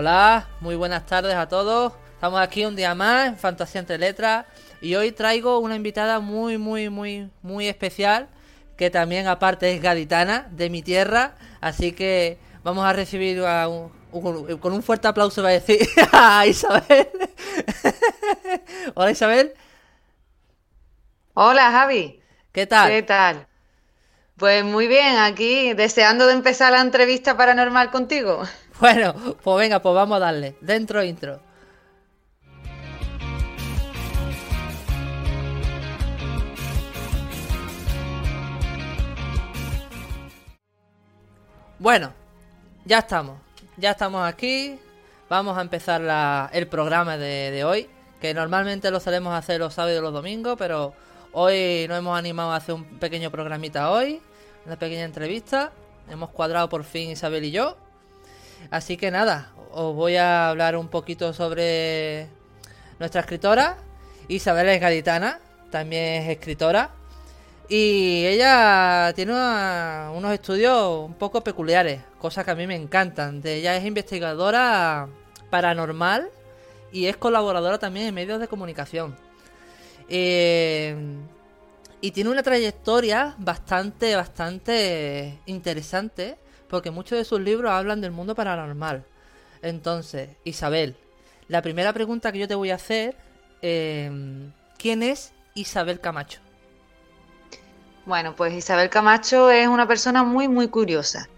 Hola, 0.00 0.46
muy 0.60 0.76
buenas 0.76 1.06
tardes 1.06 1.34
a 1.34 1.48
todos. 1.48 1.92
Estamos 2.14 2.40
aquí 2.40 2.64
un 2.64 2.76
día 2.76 2.94
más 2.94 3.26
en 3.26 3.36
Fantasía 3.36 3.80
entre 3.80 3.98
Letras 3.98 4.46
y 4.80 4.94
hoy 4.94 5.10
traigo 5.10 5.58
una 5.58 5.74
invitada 5.74 6.20
muy, 6.20 6.56
muy, 6.56 6.88
muy, 6.88 7.32
muy 7.42 7.66
especial 7.66 8.28
que 8.76 8.90
también 8.90 9.26
aparte 9.26 9.74
es 9.74 9.82
gaditana 9.82 10.46
de 10.52 10.70
mi 10.70 10.82
tierra, 10.82 11.34
así 11.60 11.90
que 11.90 12.38
vamos 12.62 12.84
a 12.84 12.92
recibir 12.92 13.42
con 14.12 14.72
un 14.72 14.84
fuerte 14.84 15.08
aplauso 15.08 15.42
va 15.42 15.48
a 15.48 15.52
decir 15.54 15.80
a 16.12 16.46
Isabel. 16.46 17.08
Hola 18.94 19.10
Isabel. 19.10 19.52
Hola 21.34 21.72
Javi. 21.72 22.22
¿Qué 22.52 22.68
tal? 22.68 22.88
¿Qué 22.88 23.02
tal? 23.02 23.47
Pues 24.38 24.64
muy 24.64 24.86
bien, 24.86 25.16
aquí 25.16 25.74
deseando 25.74 26.28
de 26.28 26.34
empezar 26.34 26.70
la 26.72 26.80
entrevista 26.80 27.36
paranormal 27.36 27.90
contigo. 27.90 28.42
Bueno, 28.80 29.12
pues 29.42 29.56
venga, 29.58 29.82
pues 29.82 29.92
vamos 29.92 30.18
a 30.18 30.20
darle. 30.20 30.54
Dentro 30.60 31.02
intro. 31.02 31.40
Bueno, 41.80 42.12
ya 42.84 42.98
estamos. 42.98 43.40
Ya 43.76 43.90
estamos 43.90 44.24
aquí. 44.24 44.78
Vamos 45.28 45.58
a 45.58 45.60
empezar 45.62 46.50
el 46.52 46.68
programa 46.68 47.16
de, 47.16 47.64
hoy. 47.64 47.90
Que 48.20 48.32
normalmente 48.32 48.92
lo 48.92 49.00
solemos 49.00 49.34
hacer 49.34 49.58
los 49.58 49.74
sábados 49.74 49.98
y 49.98 50.02
los 50.02 50.12
domingos. 50.12 50.54
Pero 50.56 50.94
hoy 51.32 51.86
nos 51.88 51.98
hemos 51.98 52.18
animado 52.18 52.52
a 52.52 52.56
hacer 52.56 52.74
un 52.74 52.84
pequeño 52.84 53.30
programita 53.30 53.90
hoy. 53.90 54.20
Una 54.66 54.76
pequeña 54.78 55.04
entrevista. 55.04 55.72
Hemos 56.10 56.30
cuadrado 56.30 56.68
por 56.68 56.84
fin 56.84 57.10
Isabel 57.10 57.44
y 57.44 57.50
yo. 57.50 57.76
Así 58.70 58.96
que 58.96 59.10
nada, 59.10 59.52
os 59.72 59.94
voy 59.94 60.16
a 60.16 60.48
hablar 60.48 60.76
un 60.76 60.88
poquito 60.88 61.32
sobre 61.32 62.28
nuestra 62.98 63.20
escritora. 63.20 63.78
Isabel 64.28 64.68
es 64.68 64.80
gaditana, 64.80 65.40
también 65.70 66.22
es 66.22 66.30
escritora. 66.30 66.90
Y 67.68 68.24
ella 68.26 69.12
tiene 69.14 69.32
unos 69.32 70.32
estudios 70.32 71.04
un 71.04 71.14
poco 71.14 71.42
peculiares, 71.42 72.00
cosas 72.18 72.44
que 72.44 72.50
a 72.50 72.54
mí 72.54 72.66
me 72.66 72.74
encantan. 72.74 73.42
De 73.42 73.56
ella 73.56 73.76
es 73.76 73.84
investigadora 73.84 75.08
paranormal 75.50 76.30
y 76.92 77.06
es 77.06 77.16
colaboradora 77.16 77.78
también 77.78 78.06
en 78.06 78.14
medios 78.14 78.40
de 78.40 78.48
comunicación. 78.48 79.27
Eh, 80.08 80.96
y 82.00 82.12
tiene 82.12 82.30
una 82.30 82.42
trayectoria 82.42 83.34
bastante, 83.38 84.14
bastante 84.14 85.38
interesante 85.46 86.38
porque 86.68 86.90
muchos 86.90 87.18
de 87.18 87.24
sus 87.24 87.40
libros 87.40 87.72
hablan 87.72 88.00
del 88.00 88.12
mundo 88.12 88.34
paranormal. 88.34 89.04
Entonces, 89.62 90.30
Isabel, 90.44 90.96
la 91.48 91.62
primera 91.62 91.92
pregunta 91.92 92.30
que 92.30 92.38
yo 92.38 92.48
te 92.48 92.54
voy 92.54 92.70
a 92.70 92.76
hacer, 92.76 93.16
em, 93.62 94.52
¿quién 94.76 95.02
es 95.02 95.32
Isabel 95.54 96.00
Camacho? 96.00 96.40
Bueno, 98.06 98.34
pues 98.36 98.52
Isabel 98.54 98.90
Camacho 98.90 99.50
es 99.50 99.66
una 99.66 99.88
persona 99.88 100.22
muy, 100.22 100.46
muy 100.46 100.68
curiosa, 100.68 101.28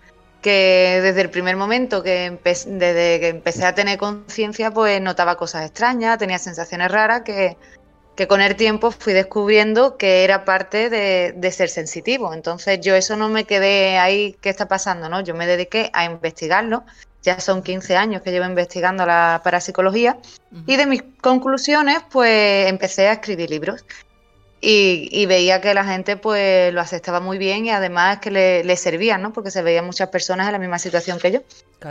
que 0.43 1.01
desde 1.03 1.23
el 1.23 1.31
primer 1.31 1.57
momento 1.57 2.03
que, 2.03 2.39
desde 2.45 3.21
que 3.21 3.29
empecé 3.29 3.65
a 3.65 3.75
tener 3.75 3.99
conciencia, 3.99 4.71
pues 4.71 5.01
notaba 5.01 5.37
cosas 5.37 5.65
extrañas, 5.65 6.19
tenía 6.19 6.39
sensaciones 6.39 6.91
raras 6.91 7.23
que 7.23 7.57
que 8.21 8.29
con 8.29 8.43
el 8.43 8.55
tiempo 8.55 8.91
fui 8.91 9.15
descubriendo 9.15 9.97
que 9.97 10.25
era 10.25 10.45
parte 10.45 10.91
de, 10.91 11.53
ser 11.53 11.71
sensitivo. 11.71 12.35
Entonces 12.35 12.79
yo 12.79 12.95
eso 12.95 13.17
no 13.17 13.31
me 13.31 13.45
quedé 13.45 13.97
ahí, 13.97 14.37
¿qué 14.43 14.51
está 14.51 14.69
pasando? 14.69 15.09
no 15.09 15.23
Yo 15.23 15.35
me 15.35 15.47
dediqué 15.47 15.89
a 15.95 16.05
investigarlo. 16.05 16.85
Ya 17.23 17.41
son 17.41 17.63
15 17.63 17.97
años 17.97 18.21
que 18.21 18.31
llevo 18.31 18.45
investigando 18.45 19.07
la 19.07 19.41
parapsicología 19.43 20.19
y 20.67 20.77
de 20.77 20.85
mis 20.85 21.03
conclusiones 21.23 22.03
pues 22.11 22.69
empecé 22.69 23.09
a 23.09 23.13
escribir 23.13 23.49
libros. 23.49 23.87
Y, 24.61 25.25
veía 25.25 25.63
que 25.63 25.73
la 25.73 25.87
gente 25.87 26.19
pues 26.19 26.75
lo 26.75 26.83
aceptaba 26.83 27.21
muy 27.21 27.39
bien 27.39 27.65
y 27.65 27.71
además 27.71 28.19
que 28.19 28.31
le, 28.31 28.65
le 28.65 28.77
servían, 28.77 29.23
¿no? 29.23 29.33
Porque 29.33 29.51
se 29.51 29.63
veían 29.63 29.87
muchas 29.87 30.11
personas 30.11 30.47
en 30.47 30.53
la 30.53 30.59
misma 30.59 30.79
situación 30.79 31.19
que 31.19 31.33
yo. 31.33 31.41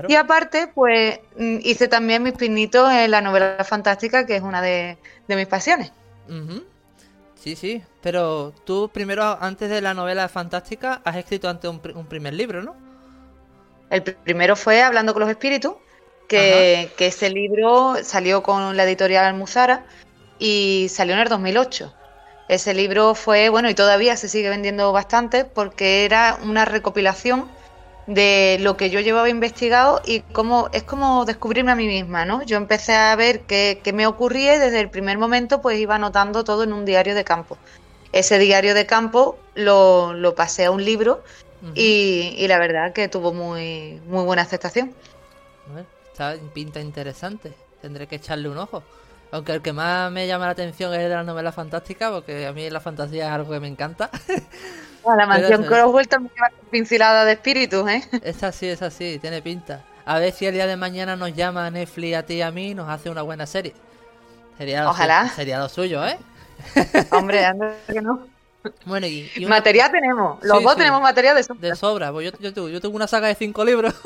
Y 0.07 0.13
aparte, 0.13 0.67
pues 0.75 1.21
mm, 1.37 1.57
hice 1.63 1.87
también 1.87 2.21
mis 2.21 2.33
pinitos 2.33 2.91
en 2.93 3.09
la 3.09 3.21
novela 3.21 3.65
fantástica, 3.67 4.27
que 4.27 4.35
es 4.35 4.43
una 4.43 4.61
de 4.61 4.95
mis 5.27 5.47
pasiones. 5.47 5.91
Sí, 7.35 7.55
sí, 7.55 7.81
pero 8.01 8.53
tú 8.65 8.89
primero, 8.93 9.23
antes 9.39 9.69
de 9.69 9.81
la 9.81 9.93
novela 9.93 10.27
fantástica, 10.27 11.01
has 11.05 11.15
escrito 11.15 11.47
antes 11.47 11.69
un, 11.69 11.79
primer 12.05 12.33
libro, 12.33 12.61
¿no? 12.61 12.75
El 13.89 14.03
primero 14.03 14.55
fue 14.55 14.81
Hablando 14.81 15.13
con 15.13 15.21
los 15.21 15.29
Espíritus, 15.29 15.73
que, 16.27 16.91
ese 16.99 17.29
libro 17.29 17.95
salió 18.03 18.43
con 18.43 18.75
la 18.75 18.83
editorial 18.83 19.25
Almuzara 19.25 19.85
y 20.37 20.87
salió 20.89 21.13
en 21.13 21.21
el 21.21 21.29
2008. 21.29 21.93
Ese 22.49 22.73
libro 22.73 23.15
fue, 23.15 23.49
bueno, 23.49 23.69
y 23.69 23.73
todavía 23.73 24.17
se 24.17 24.27
sigue 24.27 24.49
vendiendo 24.49 24.91
bastante 24.91 25.45
porque 25.45 26.03
era 26.03 26.39
una 26.43 26.65
recopilación 26.65 27.47
de 28.09 28.57
lo 28.59 28.75
que 28.75 28.89
yo 28.89 28.99
llevaba 29.01 29.29
investigado 29.29 30.01
y 30.03 30.21
cómo 30.21 30.69
es 30.73 30.83
como 30.83 31.25
descubrirme 31.25 31.71
a 31.71 31.75
mí 31.75 31.85
misma, 31.85 32.25
¿no? 32.25 32.41
Yo 32.41 32.57
empecé 32.57 32.95
a 32.95 33.15
ver 33.15 33.41
qué, 33.41 33.79
me 33.93 34.07
ocurría 34.07 34.55
y 34.55 34.59
desde 34.59 34.79
el 34.79 34.89
primer 34.89 35.19
momento 35.19 35.61
pues 35.61 35.79
iba 35.79 35.95
anotando 35.95 36.43
todo 36.43 36.63
en 36.63 36.73
un 36.73 36.85
diario 36.85 37.13
de 37.13 37.23
campo. 37.23 37.57
Ese 38.11 38.39
diario 38.39 38.73
de 38.73 38.87
campo 38.87 39.37
lo, 39.53 40.13
lo 40.13 40.33
pasé 40.33 40.65
a 40.65 40.71
un 40.71 40.83
libro 40.83 41.23
y, 41.75 42.47
la 42.47 42.57
verdad 42.57 42.93
que 42.93 43.07
tuvo 43.09 43.31
muy, 43.31 44.01
muy 44.07 44.23
buena 44.23 44.41
aceptación. 44.41 44.95
está 46.11 46.35
pinta 46.51 46.79
interesante, 46.79 47.53
tendré 47.79 48.07
que 48.07 48.15
echarle 48.15 48.49
un 48.49 48.57
ojo. 48.57 48.81
Aunque 49.31 49.51
el 49.51 49.61
que 49.61 49.71
más 49.71 50.11
me 50.11 50.25
llama 50.25 50.45
la 50.45 50.53
atención 50.53 50.91
es 50.93 51.01
el 51.01 51.09
de 51.09 51.15
la 51.15 51.23
novela 51.23 51.51
fantástica, 51.51 52.09
porque 52.09 52.47
a 52.47 52.53
mí 52.53 52.67
la 52.71 52.79
fantasía 52.79 53.27
es 53.27 53.31
algo 53.31 53.53
que 53.53 53.59
me 53.59 53.67
encanta. 53.67 54.09
la 55.05 55.25
mansión 55.25 55.63
Croswell 55.63 56.07
también 56.07 56.33
lleva 56.35 56.49
pincelada 56.69 57.25
de 57.25 57.33
espíritus, 57.33 57.89
¿eh? 57.89 58.03
Es 58.23 58.43
así, 58.43 58.67
es 58.67 58.81
así, 58.81 59.19
tiene 59.19 59.41
pinta. 59.41 59.83
A 60.05 60.19
ver 60.19 60.33
si 60.33 60.45
el 60.45 60.53
día 60.53 60.67
de 60.67 60.75
mañana 60.75 61.15
nos 61.15 61.35
llama 61.35 61.69
Netflix 61.69 62.17
a 62.17 62.23
ti 62.23 62.35
y 62.35 62.41
a 62.41 62.51
mí 62.51 62.71
y 62.71 62.75
nos 62.75 62.89
hace 62.89 63.09
una 63.09 63.21
buena 63.21 63.45
serie. 63.45 63.73
Sería 64.57 64.89
Ojalá. 64.89 65.29
sería 65.29 65.59
lo 65.59 65.69
suyo, 65.69 66.05
¿eh? 66.05 66.17
Hombre, 67.11 67.45
anda 67.45 67.75
que 67.87 68.01
no. 68.01 68.27
Bueno, 68.85 69.07
y, 69.07 69.29
Material 69.47 69.89
tenemos, 69.91 70.43
los 70.43 70.61
dos 70.61 70.75
tenemos 70.75 71.01
material 71.01 71.35
de 71.35 71.43
sobra. 71.43 71.69
De 71.69 71.75
sobra, 71.75 72.11
pues 72.11 72.33
yo, 72.39 72.49
yo, 72.49 72.67
yo 72.67 72.81
tengo 72.81 72.95
una 72.95 73.07
saga 73.07 73.27
de 73.27 73.35
cinco 73.35 73.63
libros. 73.63 73.93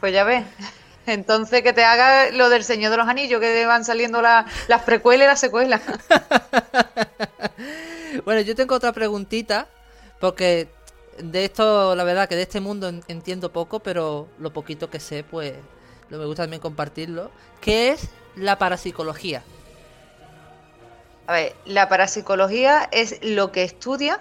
Pues 0.00 0.12
ya 0.12 0.24
ves. 0.24 0.44
Entonces 1.06 1.62
que 1.62 1.72
te 1.72 1.84
haga 1.84 2.32
lo 2.32 2.48
del 2.48 2.64
Señor 2.64 2.90
de 2.90 2.96
los 2.96 3.06
Anillos, 3.06 3.40
que 3.40 3.66
van 3.66 3.84
saliendo 3.84 4.20
las 4.20 4.82
precuelas 4.84 5.26
y 5.26 5.28
las 5.28 5.38
secuelas. 5.38 5.80
Bueno, 8.24 8.40
yo 8.40 8.54
tengo 8.54 8.74
otra 8.74 8.92
preguntita, 8.92 9.68
porque 10.20 10.68
de 11.18 11.44
esto, 11.44 11.94
la 11.94 12.04
verdad 12.04 12.28
que 12.28 12.36
de 12.36 12.42
este 12.42 12.60
mundo 12.60 12.92
entiendo 13.08 13.52
poco, 13.52 13.80
pero 13.80 14.28
lo 14.38 14.52
poquito 14.52 14.90
que 14.90 15.00
sé, 15.00 15.24
pues 15.24 15.54
lo 16.08 16.18
me 16.18 16.26
gusta 16.26 16.44
también 16.44 16.60
compartirlo. 16.60 17.30
¿Qué 17.60 17.90
es 17.90 18.08
la 18.36 18.58
parapsicología? 18.58 19.42
A 21.26 21.32
ver, 21.32 21.54
la 21.64 21.88
parapsicología 21.88 22.88
es 22.90 23.18
lo 23.22 23.52
que 23.52 23.62
estudia 23.62 24.20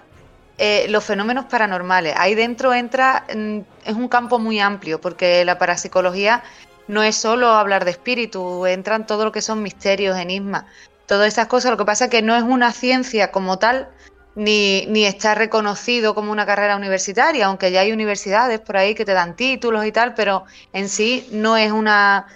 eh, 0.58 0.86
los 0.90 1.04
fenómenos 1.04 1.46
paranormales. 1.46 2.14
Ahí 2.18 2.36
dentro 2.36 2.74
entra, 2.74 3.26
mm, 3.34 3.60
es 3.86 3.96
un 3.96 4.08
campo 4.08 4.38
muy 4.38 4.60
amplio, 4.60 5.02
porque 5.02 5.44
la 5.44 5.58
parapsicología 5.58 6.44
no 6.88 7.02
es 7.04 7.16
solo 7.16 7.48
hablar 7.48 7.84
de 7.86 7.92
espíritu, 7.92 8.66
entran 8.68 9.08
todo 9.08 9.26
lo 9.26 9.32
que 9.32 9.42
son 9.42 9.64
misterios, 9.64 10.18
enigmas, 10.18 10.66
todas 11.12 11.28
esas 11.28 11.48
cosas. 11.48 11.72
Lo 11.72 11.78
que 11.78 11.84
pasa 11.84 12.06
es 12.06 12.10
que 12.10 12.22
no 12.22 12.38
es 12.38 12.44
una 12.44 12.72
ciencia 12.72 13.32
como 13.32 13.60
tal, 13.60 13.90
ni, 14.36 14.86
ni 14.86 15.04
está 15.04 15.36
reconocido 15.36 16.16
como 16.16 16.32
una 16.32 16.46
carrera 16.46 16.78
universitaria, 16.78 17.48
aunque 17.48 17.70
ya 17.70 17.82
hay 17.82 17.92
universidades 17.92 18.62
por 18.62 18.78
ahí 18.78 18.96
que 18.96 19.04
te 19.04 19.12
dan 19.12 19.36
títulos 19.36 19.86
y 19.86 19.92
tal, 19.92 20.14
pero 20.14 20.46
en 20.72 20.88
sí 20.88 21.28
no 21.34 21.58
es 21.58 21.74
una... 21.74 22.28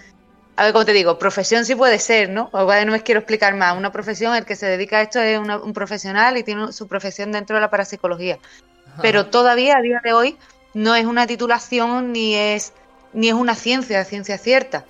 A 0.57 0.63
ver, 0.63 0.73
como 0.73 0.83
te 0.83 0.91
digo, 0.91 1.17
profesión 1.17 1.63
sí 1.63 1.73
puede 1.73 1.99
ser, 1.99 2.29
¿no? 2.29 2.49
O 2.51 2.65
no 2.65 2.91
me 2.91 3.01
quiero 3.01 3.19
explicar 3.19 3.55
más. 3.55 3.77
Una 3.77 3.93
profesión, 3.93 4.35
el 4.35 4.43
que 4.43 4.57
se 4.57 4.65
dedica 4.65 4.97
a 4.97 5.03
esto 5.03 5.21
es 5.21 5.39
un 5.39 5.73
profesional 5.73 6.37
y 6.37 6.43
tiene 6.43 6.73
su 6.73 6.89
profesión 6.89 7.31
dentro 7.31 7.55
de 7.55 7.61
la 7.61 7.69
parapsicología. 7.69 8.39
Pero 9.01 9.27
todavía 9.27 9.77
a 9.77 9.81
día 9.81 10.01
de 10.03 10.11
hoy 10.11 10.37
no 10.73 10.95
es 10.95 11.05
una 11.05 11.27
titulación 11.27 12.11
ni 12.11 12.35
es 12.35 12.73
ni 13.13 13.29
es 13.29 13.33
una 13.33 13.55
ciencia, 13.55 14.03
ciencia 14.03 14.37
cierta. 14.37 14.83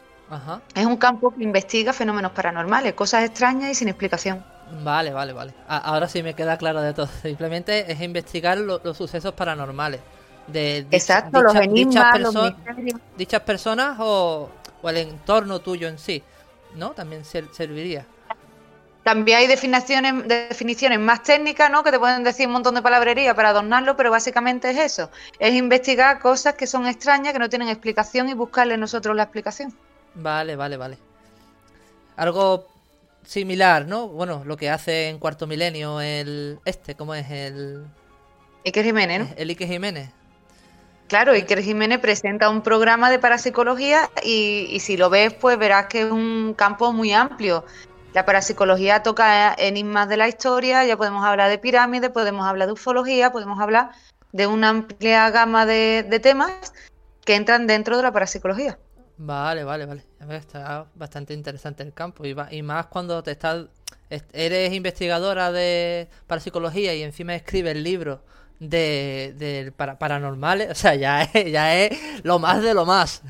Es 0.74 0.86
un 0.86 0.98
campo 0.98 1.34
que 1.34 1.44
investiga 1.44 1.94
fenómenos 1.94 2.32
paranormales, 2.32 2.94
cosas 2.94 3.24
extrañas 3.24 3.72
y 3.72 3.76
sin 3.76 3.88
explicación. 3.88 4.44
Vale, 4.84 5.12
vale, 5.12 5.34
vale. 5.34 5.54
ahora 5.68 6.08
sí 6.08 6.24
me 6.24 6.34
queda 6.34 6.58
claro 6.58 6.82
de 6.82 6.94
todo. 6.94 7.08
Simplemente 7.22 7.92
es 7.92 8.02
investigar 8.02 8.58
los 8.58 8.98
sucesos 8.98 9.34
paranormales. 9.34 10.02
De 10.48 10.86
Exacto, 10.92 11.42
los 11.42 11.56
enigmas, 11.56 12.20
dichas, 12.20 12.96
dichas 13.18 13.42
personas 13.42 13.98
o, 14.00 14.50
el 14.84 14.98
entorno 14.98 15.60
tuyo 15.60 15.88
en 15.88 15.98
sí, 15.98 16.22
¿no? 16.76 16.92
También 16.92 17.26
serviría. 17.26 18.06
También 19.02 19.40
hay 19.40 19.48
definiciones, 19.48 20.28
definiciones 20.28 21.00
más 21.00 21.24
técnicas, 21.24 21.72
¿no? 21.72 21.84
Que 21.84 21.92
te 21.92 21.98
pueden 21.98 22.24
decir 22.24 22.46
un 22.46 22.54
montón 22.54 22.76
de 22.76 22.84
palabrería 22.84 23.36
para 23.36 23.50
adornarlo, 23.50 23.96
pero 23.96 24.12
básicamente 24.12 24.70
es 24.70 24.78
eso. 24.78 25.10
Es 25.40 25.56
investigar 25.56 26.20
cosas 26.20 26.54
que 26.54 26.68
son 26.68 26.86
extrañas, 26.86 27.34
que 27.34 27.40
no 27.40 27.50
tienen 27.50 27.70
explicación 27.70 28.30
y 28.30 28.36
buscarle 28.36 28.78
nosotros 28.78 29.16
la 29.16 29.24
explicación. 29.24 29.76
Vale, 30.16 30.56
vale, 30.56 30.78
vale. 30.78 30.98
Algo 32.16 32.68
similar, 33.26 33.86
¿no? 33.86 34.08
Bueno, 34.08 34.44
lo 34.46 34.58
que 34.58 34.70
hace 34.70 35.10
en 35.10 35.20
Cuarto 35.20 35.48
Milenio 35.48 36.02
el... 36.02 36.60
Este, 36.66 36.96
¿cómo 36.96 37.14
es? 37.14 37.30
El... 37.30 37.86
Iker 38.66 38.86
Jiménez, 38.86 39.20
¿no? 39.20 39.28
El 39.38 39.50
Iker 39.50 39.68
Jiménez. 39.68 40.10
Claro, 41.08 41.34
Iker 41.34 41.62
Jiménez 41.62 42.00
presenta 42.00 42.50
un 42.50 42.62
programa 42.62 43.12
de 43.12 43.20
parapsicología 43.20 44.10
y, 44.24 44.68
y 44.72 44.80
si 44.80 44.98
lo 44.98 45.10
ves, 45.10 45.34
pues 45.34 45.58
verás 45.58 45.86
que 45.88 46.02
es 46.02 46.12
un 46.12 46.56
campo 46.58 46.92
muy 46.94 47.14
amplio 47.14 47.64
la 48.16 48.26
parapsicología 48.26 49.04
toca 49.04 49.54
enigmas 49.58 50.08
de 50.08 50.16
la 50.16 50.30
historia, 50.30 50.86
ya 50.86 50.96
podemos 50.96 51.26
hablar 51.26 51.50
de 51.50 51.58
pirámides, 51.58 52.12
podemos 52.12 52.48
hablar 52.48 52.68
de 52.68 52.72
ufología, 52.72 53.34
podemos 53.34 53.60
hablar 53.60 53.90
de 54.32 54.48
una 54.48 54.70
amplia 54.70 55.30
gama 55.32 55.66
de, 55.66 56.20
temas 56.24 56.74
que 57.26 57.36
entran 57.36 57.68
dentro 57.68 57.98
de 57.98 58.04
la 58.04 58.14
parapsicología. 58.14 58.80
Vale, 59.18 59.64
vale, 59.64 59.86
vale. 59.86 60.04
Está 60.30 60.88
bastante 60.96 61.34
interesante 61.34 61.84
el 61.84 61.94
campo 61.94 62.26
y, 62.26 62.36
y 62.52 62.62
más 62.62 62.88
cuando 62.88 63.24
te 63.24 63.32
estás 63.32 63.66
eres 64.34 64.74
investigadora 64.74 65.52
de 65.52 66.08
parapsicología 66.28 66.94
y 66.94 67.02
encima 67.02 67.34
escribes 67.36 67.76
libros 67.78 68.20
de, 68.60 69.34
de 69.38 69.72
para, 69.76 69.98
paranormales, 69.98 70.70
o 70.72 70.76
sea, 70.76 70.96
ya 70.96 71.24
es, 71.24 71.52
ya 71.52 71.76
es 71.78 71.98
lo 72.24 72.40
más 72.40 72.62
de 72.62 72.74
lo 72.74 72.86
más. 72.86 73.22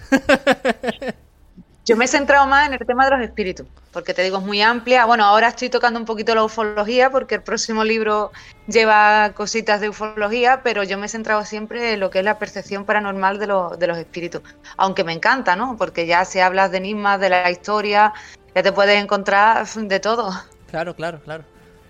Yo 1.85 1.95
me 1.95 2.05
he 2.05 2.07
centrado 2.07 2.47
más 2.47 2.65
en 2.65 2.73
el 2.73 2.79
tema 2.79 3.05
de 3.05 3.11
los 3.11 3.21
espíritus, 3.21 3.67
porque 3.91 4.15
te 4.15 4.23
digo, 4.23 4.39
es 4.39 4.43
muy 4.43 4.59
amplia. 4.59 5.05
Bueno, 5.05 5.23
ahora 5.23 5.49
estoy 5.49 5.69
tocando 5.69 5.99
un 5.99 6.05
poquito 6.07 6.33
la 6.33 6.43
ufología, 6.43 7.11
porque 7.11 7.35
el 7.35 7.43
próximo 7.43 7.83
libro 7.83 8.31
lleva 8.65 9.33
cositas 9.35 9.81
de 9.81 9.89
ufología, 9.89 10.61
pero 10.63 10.81
yo 10.83 10.97
me 10.97 11.05
he 11.05 11.09
centrado 11.09 11.45
siempre 11.45 11.93
en 11.93 11.99
lo 11.99 12.09
que 12.09 12.19
es 12.19 12.25
la 12.25 12.39
percepción 12.39 12.85
paranormal 12.85 13.37
de, 13.37 13.45
de 13.77 13.87
los 13.87 13.99
espíritus. 13.99 14.41
Aunque 14.77 15.03
me 15.03 15.13
encanta, 15.13 15.55
¿no? 15.55 15.77
Porque 15.77 16.07
ya 16.07 16.25
si 16.25 16.39
hablas 16.39 16.71
de 16.71 16.77
enigmas, 16.77 17.19
de 17.19 17.29
la 17.29 17.51
historia, 17.51 18.13
ya 18.55 18.63
te 18.63 18.71
puedes 18.71 18.99
encontrar 18.99 19.67
de 19.67 19.99
todo. 19.99 20.31
Claro, 20.71 20.95
claro, 20.95 21.19
claro. 21.23 21.43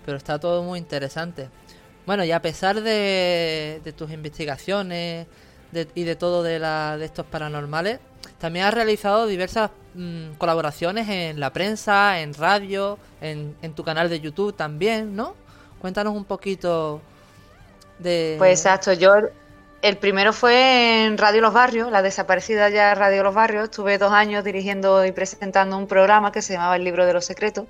Pero 0.04 0.18
está 0.18 0.38
todo 0.38 0.62
muy 0.62 0.78
interesante. 0.78 1.48
Bueno, 2.04 2.22
y 2.22 2.32
a 2.32 2.42
pesar 2.42 2.82
de, 2.82 3.80
tus 3.96 4.10
investigaciones 4.10 5.26
y 5.72 6.04
de 6.04 6.16
todo 6.16 6.42
de, 6.42 6.58
la, 6.58 6.98
de 6.98 7.06
estos 7.06 7.24
paranormales, 7.24 7.98
también 8.38 8.66
has 8.66 8.74
realizado 8.74 9.26
diversas 9.26 9.70
mm, 9.96 10.34
colaboraciones 10.38 11.08
en 11.08 11.40
la 11.40 11.52
prensa, 11.52 12.20
en 12.20 12.34
radio, 12.34 12.98
en, 13.20 13.54
tu 13.74 13.84
canal 13.84 14.08
de 14.08 14.20
YouTube 14.20 14.54
también, 14.54 15.16
¿no? 15.16 15.34
Cuéntanos 15.80 16.14
un 16.14 16.24
poquito 16.24 17.00
de... 17.98 18.36
Pues 18.38 18.60
exacto, 18.60 18.92
yo 18.92 19.14
el 19.82 19.96
primero 19.98 20.32
fue 20.32 21.04
en 21.04 21.18
Radio 21.18 21.42
Los 21.42 21.52
Barrios, 21.52 21.90
la 21.90 22.02
desaparecida 22.02 22.70
ya 22.70 22.94
Radio 22.94 23.22
Los 23.22 23.34
Barrios. 23.34 23.64
Estuve 23.64 23.98
dos 23.98 24.12
años 24.12 24.42
dirigiendo 24.42 25.04
y 25.04 25.12
presentando 25.12 25.76
un 25.76 25.86
programa 25.86 26.32
que 26.32 26.42
se 26.42 26.54
llamaba 26.54 26.76
El 26.76 26.84
Libro 26.84 27.06
de 27.06 27.12
los 27.12 27.24
Secretos 27.24 27.66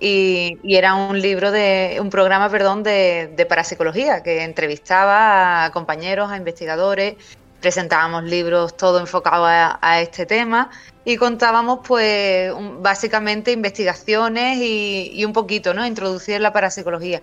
y, 0.00 0.58
era 0.64 0.94
un 0.94 1.20
libro 1.20 1.50
de, 1.50 1.98
un 2.00 2.10
programa, 2.10 2.48
perdón, 2.48 2.82
de, 2.82 3.32
de 3.36 3.46
parapsicología 3.46 4.22
que 4.22 4.42
entrevistaba 4.42 5.64
a 5.64 5.70
compañeros, 5.70 6.30
a 6.30 6.36
investigadores 6.36 7.16
presentábamos 7.62 8.24
libros 8.24 8.76
todo 8.76 8.98
enfocado 8.98 9.46
a, 9.46 10.00
este 10.00 10.26
tema 10.26 10.68
y 11.04 11.16
contábamos 11.16 11.80
pues 11.86 12.52
básicamente 12.80 13.52
investigaciones 13.52 14.58
y, 14.60 15.24
un 15.24 15.32
poquito, 15.32 15.74
¿no? 15.74 15.86
Introducir 15.86 16.40
la 16.40 16.52
parapsicología. 16.52 17.22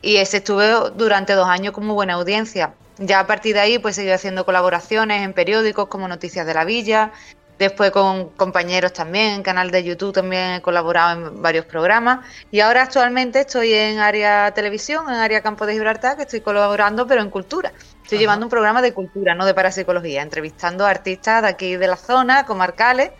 Y 0.00 0.16
ese 0.16 0.38
estuve 0.38 0.72
durante 0.96 1.34
dos 1.34 1.48
años 1.48 1.72
con 1.72 1.84
muy 1.84 1.94
buena 1.94 2.14
audiencia. 2.14 2.74
Ya 2.98 3.20
a 3.20 3.26
partir 3.26 3.54
de 3.54 3.60
ahí 3.60 3.78
pues 3.78 3.96
seguí 3.96 4.10
haciendo 4.10 4.44
colaboraciones 4.44 5.22
en 5.22 5.32
periódicos 5.32 5.88
como 5.88 6.08
Noticias 6.08 6.46
de 6.46 6.54
la 6.54 6.64
Villa, 6.64 7.12
después 7.58 7.90
con 7.90 8.30
compañeros 8.30 8.92
también, 8.92 9.34
en 9.34 9.42
canal 9.42 9.70
de 9.70 9.84
YouTube 9.84 10.12
también 10.12 10.54
he 10.54 10.62
colaborado 10.62 11.28
en 11.28 11.42
varios 11.42 11.64
programas 11.64 12.24
y 12.50 12.60
ahora 12.60 12.82
actualmente 12.82 13.40
estoy 13.40 13.72
en 13.72 13.98
área 13.98 14.52
televisión, 14.52 15.08
en 15.08 15.16
área 15.16 15.42
campo 15.42 15.66
de 15.66 15.74
Gibraltar, 15.74 16.16
que 16.16 16.22
estoy 16.22 16.40
colaborando 16.40 17.06
pero 17.06 17.20
en 17.22 17.30
cultura. 17.30 17.72
Estoy 18.08 18.20
llevando 18.20 18.46
un 18.46 18.50
programa 18.50 18.80
de 18.80 18.94
cultura, 18.94 19.34
no 19.34 19.44
de 19.44 19.52
parapsicología, 19.52 20.22
entrevistando 20.22 20.86
a 20.86 20.88
artistas 20.88 21.42
de 21.42 21.48
aquí 21.48 21.76
de 21.76 21.86
la 21.86 21.96
zona, 21.96 22.46
comarcales, 22.46 23.10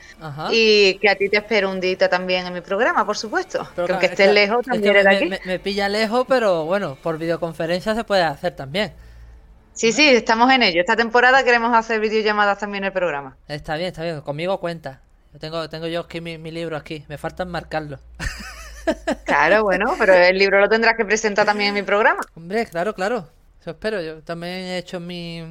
y 0.50 0.94
que 0.94 1.10
a 1.10 1.14
ti 1.14 1.28
te 1.28 1.36
espero 1.36 1.70
un 1.70 1.78
día 1.78 2.08
también 2.08 2.46
en 2.46 2.54
mi 2.54 2.62
programa, 2.62 3.04
por 3.04 3.18
supuesto. 3.18 3.68
que 3.74 3.82
aunque 3.82 4.06
estés 4.06 4.32
lejos, 4.32 4.64
también 4.64 4.96
eres 4.96 5.04
de 5.04 5.14
aquí. 5.14 5.30
Me, 5.44 5.58
pilla 5.58 5.90
lejos, 5.90 6.24
pero 6.26 6.64
bueno, 6.64 6.96
por 7.02 7.18
videoconferencia 7.18 7.94
se 7.94 8.02
puede 8.02 8.22
hacer 8.22 8.56
también. 8.56 8.94
Sí, 9.74 9.92
sí, 9.92 10.08
estamos 10.08 10.50
en 10.50 10.62
ello. 10.62 10.80
Esta 10.80 10.96
temporada 10.96 11.44
queremos 11.44 11.76
hacer 11.76 12.00
videollamadas 12.00 12.58
también 12.58 12.84
en 12.84 12.86
el 12.86 12.92
programa. 12.94 13.36
Está 13.46 13.76
bien, 13.76 13.88
está 13.88 14.04
bien. 14.04 14.22
Conmigo 14.22 14.58
cuenta. 14.58 15.02
tengo, 15.38 15.68
tengo 15.68 15.86
yo 15.86 16.00
aquí 16.00 16.22
mi, 16.22 16.38
mi 16.38 16.50
libro 16.50 16.78
aquí. 16.78 17.04
Me 17.08 17.18
falta 17.18 17.44
marcarlo. 17.44 17.98
Claro, 19.26 19.64
bueno, 19.64 19.94
pero 19.98 20.14
el 20.14 20.38
libro 20.38 20.58
lo 20.60 20.68
tendrás 20.70 20.96
que 20.96 21.04
presentar 21.04 21.44
también 21.44 21.68
en 21.68 21.74
mi 21.74 21.82
programa. 21.82 22.20
Hombre, 22.34 22.64
claro, 22.64 22.94
claro. 22.94 23.28
Eso 23.68 23.72
espero. 23.72 24.00
Yo 24.00 24.22
también 24.22 24.54
he 24.54 24.78
hecho 24.78 24.98
mi, 24.98 25.42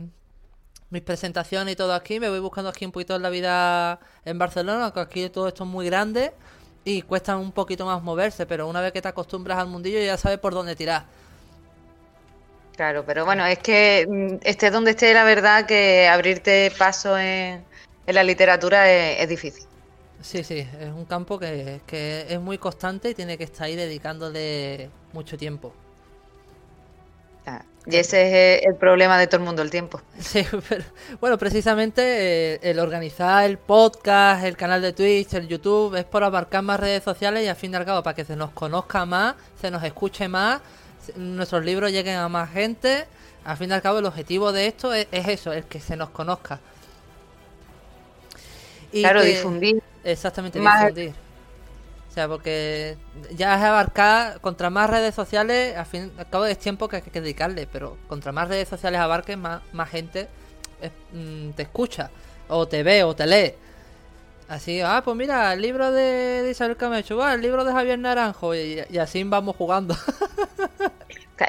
mis 0.90 1.02
presentaciones 1.04 1.74
y 1.74 1.76
todo 1.76 1.94
aquí. 1.94 2.20
Me 2.20 2.30
voy 2.30 2.40
buscando 2.40 2.68
aquí 2.68 2.84
un 2.84 2.92
poquito 2.92 3.16
en 3.16 3.22
la 3.22 3.30
vida 3.30 4.00
en 4.26 4.40
Barcelona, 4.40 4.92
que 4.92 5.00
aquí 5.00 5.30
todo 5.30 5.48
esto 5.48 5.66
es 5.66 5.70
muy 5.70 5.86
grande 5.86 6.34
y 6.84 7.04
cuesta 7.04 7.38
un 7.38 7.52
poquito 7.52 7.86
más 7.86 8.02
moverse, 8.02 8.48
pero 8.48 8.68
una 8.68 8.82
vez 8.82 8.92
que 8.92 9.04
te 9.04 9.08
acostumbras 9.08 9.60
al 9.60 9.68
mundillo 9.68 10.00
ya 10.00 10.18
sabes 10.18 10.40
por 10.40 10.56
dónde 10.56 10.76
tirar. 10.76 11.06
Claro, 12.76 13.04
pero 13.06 13.24
bueno, 13.24 13.46
es 13.46 13.60
que 13.60 14.08
mm, 14.10 14.38
esté 14.42 14.72
donde 14.72 14.92
esté, 14.92 15.14
la 15.14 15.24
verdad 15.24 15.68
que 15.68 16.08
abrirte 16.08 16.72
paso 16.76 17.20
en, 17.20 17.64
la 18.08 18.24
literatura 18.24 18.92
es, 18.92 19.30
difícil. 19.30 19.66
Sí, 20.22 20.44
sí, 20.44 20.68
es 20.80 20.90
un 20.90 21.06
campo 21.06 21.38
que, 21.38 21.82
que 21.86 22.26
es 22.28 22.40
muy 22.40 22.58
constante 22.58 23.12
y 23.12 23.14
tiene 23.14 23.38
que 23.38 23.44
estar 23.44 23.68
ahí 23.68 23.76
dedicándole 23.76 24.90
mucho 25.14 25.38
tiempo. 25.38 25.72
Y 27.90 27.96
ese 27.96 28.58
es 28.58 28.66
el 28.66 28.76
problema 28.76 29.18
de 29.18 29.28
todo 29.28 29.38
el 29.38 29.46
mundo, 29.46 29.62
el 29.62 29.72
tiempo. 29.72 30.02
Sí, 30.20 30.46
pero, 30.68 30.84
bueno, 31.22 31.38
precisamente 31.38 32.56
eh, 32.56 32.60
el 32.62 32.80
organizar 32.80 33.46
el 33.46 33.58
podcast, 33.58 34.44
el 34.44 34.58
canal 34.58 34.82
de 34.82 34.92
Twitch, 34.92 35.34
el 35.36 35.48
YouTube, 35.48 35.96
es 35.96 36.04
por 36.04 36.24
abarcar 36.24 36.64
más 36.64 36.80
redes 36.80 37.04
sociales 37.04 37.46
y 37.46 37.48
al 37.48 37.56
fin 37.56 37.72
y 37.72 37.76
al 37.76 37.86
cabo 37.86 38.04
para 38.04 38.16
que 38.16 38.26
se 38.26 38.36
nos 38.36 38.52
conozca 38.52 39.06
más, 39.06 39.36
se 39.62 39.72
nos 39.72 39.84
escuche 39.84 40.28
más, 40.28 40.60
nuestros 41.16 41.64
libros 41.64 41.92
lleguen 41.92 42.18
a 42.18 42.28
más 42.28 42.52
gente. 42.52 43.06
Al 43.46 43.56
fin 43.56 43.70
y 43.70 43.74
al 43.74 43.82
cabo 43.82 44.00
el 44.00 44.06
objetivo 44.06 44.52
de 44.52 44.68
esto 44.68 44.94
es, 44.94 45.08
eso, 45.12 45.54
es 45.54 45.64
que 45.64 45.80
se 45.80 45.96
nos 45.96 46.10
conozca. 46.10 46.60
Y 48.92 49.02
claro, 49.02 49.24
difundir. 49.24 49.82
Exactamente, 50.04 50.60
difundir 50.60 51.27
sea, 52.18 52.28
porque 52.28 52.98
ya 53.36 53.56
es 53.56 53.62
abarcar, 53.62 54.42
contra 54.42 54.70
más 54.70 54.90
redes 54.90 55.14
sociales, 55.14 55.78
al 55.78 55.86
fin 55.86 56.12
al 56.18 56.28
cabo 56.30 56.46
es 56.46 56.58
tiempo 56.58 56.88
que 56.88 56.98
hay 56.98 57.02
que 57.04 57.22
dedicarle, 57.22 57.68
pero 57.72 57.98
contra 58.08 58.32
más 58.32 58.48
redes 58.48 58.68
sociales 58.68 59.00
abarques, 59.00 59.38
más, 59.38 59.62
más 59.72 59.90
gente 59.90 60.28
mm, 61.14 61.52
te 61.52 61.62
escucha, 61.62 62.10
o 62.48 62.68
te 62.68 62.82
ve, 62.82 63.04
o 63.04 63.16
te 63.16 63.28
lee. 63.28 63.54
Así, 64.48 64.82
ah, 64.82 65.02
pues 65.04 65.16
mira, 65.16 65.54
el 65.54 65.62
libro 65.62 65.92
de, 65.92 66.48
Isabel 66.50 66.78
Camacho, 66.78 67.28
el 67.30 67.42
libro 67.42 67.64
de 67.64 67.72
Javier 67.72 68.00
Naranjo, 68.00 68.56
y, 68.56 68.82
y 68.90 68.98
así 68.98 69.24
vamos 69.24 69.56
jugando. 69.56 69.96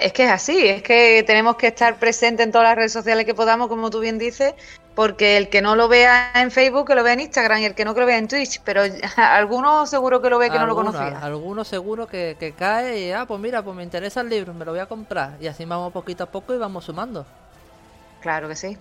Es 0.03 0.13
que 0.13 0.25
es 0.25 0.31
así, 0.31 0.69
es 0.69 0.83
que 0.83 1.25
tenemos 1.27 1.57
que 1.57 1.69
estar 1.69 1.99
presentes 1.99 2.45
en 2.45 2.53
todas 2.53 2.69
las 2.69 2.77
redes 2.77 2.93
sociales 2.93 3.25
que 3.25 3.35
podamos, 3.35 3.69
como 3.69 3.89
tú 3.89 4.01
bien 4.01 4.19
dices, 4.19 4.53
porque 4.99 5.37
el 5.37 5.49
que 5.49 5.63
no 5.63 5.77
lo 5.77 5.87
vea 5.87 6.33
en 6.35 6.51
Facebook, 6.51 6.89
que 6.89 6.97
lo 6.97 7.05
vea 7.05 7.13
en 7.13 7.21
Instagram, 7.21 7.61
y 7.61 7.67
el 7.67 7.77
que 7.77 7.85
no 7.85 7.95
que 7.95 8.01
lo 8.01 8.07
vea 8.07 8.19
en 8.19 8.27
Twitch, 8.27 8.61
pero 8.65 8.83
algunos 9.17 9.89
seguro 9.89 10.21
que 10.21 10.29
lo 10.29 10.39
ve 10.39 10.51
que 10.51 10.59
no 10.59 10.67
lo 10.67 10.75
conocía. 10.75 11.21
Algunos 11.21 11.69
seguro 11.69 12.09
que, 12.09 12.55
cae 12.59 13.07
y, 13.07 13.13
ah, 13.13 13.25
pues 13.25 13.39
mira, 13.41 13.63
pues 13.63 13.77
me 13.77 13.85
interesa 13.85 14.23
el 14.23 14.29
libro, 14.29 14.53
me 14.55 14.65
lo 14.65 14.73
voy 14.73 14.81
a 14.81 14.87
comprar. 14.87 15.37
Y 15.41 15.47
así 15.47 15.65
vamos 15.65 15.93
poquito 15.93 16.25
a 16.25 16.27
poco 16.27 16.53
y 16.53 16.59
vamos 16.59 16.85
sumando. 16.85 17.25
Claro 18.21 18.49
que 18.49 18.57
sí. 18.57 18.77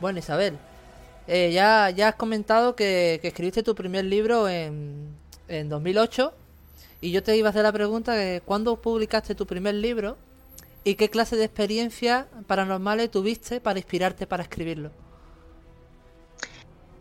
Bueno, 0.00 0.18
Isabel, 0.18 0.58
eh, 1.26 1.50
ya, 1.50 1.88
ya 1.88 2.08
has 2.08 2.16
comentado 2.16 2.76
que, 2.76 3.18
escribiste 3.22 3.62
tu 3.62 3.74
primer 3.74 4.04
libro 4.04 4.50
en, 4.50 5.16
en 5.48 5.70
2008 5.70 6.30
y 7.00 7.10
yo 7.10 7.22
te 7.22 7.34
iba 7.38 7.48
a 7.48 7.52
hacer 7.52 7.62
la 7.62 7.72
pregunta 7.72 8.12
de 8.12 8.42
cuándo 8.44 8.76
publicaste 8.76 9.34
tu 9.34 9.46
primer 9.46 9.76
libro 9.76 10.18
y 10.84 10.96
qué 10.96 11.08
clase 11.08 11.36
de 11.36 11.44
experiencias 11.44 12.26
paranormales 12.46 13.10
tuviste 13.10 13.62
para 13.62 13.78
inspirarte 13.78 14.26
para 14.26 14.42
escribirlo. 14.42 14.90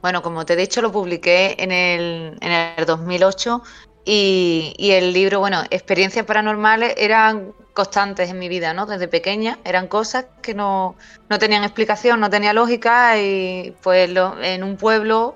Bueno, 0.02 0.22
como 0.22 0.46
te 0.46 0.54
he 0.54 0.56
dicho, 0.56 0.82
lo 0.82 0.92
publiqué 0.92 1.56
en 1.60 1.72
el, 1.72 2.38
en 2.42 2.52
el 2.52 2.86
2008 2.86 3.62
y, 4.04 4.74
y, 4.78 4.92
el 4.92 5.14
libro, 5.14 5.40
bueno, 5.40 5.64
experiencias 5.70 6.26
paranormales 6.26 6.96
eran 6.98 7.54
constantes 7.74 8.30
en 8.30 8.40
mi 8.40 8.50
vida, 8.50 8.74
¿no? 8.74 8.86
Desde 8.86 9.08
pequeña 9.08 9.60
eran 9.64 9.88
cosas 9.88 10.26
que 10.42 10.54
no, 10.54 10.96
no 11.30 11.40
tenían 11.40 11.64
explicación, 11.64 12.20
no 12.20 12.30
tenía 12.30 12.54
lógica 12.54 13.20
y 13.20 13.76
pues 13.82 14.10
lo, 14.10 14.42
en 14.42 14.64
un 14.64 14.76
pueblo 14.78 15.36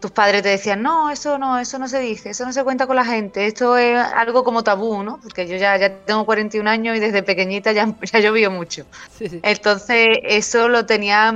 tus 0.00 0.10
padres 0.10 0.42
te 0.42 0.50
decían, 0.50 0.82
no, 0.82 1.10
eso 1.10 1.38
no, 1.38 1.58
eso 1.58 1.78
no 1.78 1.88
se 1.88 2.00
dice, 2.00 2.30
eso 2.30 2.44
no 2.44 2.52
se 2.52 2.62
cuenta 2.64 2.86
con 2.86 2.96
la 2.96 3.04
gente, 3.04 3.46
esto 3.46 3.76
es 3.78 3.98
algo 3.98 4.44
como 4.44 4.62
tabú, 4.62 5.02
¿no? 5.02 5.18
Porque 5.20 5.48
yo 5.48 5.56
ya, 5.56 5.76
ya 5.78 5.90
tengo 6.00 6.26
41 6.26 6.68
años 6.68 6.96
y 6.96 7.00
desde 7.00 7.22
pequeñita 7.22 7.72
ya, 7.72 7.92
ya 8.12 8.20
llovido 8.20 8.50
mucho. 8.50 8.84
Entonces, 9.20 10.18
eso 10.22 10.68
lo 10.68 10.86
tenía 10.86 11.34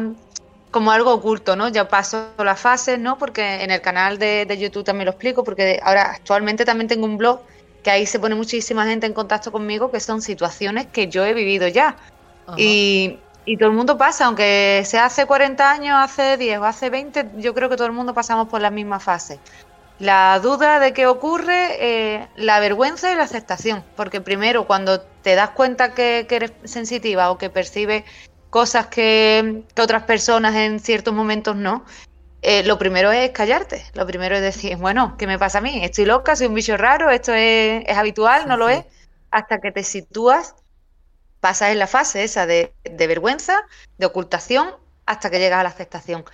como 0.70 0.92
algo 0.92 1.12
oculto, 1.12 1.56
¿no? 1.56 1.68
Ya 1.68 1.88
paso 1.88 2.28
las 2.38 2.60
fases, 2.60 2.98
¿no? 2.98 3.18
Porque 3.18 3.62
en 3.62 3.70
el 3.70 3.80
canal 3.80 4.18
de, 4.18 4.46
YouTube 4.58 4.84
también 4.84 5.06
lo 5.06 5.12
explico, 5.12 5.44
porque 5.44 5.80
ahora 5.82 6.12
actualmente 6.12 6.64
también 6.64 6.88
tengo 6.88 7.06
un 7.06 7.18
blog 7.18 7.40
que 7.82 7.90
ahí 7.90 8.06
se 8.06 8.18
pone 8.18 8.34
muchísima 8.34 8.86
gente 8.86 9.06
en 9.06 9.12
contacto 9.12 9.50
conmigo, 9.50 9.90
que 9.90 10.00
son 10.00 10.22
situaciones 10.22 10.86
que 10.86 11.08
yo 11.08 11.24
he 11.24 11.34
vivido 11.34 11.66
ya. 11.66 11.96
Y, 12.56 13.18
y, 13.44 13.56
todo 13.56 13.68
el 13.68 13.76
mundo 13.76 13.96
pasa, 13.96 14.26
aunque 14.26 14.82
sea 14.84 15.06
hace 15.06 15.24
40 15.24 15.70
años, 15.70 15.96
hace 15.96 16.36
10 16.36 16.58
o 16.58 16.64
hace 16.64 16.90
20, 16.90 17.30
yo 17.38 17.54
creo 17.54 17.68
que 17.68 17.76
todo 17.76 17.86
el 17.86 17.92
mundo 17.92 18.12
pasamos 18.12 18.48
por 18.48 18.60
las 18.60 18.72
mismas 18.72 19.02
fases. 19.02 19.38
La 20.00 20.40
duda 20.40 20.80
de 20.80 20.92
qué 20.92 21.06
ocurre, 21.06 21.76
eh, 21.78 22.28
la 22.34 22.58
vergüenza 22.58 23.12
y 23.12 23.14
la 23.14 23.24
aceptación. 23.24 23.84
Porque 23.96 24.20
primero, 24.20 24.66
cuando 24.66 25.00
te 25.00 25.34
das 25.34 25.50
cuenta 25.50 25.94
que, 25.94 26.26
que 26.28 26.36
eres 26.36 26.52
sensitiva 26.64 27.30
o 27.30 27.38
que 27.38 27.50
percibes 27.50 28.04
cosas 28.50 28.88
que, 28.88 29.62
otras 29.80 30.02
personas 30.02 30.54
en 30.56 30.80
ciertos 30.80 31.14
momentos 31.14 31.56
no, 31.56 31.84
eh, 32.42 32.62
lo 32.64 32.78
primero 32.78 33.12
es 33.12 33.30
callarte. 33.30 33.84
Lo 33.94 34.06
primero 34.06 34.36
es 34.36 34.42
decir, 34.42 34.76
bueno, 34.76 35.16
¿qué 35.18 35.26
me 35.26 35.38
pasa 35.38 35.58
a 35.58 35.60
mí? 35.60 35.84
Estoy 35.84 36.04
loca, 36.04 36.36
soy 36.36 36.48
un 36.48 36.54
bicho 36.54 36.76
raro, 36.76 37.10
esto 37.10 37.32
es, 37.34 37.88
habitual, 37.96 38.48
no 38.48 38.56
lo 38.56 38.68
es. 38.68 38.84
Hasta 39.30 39.60
que 39.60 39.70
te 39.70 39.84
sitúas, 39.84 40.56
pasas 41.40 41.70
en 41.70 41.78
la 41.78 41.86
fase 41.86 42.24
esa 42.24 42.46
de, 42.46 42.74
de 42.84 43.06
vergüenza, 43.06 43.62
de 43.98 44.06
ocultación, 44.06 44.74
hasta 45.06 45.30
que 45.30 45.38
llegas 45.38 45.60
a 45.60 45.62
la 45.62 45.68
aceptación. 45.68 46.24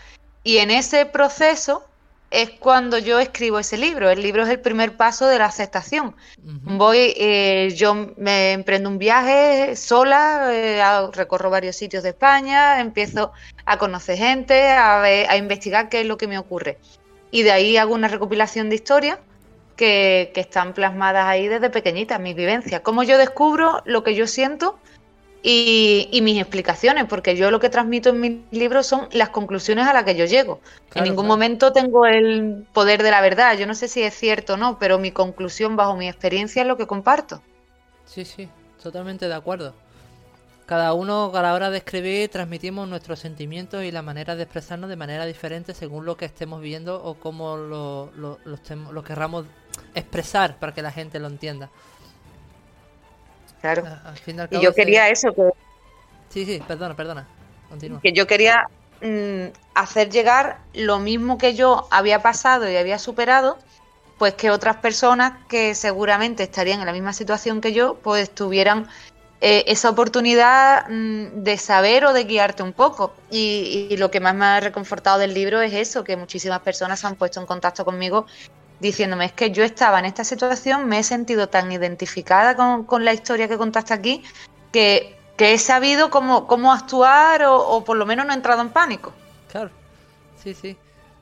Y 0.43 0.59
en 0.59 0.71
ese 0.71 1.07
proceso 1.07 1.85
es 2.31 2.51
cuando 2.51 2.99
yo 2.99 3.19
escribo 3.19 3.59
ese 3.59 3.77
libro. 3.79 4.11
El 4.11 4.23
libro 4.23 4.43
es 4.43 4.49
el 4.49 4.61
primer 4.61 4.97
paso 4.97 5.27
de 5.27 5.39
la 5.39 5.47
aceptación. 5.47 6.15
Voy, 6.43 7.15
eh, 7.17 7.73
yo 7.77 8.13
me 8.17 8.53
emprendo 8.53 8.89
un 8.89 8.99
viaje 8.99 9.77
sola, 9.77 10.49
eh, 10.53 10.83
recorro 11.13 11.51
varios 11.51 11.77
sitios 11.77 12.03
de 12.03 12.11
España, 12.11 12.81
empiezo 12.81 13.33
a 13.65 13.79
conocer 13.79 14.19
gente, 14.19 14.69
a, 14.69 15.03
a, 15.03 15.37
investigar 15.37 15.89
qué 15.89 16.01
es 16.01 16.07
lo 16.07 16.17
que 16.17 16.27
me 16.27 16.39
ocurre. 16.39 16.79
Y 17.31 17.43
de 17.43 17.53
ahí 17.53 17.77
hago 17.77 17.95
una 17.95 18.09
recopilación 18.09 18.71
de 18.71 18.77
historias 18.77 19.19
que, 19.77 20.31
que 20.35 20.41
están 20.41 20.73
plasmadas 20.73 21.27
ahí 21.27 21.49
desde 21.49 21.71
pequeñita, 21.71 22.19
mis 22.19 22.35
vivencias. 22.35 22.81
Cómo 22.81 23.03
yo 23.03 23.19
descubro 23.19 23.83
lo 23.85 24.03
que 24.03 24.15
yo 24.15 24.27
siento 24.27 24.79
y, 25.43 26.21
mis 26.23 26.41
explicaciones, 26.41 27.05
porque 27.05 27.37
yo 27.37 27.51
lo 27.51 27.61
que 27.61 27.69
transmito 27.69 28.11
en 28.11 28.21
mis 28.21 28.39
libros 28.51 28.87
son 28.87 29.09
las 29.13 29.29
conclusiones 29.31 29.87
a 29.87 29.93
las 29.93 30.05
que 30.05 30.17
yo 30.17 30.25
llego. 30.25 30.61
en 30.95 31.05
ningún 31.05 31.27
momento 31.27 31.73
tengo 31.73 32.07
el 32.07 32.67
poder 32.73 33.03
de 33.03 33.11
la 33.11 33.21
verdad. 33.21 33.57
Yo 33.57 33.67
no 33.67 33.75
sé 33.75 33.89
si 33.89 34.03
es 34.03 34.15
cierto 34.15 34.55
o 34.55 34.57
no, 34.57 34.79
pero 34.79 34.99
mi 34.99 35.13
conclusión 35.13 35.77
bajo 35.77 35.97
mi 35.97 36.09
experiencia 36.09 36.63
es 36.63 36.69
lo 36.69 36.77
que 36.77 36.87
comparto. 36.87 37.43
Sí, 38.07 38.25
sí, 38.25 38.49
totalmente 38.83 39.29
de 39.29 39.35
acuerdo. 39.35 39.75
Cada 40.67 40.95
uno 40.95 41.31
a 41.33 41.43
la 41.43 41.55
hora 41.55 41.71
de 41.71 41.79
escribir 41.79 42.29
transmitimos 42.29 42.89
nuestros 42.89 43.21
sentimientos 43.21 43.85
y 43.85 43.93
la 43.93 44.03
manera 44.03 44.35
de 44.35 44.43
expresarnos 44.43 44.91
de 44.91 44.97
manera 44.97 45.25
diferente 45.25 45.75
según 45.75 46.05
lo 46.05 46.17
que 46.17 46.25
estemos 46.25 46.61
viendo 46.61 47.01
o 47.05 47.15
cómo 47.15 47.57
lo, 47.57 48.11
lo, 48.17 48.41
lo 48.45 49.05
querramos 49.05 49.47
expresar 49.95 50.59
para 50.59 50.75
que 50.75 50.83
la 50.83 50.91
gente 50.91 51.21
lo 51.21 51.29
entienda. 51.29 51.71
Claro. 53.75 54.49
y 54.51 54.61
yo 54.61 54.75
quería 54.75 55.09
eso, 55.09 55.35
que... 55.35 55.51
Sí, 56.29 56.45
sí, 56.45 56.63
perdona, 56.67 56.95
perdona. 56.95 57.27
Continúa. 57.69 58.01
Que 58.01 58.13
yo 58.13 58.27
quería 58.27 58.69
mm, 59.03 59.47
hacer 59.75 60.11
llegar 60.11 60.59
lo 60.75 60.99
mismo 60.99 61.39
que 61.39 61.55
yo 61.55 61.89
había 61.91 62.23
pasado 62.23 62.71
y 62.71 62.77
había 62.77 62.99
superado, 62.99 63.59
pues 64.19 64.35
que 64.35 64.51
otras 64.51 64.77
personas 64.77 65.33
que 65.49 65.75
seguramente 65.75 66.43
estarían 66.45 66.81
en 66.81 66.87
la 66.87 66.93
misma 66.93 67.13
situación 67.13 67.61
que 67.61 67.73
yo, 67.73 67.97
pues 68.03 68.31
tuvieran 68.31 68.89
eh, 69.41 69.65
esa 69.67 69.91
oportunidad 69.91 70.89
mm, 70.89 71.43
de 71.43 71.59
saber 71.59 72.07
o 72.07 72.13
de 72.13 72.25
guiarte 72.25 72.63
un 72.63 72.73
poco. 72.73 73.15
Y, 73.31 73.89
y, 73.91 73.97
lo 73.97 74.11
que 74.11 74.21
más 74.21 74.35
me 74.35 74.45
ha 74.45 74.61
reconfortado 74.61 75.19
del 75.19 75.35
libro 75.35 75.61
es 75.61 75.73
eso, 75.73 76.05
que 76.05 76.17
muchísimas 76.17 76.61
personas 76.61 77.01
se 77.01 77.07
han 77.07 77.17
puesto 77.17 77.41
en 77.41 77.47
contacto 77.47 77.85
conmigo 77.85 78.27
diciéndome, 78.81 79.27
es 79.27 79.33
que 79.33 79.51
yo 79.51 79.65
estaba 79.65 79.99
en 79.99 80.05
esta 80.05 80.25
situación, 80.25 80.87
me 80.87 80.99
he 80.99 81.03
sentido 81.03 81.49
tan 81.49 81.71
identificada 81.73 82.57
con, 82.57 83.05
la 83.05 83.13
historia 83.13 83.49
que 83.49 83.57
contaste 83.57 83.95
aquí, 83.95 84.23
que, 84.73 85.17
he 85.39 85.59
sabido 85.59 86.11
cómo, 86.11 86.47
cómo 86.47 86.73
actuar 86.73 87.45
o, 87.47 87.85
por 87.85 87.97
lo 87.97 88.07
menos 88.07 88.27
no 88.27 88.33
he 88.33 88.37
entrado 88.37 88.63
en 88.63 88.71
pánico. 88.71 89.13
Claro, 89.51 89.71
sí, 90.43 90.55
sí. 90.55 90.77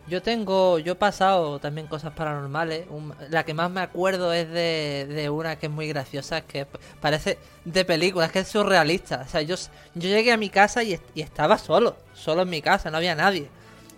Yo 0.07 0.21
tengo, 0.21 0.79
yo 0.79 0.93
he 0.93 0.97
pasado 0.97 1.59
también 1.59 1.87
cosas 1.87 2.13
paranormales. 2.13 2.87
la 3.31 3.45
que 3.45 3.55
más 3.55 3.71
me 3.71 3.81
acuerdo 3.81 4.35
es 4.35 4.51
de, 4.51 5.07
de, 5.09 5.31
una 5.31 5.57
que 5.57 5.67
es 5.67 5.73
muy 5.73 5.89
graciosa, 5.89 6.43
que 6.43 6.67
parece 7.01 7.39
de 7.65 7.87
película, 7.87 8.27
es 8.27 8.33
que 8.33 8.41
es 8.41 8.49
surrealista. 8.49 9.23
O 9.27 9.29
sea, 9.29 9.41
yo, 9.41 9.57
yo 9.95 10.09
llegué 10.09 10.31
a 10.33 10.37
mi 10.37 10.51
casa 10.51 10.83
y, 10.83 11.01
y 11.15 11.23
estaba 11.23 11.57
solo, 11.57 11.97
solo 12.13 12.43
en 12.43 12.51
mi 12.51 12.61
casa, 12.61 12.91
no 12.91 12.99
había 12.99 13.15
nadie. 13.15 13.49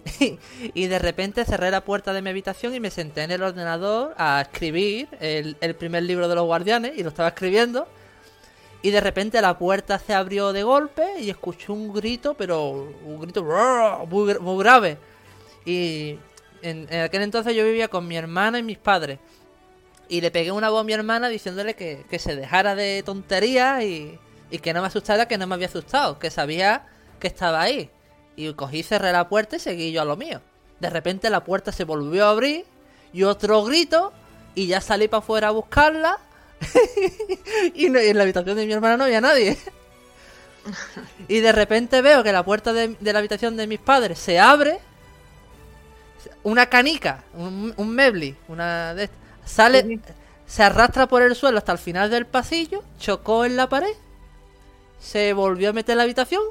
y 0.74 0.86
de 0.86 0.98
repente 0.98 1.44
cerré 1.44 1.70
la 1.70 1.82
puerta 1.82 2.12
de 2.12 2.22
mi 2.22 2.30
habitación 2.30 2.74
y 2.74 2.80
me 2.80 2.90
senté 2.90 3.22
en 3.22 3.30
el 3.30 3.42
ordenador 3.42 4.14
a 4.16 4.40
escribir 4.40 5.08
el, 5.20 5.56
primer 5.76 6.04
libro 6.04 6.28
de 6.28 6.34
los 6.34 6.44
guardianes 6.44 6.92
y 6.96 7.02
lo 7.02 7.10
estaba 7.10 7.28
escribiendo. 7.28 7.86
Y 8.82 8.90
de 8.90 9.00
repente 9.00 9.40
la 9.40 9.58
puerta 9.58 9.98
se 9.98 10.14
abrió 10.14 10.52
de 10.52 10.62
golpe 10.62 11.18
y 11.18 11.30
escuché 11.30 11.72
un 11.72 11.92
grito, 11.92 12.34
pero 12.34 12.70
un 13.04 13.20
grito 13.20 13.42
muy, 14.08 14.58
grave. 14.58 14.98
Y 15.64 16.18
en, 16.62 16.86
aquel 16.94 17.22
entonces 17.22 17.54
yo 17.54 17.64
vivía 17.64 17.88
con 17.88 18.06
mi 18.06 18.16
hermana 18.16 18.58
y 18.58 18.62
mis 18.62 18.78
padres. 18.78 19.18
Y 20.08 20.20
le 20.20 20.30
pegué 20.30 20.52
una 20.52 20.70
voz 20.70 20.82
a 20.82 20.84
mi 20.84 20.92
hermana 20.92 21.28
diciéndole 21.28 21.74
que, 21.74 22.18
se 22.18 22.36
dejara 22.36 22.76
de 22.76 23.02
tonterías 23.04 23.82
y, 23.82 24.20
y 24.50 24.58
que 24.58 24.72
no 24.72 24.82
me 24.82 24.86
asustara, 24.86 25.26
que 25.26 25.36
no 25.36 25.48
me 25.48 25.56
había 25.56 25.66
asustado, 25.66 26.20
que 26.20 26.30
sabía 26.30 26.86
que 27.18 27.26
estaba 27.26 27.60
ahí. 27.60 27.90
Y 28.36 28.52
cogí, 28.52 28.82
cerré 28.82 29.12
la 29.12 29.28
puerta 29.28 29.56
y 29.56 29.58
seguí 29.58 29.92
yo 29.92 30.02
a 30.02 30.04
lo 30.04 30.16
mío. 30.16 30.40
De 30.78 30.90
repente 30.90 31.30
la 31.30 31.42
puerta 31.42 31.72
se 31.72 31.84
volvió 31.84 32.26
a 32.26 32.30
abrir 32.30 32.66
y 33.12 33.22
otro 33.22 33.64
grito 33.64 34.12
y 34.54 34.66
ya 34.66 34.80
salí 34.80 35.08
para 35.08 35.20
afuera 35.20 35.48
a 35.48 35.52
buscarla. 35.52 36.18
y, 37.74 37.86
en 37.86 38.16
la 38.16 38.22
habitación 38.22 38.56
de 38.56 38.66
mi 38.66 38.72
hermana 38.72 38.96
no 38.96 39.04
había 39.04 39.20
nadie. 39.20 39.56
y 41.28 41.40
de 41.40 41.52
repente 41.52 42.02
veo 42.02 42.22
que 42.22 42.32
la 42.32 42.44
puerta 42.44 42.72
de, 42.72 42.96
la 43.00 43.18
habitación 43.18 43.56
de 43.56 43.66
mis 43.66 43.80
padres 43.80 44.18
se 44.18 44.38
abre. 44.38 44.78
Una 46.42 46.66
canica, 46.66 47.24
un, 47.34 47.74
un 47.76 48.36
una 48.48 48.94
de 48.94 49.10
sale, 49.44 50.00
se 50.46 50.62
arrastra 50.62 51.06
por 51.08 51.22
el 51.22 51.34
suelo 51.34 51.58
hasta 51.58 51.72
el 51.72 51.78
final 51.78 52.10
del 52.10 52.26
pasillo, 52.26 52.82
chocó 52.98 53.44
en 53.44 53.56
la 53.56 53.68
pared, 53.68 53.94
se 55.00 55.32
volvió 55.32 55.70
a 55.70 55.72
meter 55.72 55.94
en 55.94 55.98
la 55.98 56.04
habitación 56.04 56.42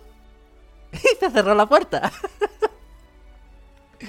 y 1.14 1.20
se 1.20 1.30
cerró 1.30 1.54
la 1.56 1.66
puerta. 1.66 2.12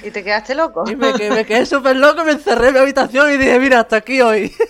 ¿Y 0.03 0.11
te 0.11 0.23
quedaste 0.23 0.55
loco? 0.55 0.85
Y 0.89 0.97
me, 0.97 1.15
quedé 1.15 1.65
súper 1.65 1.97
loco, 1.97 2.25
me 2.25 2.33
encerré 2.33 2.69
en 2.69 2.75
mi 2.75 2.81
habitación 2.81 3.33
y 3.33 3.37
dije, 3.37 3.59
mira, 3.59 3.81
hasta 3.81 3.97
aquí 3.97 4.21
hoy. 4.21 4.53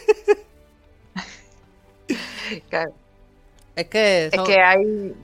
Es 3.77 3.89
que... 3.89 4.31
Es 4.33 4.41
que 4.41 4.59
hay 4.59 5.15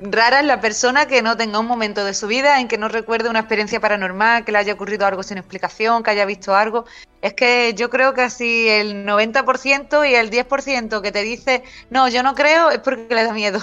rara 0.00 0.40
es 0.40 0.46
la 0.46 0.60
persona 0.60 1.06
que 1.06 1.22
no 1.22 1.36
tenga 1.36 1.58
un 1.58 1.66
momento 1.66 2.04
de 2.04 2.14
su 2.14 2.26
vida 2.26 2.60
en 2.60 2.68
que 2.68 2.78
no 2.78 2.88
recuerde 2.88 3.28
una 3.28 3.40
experiencia 3.40 3.80
paranormal, 3.80 4.44
que 4.44 4.52
le 4.52 4.58
haya 4.58 4.72
ocurrido 4.72 5.06
algo 5.06 5.22
sin 5.22 5.38
explicación, 5.38 6.02
que 6.02 6.10
haya 6.10 6.24
visto 6.24 6.54
algo. 6.54 6.86
Es 7.20 7.34
que 7.34 7.74
yo 7.76 7.90
creo 7.90 8.14
que 8.14 8.22
así 8.22 8.68
el 8.68 9.06
90% 9.06 10.10
y 10.10 10.14
el 10.14 10.30
10% 10.30 11.02
que 11.02 11.12
te 11.12 11.22
dice, 11.22 11.62
no, 11.90 12.08
yo 12.08 12.22
no 12.22 12.34
creo, 12.34 12.70
es 12.70 12.78
porque 12.78 13.14
le 13.14 13.24
da 13.24 13.32
miedo. 13.32 13.60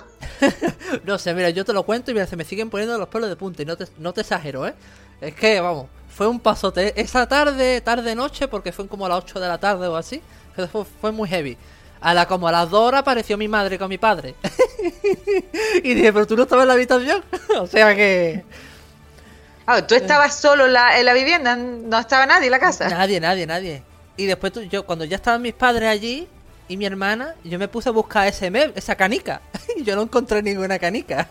no 1.03 1.17
sé, 1.17 1.33
mira, 1.33 1.49
yo 1.49 1.65
te 1.65 1.73
lo 1.73 1.83
cuento 1.83 2.11
y 2.11 2.13
mira, 2.13 2.27
se 2.27 2.35
me 2.35 2.45
siguen 2.45 2.69
poniendo 2.69 2.97
los 2.97 3.07
pelos 3.07 3.29
de 3.29 3.35
punta 3.35 3.63
y 3.63 3.65
no 3.65 3.75
te, 3.75 3.87
no 3.97 4.13
te 4.13 4.21
exagero, 4.21 4.67
¿eh? 4.67 4.75
Es 5.19 5.33
que, 5.33 5.59
vamos, 5.59 5.87
fue 6.09 6.27
un 6.27 6.39
pasote. 6.39 6.99
Esa 7.01 7.27
tarde, 7.27 7.81
tarde-noche, 7.81 8.47
porque 8.47 8.71
fue 8.71 8.87
como 8.87 9.07
a 9.07 9.09
las 9.09 9.23
8 9.23 9.39
de 9.39 9.47
la 9.47 9.57
tarde 9.57 9.87
o 9.87 9.95
así, 9.95 10.21
fue, 10.55 10.85
fue 10.85 11.11
muy 11.11 11.27
heavy. 11.27 11.57
A 11.99 12.13
la 12.13 12.27
como 12.27 12.47
a 12.47 12.51
las 12.51 12.69
dos 12.69 12.81
horas 12.81 13.01
apareció 13.01 13.37
mi 13.37 13.47
madre 13.47 13.79
con 13.79 13.89
mi 13.89 13.97
padre. 13.97 14.35
y 15.83 15.93
dije, 15.93 16.13
pero 16.13 16.27
tú 16.27 16.35
no 16.35 16.43
estabas 16.43 16.63
en 16.63 16.67
la 16.67 16.73
habitación. 16.75 17.23
o 17.59 17.67
sea 17.67 17.95
que... 17.95 18.43
Ah, 19.65 19.85
tú 19.85 19.95
estabas 19.95 20.33
solo 20.33 20.65
en 20.65 20.73
la, 20.73 21.13
vivienda, 21.13 21.55
no 21.57 21.99
estaba 21.99 22.25
nadie 22.25 22.45
en 22.45 22.51
la 22.51 22.59
casa. 22.59 22.87
Nadie, 22.87 23.19
nadie, 23.19 23.45
nadie. 23.45 23.83
Y 24.15 24.25
después 24.25 24.53
tú, 24.53 24.61
yo, 24.61 24.85
cuando 24.85 25.03
ya 25.03 25.17
estaban 25.17 25.41
mis 25.41 25.53
padres 25.53 25.89
allí 25.89 26.25
y 26.69 26.77
mi 26.77 26.85
hermana, 26.85 27.35
yo 27.43 27.59
me 27.59 27.67
puse 27.67 27.89
a 27.89 27.91
buscar 27.91 28.27
ese 28.27 28.49
esa 28.75 28.95
canica. 28.95 29.41
y 29.75 29.83
yo 29.83 29.95
no 29.97 30.03
encontré 30.03 30.41
ninguna 30.41 30.79
canica. 30.79 31.27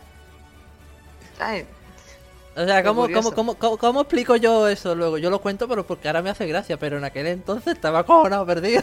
o 2.57 2.65
sea, 2.67 2.85
¿cómo, 2.85 3.09
cómo, 3.11 3.57
cómo, 3.57 3.79
cómo, 3.79 4.01
explico 4.03 4.37
yo 4.37 4.69
eso 4.69 4.95
luego? 4.95 5.17
Yo 5.17 5.31
lo 5.31 5.41
cuento, 5.41 5.67
pero 5.67 5.87
porque 5.87 6.09
ahora 6.09 6.21
me 6.21 6.29
hace 6.29 6.47
gracia, 6.47 6.79
pero 6.79 6.99
en 6.99 7.05
aquel 7.05 7.27
entonces 7.29 7.75
estaba 7.75 8.05
cojonado 8.05 8.45
perdido. 8.45 8.83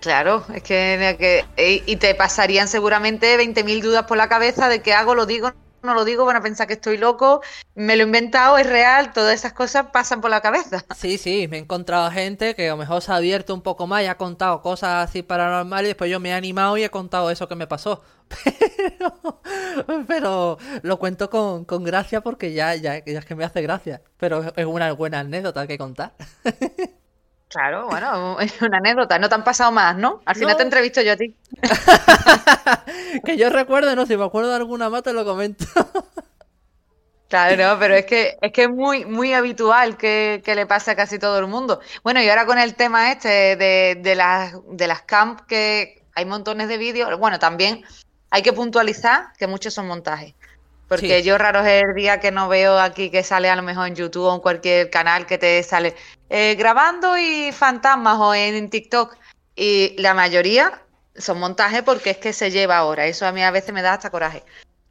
Claro, 0.00 0.44
es 0.54 0.62
que, 0.62 1.44
y 1.86 1.96
te 1.96 2.14
pasarían 2.14 2.68
seguramente 2.68 3.36
20.000 3.36 3.82
dudas 3.82 4.04
por 4.04 4.16
la 4.16 4.28
cabeza 4.28 4.68
de 4.68 4.80
qué 4.82 4.92
hago, 4.92 5.14
lo 5.14 5.26
digo, 5.26 5.52
no 5.86 5.94
lo 5.94 6.04
digo, 6.04 6.24
van 6.26 6.36
a 6.36 6.42
pensar 6.42 6.66
que 6.66 6.74
estoy 6.74 6.98
loco, 6.98 7.40
me 7.74 7.96
lo 7.96 8.02
he 8.02 8.06
inventado, 8.06 8.58
es 8.58 8.66
real, 8.66 9.12
todas 9.12 9.34
esas 9.34 9.52
cosas 9.52 9.86
pasan 9.92 10.20
por 10.20 10.30
la 10.30 10.42
cabeza. 10.42 10.84
Sí, 10.96 11.18
sí, 11.18 11.46
me 11.48 11.58
he 11.58 11.60
encontrado 11.60 12.10
gente 12.10 12.54
que 12.54 12.68
a 12.68 12.72
lo 12.72 12.76
mejor 12.78 13.02
se 13.02 13.12
ha 13.12 13.16
abierto 13.16 13.54
un 13.54 13.62
poco 13.62 13.86
más 13.86 14.02
y 14.02 14.06
ha 14.06 14.16
contado 14.16 14.60
cosas 14.62 15.08
así 15.08 15.22
paranormales 15.22 15.86
y 15.86 15.88
después 15.88 16.10
yo 16.10 16.18
me 16.20 16.30
he 16.30 16.32
animado 16.32 16.76
y 16.76 16.84
he 16.84 16.90
contado 16.90 17.30
eso 17.30 17.48
que 17.48 17.54
me 17.54 17.66
pasó. 17.66 18.02
Pero, 20.08 20.58
lo 20.82 20.98
cuento 20.98 21.30
con, 21.30 21.64
con 21.64 21.84
gracia 21.84 22.22
porque 22.22 22.52
ya, 22.52 22.74
ya, 22.74 23.04
ya 23.04 23.18
es 23.18 23.24
que 23.24 23.34
me 23.36 23.44
hace 23.44 23.62
gracia. 23.62 24.02
Pero 24.16 24.52
es 24.56 24.66
una 24.66 24.90
buena 24.92 25.20
anécdota 25.20 25.66
que 25.66 25.78
contar. 25.78 26.14
Claro, 27.48 27.86
bueno, 27.88 28.40
es 28.40 28.60
una 28.62 28.78
anécdota. 28.78 29.18
No 29.18 29.28
te 29.28 29.34
han 29.34 29.44
pasado 29.44 29.72
más, 29.72 29.96
¿no? 29.96 30.20
Al 30.24 30.36
final 30.36 30.56
te 30.56 30.62
entrevisto 30.62 31.00
yo 31.02 31.12
a 31.12 31.16
ti. 31.16 31.34
que 33.24 33.36
yo 33.36 33.50
recuerde, 33.50 33.94
no, 33.96 34.06
si 34.06 34.16
me 34.16 34.24
acuerdo 34.24 34.50
de 34.50 34.56
alguna 34.56 34.90
más 34.90 35.02
te 35.02 35.12
lo 35.12 35.24
comento. 35.24 35.64
Claro, 37.28 37.56
no, 37.56 37.76
pero 37.80 37.96
es 37.96 38.06
que 38.06 38.38
es 38.40 38.52
que 38.52 38.62
es 38.62 38.70
muy, 38.70 39.04
muy 39.04 39.32
habitual 39.32 39.96
que, 39.96 40.42
que, 40.44 40.54
le 40.54 40.64
pase 40.64 40.92
a 40.92 40.94
casi 40.94 41.18
todo 41.18 41.40
el 41.40 41.48
mundo. 41.48 41.80
Bueno, 42.04 42.22
y 42.22 42.28
ahora 42.28 42.46
con 42.46 42.56
el 42.56 42.76
tema 42.76 43.10
este 43.10 43.56
de, 43.56 43.98
de 44.00 44.14
las, 44.14 44.54
de 44.70 44.86
las 44.86 45.02
camp, 45.02 45.40
que 45.40 46.04
hay 46.14 46.24
montones 46.24 46.68
de 46.68 46.78
vídeos, 46.78 47.18
bueno, 47.18 47.40
también 47.40 47.84
hay 48.30 48.42
que 48.42 48.52
puntualizar 48.52 49.32
que 49.38 49.48
muchos 49.48 49.74
son 49.74 49.88
montajes. 49.88 50.34
Porque 50.88 51.24
yo 51.24 51.36
raro 51.36 51.60
es 51.60 51.82
el 51.82 51.94
día 51.94 52.20
que 52.20 52.30
no 52.30 52.48
veo 52.48 52.78
aquí 52.78 53.10
que 53.10 53.24
sale 53.24 53.50
a 53.50 53.56
lo 53.56 53.62
mejor 53.62 53.88
en 53.88 53.96
YouTube 53.96 54.26
o 54.26 54.34
en 54.34 54.40
cualquier 54.40 54.88
canal 54.88 55.26
que 55.26 55.36
te 55.36 55.60
sale 55.64 55.96
eh, 56.28 56.54
grabando 56.56 57.16
y 57.18 57.52
fantasmas 57.52 58.18
o 58.18 58.34
en 58.34 58.70
TikTok. 58.70 59.16
Y 59.54 59.94
la 60.00 60.14
mayoría 60.14 60.82
son 61.16 61.38
montajes 61.38 61.82
porque 61.82 62.10
es 62.10 62.18
que 62.18 62.32
se 62.32 62.50
lleva 62.50 62.78
ahora. 62.78 63.06
Eso 63.06 63.26
a 63.26 63.32
mí 63.32 63.42
a 63.42 63.50
veces 63.50 63.72
me 63.72 63.82
da 63.82 63.94
hasta 63.94 64.10
coraje. 64.10 64.42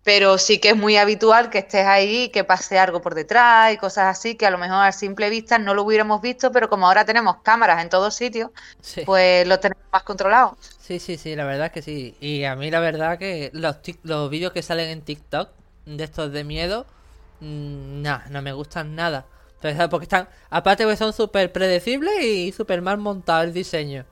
Pero 0.03 0.37
sí 0.37 0.59
que 0.59 0.69
es 0.69 0.77
muy 0.77 0.97
habitual 0.97 1.49
que 1.49 1.57
estés 1.59 1.85
ahí, 1.85 2.29
que 2.29 2.43
pase 2.43 2.77
algo 2.77 3.01
por 3.01 3.15
detrás 3.15 3.73
y 3.73 3.77
cosas 3.77 4.05
así, 4.05 4.35
que 4.35 4.45
a 4.45 4.51
lo 4.51 4.59
mejor 4.59 4.85
a 4.85 4.91
simple 4.91 5.31
vista 5.31 5.57
no 5.57 5.73
lo 5.73 5.81
hubiéramos 5.83 6.21
visto, 6.21 6.51
pero 6.51 6.69
como 6.69 6.85
ahora 6.85 7.05
tenemos 7.05 7.37
cámaras 7.41 7.81
en 7.81 7.89
todos 7.89 8.13
sitios, 8.13 8.51
pues 9.03 9.47
lo 9.47 9.59
tenemos 9.59 9.83
más 9.91 10.03
controlado. 10.03 10.57
Sí, 10.79 10.99
sí, 10.99 11.17
sí, 11.17 11.35
la 11.35 11.45
verdad 11.45 11.67
es 11.67 11.71
que 11.71 11.81
sí. 11.81 12.15
Y 12.19 12.43
a 12.43 12.55
mí 12.55 12.69
la 12.69 12.81
verdad 12.81 13.17
que 13.17 13.49
los, 13.53 13.77
los 14.03 14.29
vídeos 14.29 14.53
que 14.53 14.61
salen 14.61 14.89
en 14.89 15.01
TikTok 15.01 15.49
de 15.87 16.03
estos 16.03 16.31
de 16.31 16.43
miedo, 16.43 16.85
mm, 17.39 18.03
nada, 18.03 18.25
no 18.29 18.43
me 18.43 18.53
gustan 18.53 18.95
nada. 18.95 19.25
Porque 19.89 20.05
están, 20.05 20.27
aparte 20.49 20.85
que 20.85 20.95
son 20.95 21.13
súper 21.13 21.51
predecibles 21.51 22.23
y 22.23 22.51
súper 22.51 22.81
mal 22.81 22.97
montado 22.97 23.43
el 23.43 23.53
diseño. 23.53 24.05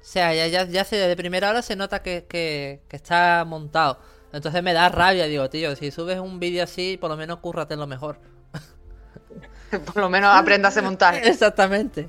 O 0.00 0.04
sea, 0.04 0.34
ya, 0.34 0.48
ya, 0.48 0.64
ya 0.64 0.84
se, 0.84 0.96
de 0.96 1.16
primera 1.16 1.50
hora 1.50 1.62
se 1.62 1.76
nota 1.76 2.02
que, 2.02 2.26
que, 2.28 2.80
está 2.90 3.44
montado. 3.46 3.98
Entonces 4.32 4.62
me 4.62 4.72
da 4.72 4.88
rabia, 4.88 5.26
digo, 5.26 5.48
tío, 5.48 5.76
si 5.76 5.90
subes 5.90 6.18
un 6.18 6.40
vídeo 6.40 6.64
así, 6.64 6.96
por 7.00 7.10
lo 7.10 7.16
menos 7.16 7.38
cúrrate 7.38 7.76
lo 7.76 7.86
mejor. 7.86 8.18
por 9.86 9.96
lo 9.98 10.10
menos 10.10 10.34
aprendas 10.34 10.76
a 10.76 10.82
montar. 10.82 11.14
Exactamente. 11.24 12.08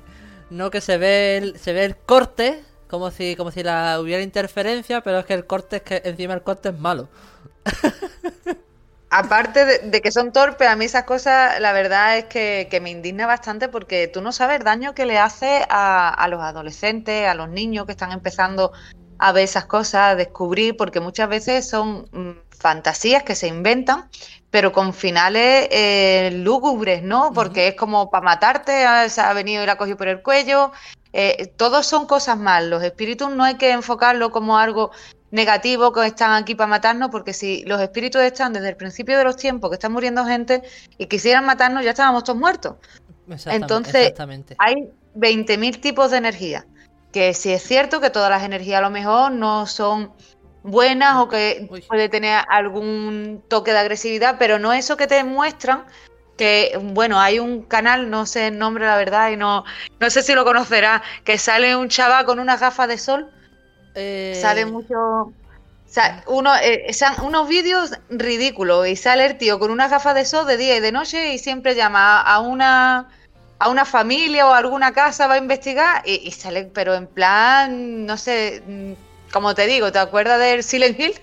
No 0.50 0.70
que 0.70 0.80
se 0.80 0.98
ve 0.98 1.36
el, 1.36 1.58
se 1.58 1.72
ve 1.72 1.84
el 1.84 1.96
corte, 1.96 2.64
como 2.88 3.10
si, 3.10 3.36
como 3.36 3.52
si 3.52 3.62
la 3.62 4.00
hubiera 4.00 4.22
interferencia, 4.22 5.00
pero 5.02 5.20
es 5.20 5.24
que 5.24 5.34
el 5.34 5.46
corte 5.46 5.76
es 5.76 5.82
que 5.82 6.02
encima 6.04 6.34
el 6.34 6.42
corte 6.42 6.70
es 6.70 6.78
malo. 6.78 7.08
Aparte 9.16 9.64
de, 9.64 10.02
que 10.02 10.10
son 10.10 10.32
torpes, 10.32 10.66
a 10.66 10.74
mí 10.74 10.86
esas 10.86 11.04
cosas, 11.04 11.60
la 11.60 11.72
verdad 11.72 12.18
es 12.18 12.24
que, 12.24 12.80
me 12.82 12.90
indigna 12.90 13.28
bastante 13.28 13.68
porque 13.68 14.08
tú 14.08 14.20
no 14.20 14.32
sabes 14.32 14.58
el 14.58 14.64
daño 14.64 14.92
que 14.92 15.06
le 15.06 15.18
hace 15.18 15.64
a, 15.70 16.26
los 16.28 16.42
adolescentes, 16.42 17.28
a 17.28 17.34
los 17.34 17.48
niños 17.48 17.86
que 17.86 17.92
están 17.92 18.10
empezando 18.10 18.72
a 19.18 19.30
ver 19.30 19.44
esas 19.44 19.66
cosas, 19.66 20.10
a 20.10 20.14
descubrir, 20.16 20.76
porque 20.76 20.98
muchas 20.98 21.28
veces 21.28 21.68
son 21.68 22.08
mm, 22.10 22.58
fantasías 22.58 23.22
que 23.22 23.36
se 23.36 23.46
inventan, 23.46 24.10
pero 24.50 24.72
con 24.72 24.92
finales 24.92 25.68
eh, 25.70 26.32
lúgubres, 26.32 27.04
¿no? 27.04 27.32
Porque 27.32 27.68
es 27.68 27.76
como 27.76 28.10
para 28.10 28.24
matarte, 28.24 28.84
ah, 28.84 29.08
se 29.08 29.20
ha 29.20 29.32
venido 29.32 29.62
y 29.62 29.66
la 29.66 29.74
ha 29.74 29.78
cogido 29.78 29.96
por 29.96 30.08
el 30.08 30.22
cuello. 30.22 30.72
Eh, 31.12 31.52
todos 31.56 31.86
son 31.86 32.08
cosas 32.08 32.36
mal. 32.36 32.68
Los 32.68 32.82
espíritus 32.82 33.30
no 33.30 33.44
hay 33.44 33.54
que 33.58 33.70
enfocarlo 33.70 34.32
como 34.32 34.58
algo 34.58 34.90
negativo 35.34 35.92
que 35.92 36.06
están 36.06 36.30
aquí 36.40 36.54
para 36.54 36.68
matarnos, 36.68 37.10
porque 37.10 37.32
si 37.32 37.64
los 37.64 37.80
espíritus 37.80 38.22
están 38.22 38.52
desde 38.52 38.68
el 38.68 38.76
principio 38.76 39.18
de 39.18 39.24
los 39.24 39.36
tiempos, 39.36 39.68
que 39.68 39.74
están 39.74 39.92
muriendo 39.92 40.24
gente 40.24 40.62
y 40.96 41.06
quisieran 41.06 41.44
matarnos, 41.44 41.82
ya 41.82 41.90
estábamos 41.90 42.22
todos 42.22 42.38
muertos. 42.38 42.76
Entonces, 43.46 44.14
hay 44.58 44.92
20.000 45.16 45.80
tipos 45.80 46.12
de 46.12 46.18
energía. 46.18 46.66
Que 47.12 47.34
si 47.34 47.52
es 47.52 47.64
cierto 47.64 48.00
que 48.00 48.10
todas 48.10 48.30
las 48.30 48.44
energías 48.44 48.78
a 48.78 48.82
lo 48.82 48.90
mejor 48.90 49.32
no 49.32 49.66
son 49.66 50.12
buenas 50.62 51.16
o 51.16 51.28
que 51.28 51.68
puede 51.88 52.08
tener 52.08 52.44
algún 52.48 53.42
toque 53.48 53.72
de 53.72 53.78
agresividad, 53.78 54.36
pero 54.38 54.60
no 54.60 54.72
eso 54.72 54.96
que 54.96 55.08
te 55.08 55.22
muestran 55.24 55.84
que 56.36 56.76
bueno, 56.82 57.20
hay 57.20 57.38
un 57.38 57.62
canal, 57.62 58.10
no 58.10 58.26
sé 58.26 58.48
el 58.48 58.58
nombre 58.58 58.86
la 58.86 58.96
verdad 58.96 59.30
y 59.30 59.36
no 59.36 59.64
no 60.00 60.10
sé 60.10 60.22
si 60.22 60.34
lo 60.34 60.44
conocerá, 60.44 61.00
que 61.22 61.38
sale 61.38 61.76
un 61.76 61.88
chaval 61.88 62.24
con 62.24 62.40
unas 62.40 62.58
gafas 62.58 62.88
de 62.88 62.98
sol 62.98 63.30
eh, 63.94 64.38
sale 64.40 64.66
mucho. 64.66 64.96
O 64.96 65.32
sea, 65.86 66.24
uno, 66.26 66.52
eh, 66.56 66.90
unos 67.22 67.48
vídeos 67.48 67.92
ridículos 68.08 68.88
y 68.88 68.96
sale 68.96 69.26
el 69.26 69.38
tío 69.38 69.58
con 69.58 69.70
una 69.70 69.88
gafa 69.88 70.12
de 70.12 70.24
sol 70.24 70.46
de 70.46 70.56
día 70.56 70.76
y 70.76 70.80
de 70.80 70.90
noche 70.92 71.34
y 71.34 71.38
siempre 71.38 71.74
llama 71.74 72.20
a 72.20 72.40
una 72.40 73.08
a 73.58 73.68
una 73.68 73.84
familia 73.84 74.46
o 74.46 74.52
a 74.52 74.58
alguna 74.58 74.92
casa 74.92 75.26
va 75.26 75.34
a 75.34 75.38
investigar 75.38 76.02
y, 76.04 76.30
sale, 76.32 76.64
pero 76.74 76.94
en 76.94 77.06
plan, 77.06 78.04
no 78.04 78.16
sé, 78.16 78.62
mm, 78.66 78.92
como 79.32 79.54
te 79.54 79.66
digo, 79.66 79.90
¿te 79.92 79.98
acuerdas 79.98 80.40
del 80.40 80.62
Silent 80.62 80.98
Hill? 80.98 81.14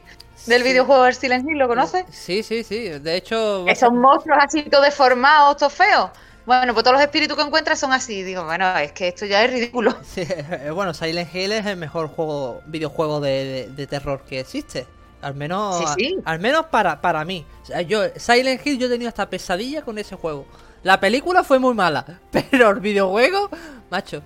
Del 0.47 0.63
videojuego 0.63 1.03
del 1.03 1.13
Silent 1.13 1.47
Hill, 1.47 1.59
¿lo 1.59 1.67
conoces? 1.67 2.05
Sí, 2.09 2.41
sí, 2.41 2.63
sí. 2.63 2.89
De 2.89 3.15
hecho. 3.15 3.67
Esos 3.67 3.91
monstruos 3.91 4.39
así 4.41 4.63
todo 4.63 4.81
deformados, 4.81 5.57
todo 5.57 5.69
feos. 5.69 6.09
Bueno, 6.51 6.73
pues 6.73 6.83
todos 6.83 6.95
los 6.95 7.01
espíritus 7.01 7.37
que 7.37 7.43
encuentras 7.43 7.79
son 7.79 7.93
así. 7.93 8.23
Digo, 8.23 8.43
bueno, 8.43 8.77
es 8.77 8.91
que 8.91 9.07
esto 9.07 9.25
ya 9.25 9.41
es 9.45 9.49
ridículo. 9.49 9.95
Sí, 10.03 10.27
bueno, 10.73 10.93
Silent 10.93 11.33
Hill 11.33 11.53
es 11.53 11.65
el 11.65 11.77
mejor 11.77 12.09
juego, 12.09 12.61
videojuego 12.65 13.21
de, 13.21 13.87
terror 13.89 14.25
que 14.27 14.41
existe. 14.41 14.85
Al 15.21 15.33
menos, 15.33 15.81
al 16.25 16.39
menos 16.39 16.65
para, 16.65 16.99
para 16.99 17.23
mí. 17.23 17.45
yo, 17.87 18.01
Silent 18.17 18.67
Hill 18.67 18.79
yo 18.79 18.87
he 18.87 18.89
tenido 18.89 19.07
hasta 19.07 19.29
pesadilla 19.29 19.81
con 19.83 19.97
ese 19.97 20.17
juego. 20.17 20.45
La 20.83 20.99
película 20.99 21.45
fue 21.45 21.57
muy 21.57 21.73
mala, 21.73 22.05
pero 22.31 22.71
el 22.71 22.81
videojuego, 22.81 23.49
macho. 23.89 24.21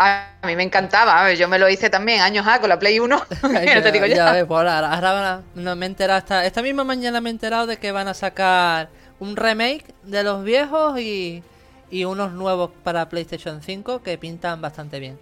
A 0.00 0.26
mí 0.44 0.56
me 0.56 0.64
encantaba, 0.64 1.32
yo 1.34 1.46
me 1.46 1.60
lo 1.60 1.68
hice 1.68 1.88
también 1.88 2.20
años 2.20 2.44
A 2.48 2.58
con 2.58 2.68
la 2.68 2.80
Play 2.80 2.98
1. 2.98 3.22
ya, 3.64 3.80
te 3.80 3.92
digo 3.92 4.06
ya. 4.06 4.32
ves, 4.32 4.44
pues 4.44 4.58
ahora, 4.68 5.42
no 5.54 5.76
me 5.76 5.86
he 5.86 5.88
enterado 5.88 6.18
esta, 6.18 6.44
esta 6.44 6.62
misma 6.62 6.82
mañana 6.82 7.20
me 7.20 7.30
he 7.30 7.32
enterado 7.32 7.68
de 7.68 7.76
que 7.76 7.92
van 7.92 8.08
a 8.08 8.14
sacar 8.14 8.88
un 9.22 9.36
remake 9.36 9.84
de 10.02 10.24
los 10.24 10.42
viejos 10.42 10.98
y, 10.98 11.44
y 11.92 12.04
unos 12.04 12.32
nuevos 12.32 12.70
para 12.82 13.08
PlayStation 13.08 13.62
5 13.62 14.02
que 14.02 14.18
pintan 14.18 14.60
bastante 14.60 14.98
bien. 14.98 15.16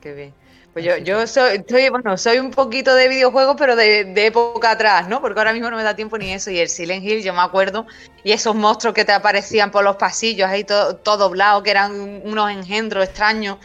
Qué 0.00 0.14
bien. 0.14 0.34
Pues 0.72 0.84
yo, 0.84 0.96
yo 0.96 1.26
soy, 1.26 1.62
bueno, 1.90 2.16
soy 2.16 2.38
un 2.38 2.50
poquito 2.50 2.94
de 2.94 3.08
videojuegos, 3.08 3.56
pero 3.58 3.76
de, 3.76 4.14
época 4.24 4.70
atrás, 4.70 5.08
¿no? 5.08 5.20
Porque 5.20 5.38
ahora 5.38 5.52
mismo 5.52 5.68
no 5.68 5.76
me 5.76 5.82
da 5.82 5.94
tiempo 5.94 6.16
ni 6.16 6.32
eso. 6.32 6.50
Y 6.50 6.58
el 6.58 6.70
Silent 6.70 7.04
Hill, 7.04 7.22
yo 7.22 7.34
me 7.34 7.42
acuerdo, 7.42 7.86
y 8.24 8.32
esos 8.32 8.54
monstruos 8.54 8.94
que 8.94 9.04
te 9.04 9.12
aparecían 9.12 9.70
por 9.70 9.84
los 9.84 9.96
pasillos, 9.96 10.48
ahí 10.48 10.64
todo, 10.64 10.96
todo 10.96 11.18
doblado, 11.18 11.62
que 11.62 11.72
eran 11.72 12.22
unos 12.24 12.50
engendros 12.50 13.04
extraños. 13.04 13.58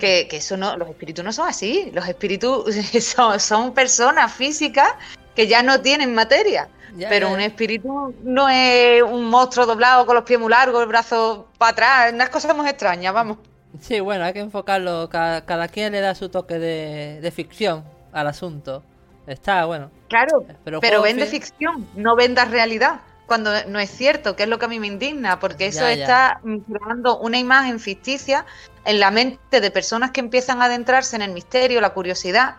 Que, 0.00 0.26
que, 0.28 0.38
eso 0.38 0.56
no, 0.56 0.76
los 0.76 0.88
espíritus 0.88 1.24
no 1.24 1.32
son 1.32 1.48
así. 1.48 1.90
Los 1.94 2.08
espíritus 2.08 2.74
son, 3.04 3.38
son 3.38 3.72
personas 3.72 4.32
físicas 4.32 4.88
que 5.36 5.46
ya 5.46 5.62
no 5.62 5.80
tienen 5.80 6.12
materia 6.12 6.68
pero 7.08 7.32
un 7.32 7.40
espíritu 7.40 8.14
no 8.22 8.48
es 8.48 9.02
un 9.02 9.24
monstruo 9.24 9.66
doblado 9.66 10.06
con 10.06 10.14
los 10.14 10.24
pies 10.24 10.38
muy 10.38 10.50
largos, 10.50 10.82
el 10.82 10.88
brazo 10.88 11.48
para 11.58 11.72
atrás, 11.72 12.12
unas 12.12 12.30
cosas 12.30 12.56
muy 12.56 12.68
extrañas, 12.68 13.12
vamos. 13.12 13.38
Sí, 13.80 14.00
bueno, 14.00 14.24
hay 14.24 14.32
que 14.32 14.40
enfocarlo, 14.40 15.08
cada, 15.08 15.68
quien 15.68 15.92
le 15.92 16.00
da 16.00 16.14
su 16.14 16.28
toque 16.28 16.58
de, 16.58 17.30
ficción 17.30 17.84
al 18.12 18.26
asunto. 18.26 18.82
Está 19.26 19.66
bueno. 19.66 19.90
Claro, 20.08 20.44
pero, 20.64 21.02
vende 21.02 21.26
ficción, 21.26 21.86
no 21.94 22.16
venda 22.16 22.46
realidad, 22.46 23.00
cuando 23.26 23.50
no 23.66 23.78
es 23.78 23.90
cierto, 23.90 24.36
que 24.36 24.44
es 24.44 24.48
lo 24.48 24.58
que 24.58 24.64
a 24.64 24.68
mí 24.68 24.80
me 24.80 24.86
indigna, 24.86 25.38
porque 25.38 25.66
eso 25.66 25.86
está 25.86 26.40
creando 26.42 27.18
una 27.18 27.38
imagen 27.38 27.78
ficticia 27.78 28.46
en 28.86 29.00
la 29.00 29.10
mente 29.10 29.60
de 29.60 29.70
personas 29.70 30.12
que 30.12 30.20
empiezan 30.20 30.62
a 30.62 30.64
adentrarse 30.64 31.14
en 31.14 31.22
el 31.22 31.32
misterio, 31.32 31.82
la 31.82 31.90
curiosidad, 31.90 32.56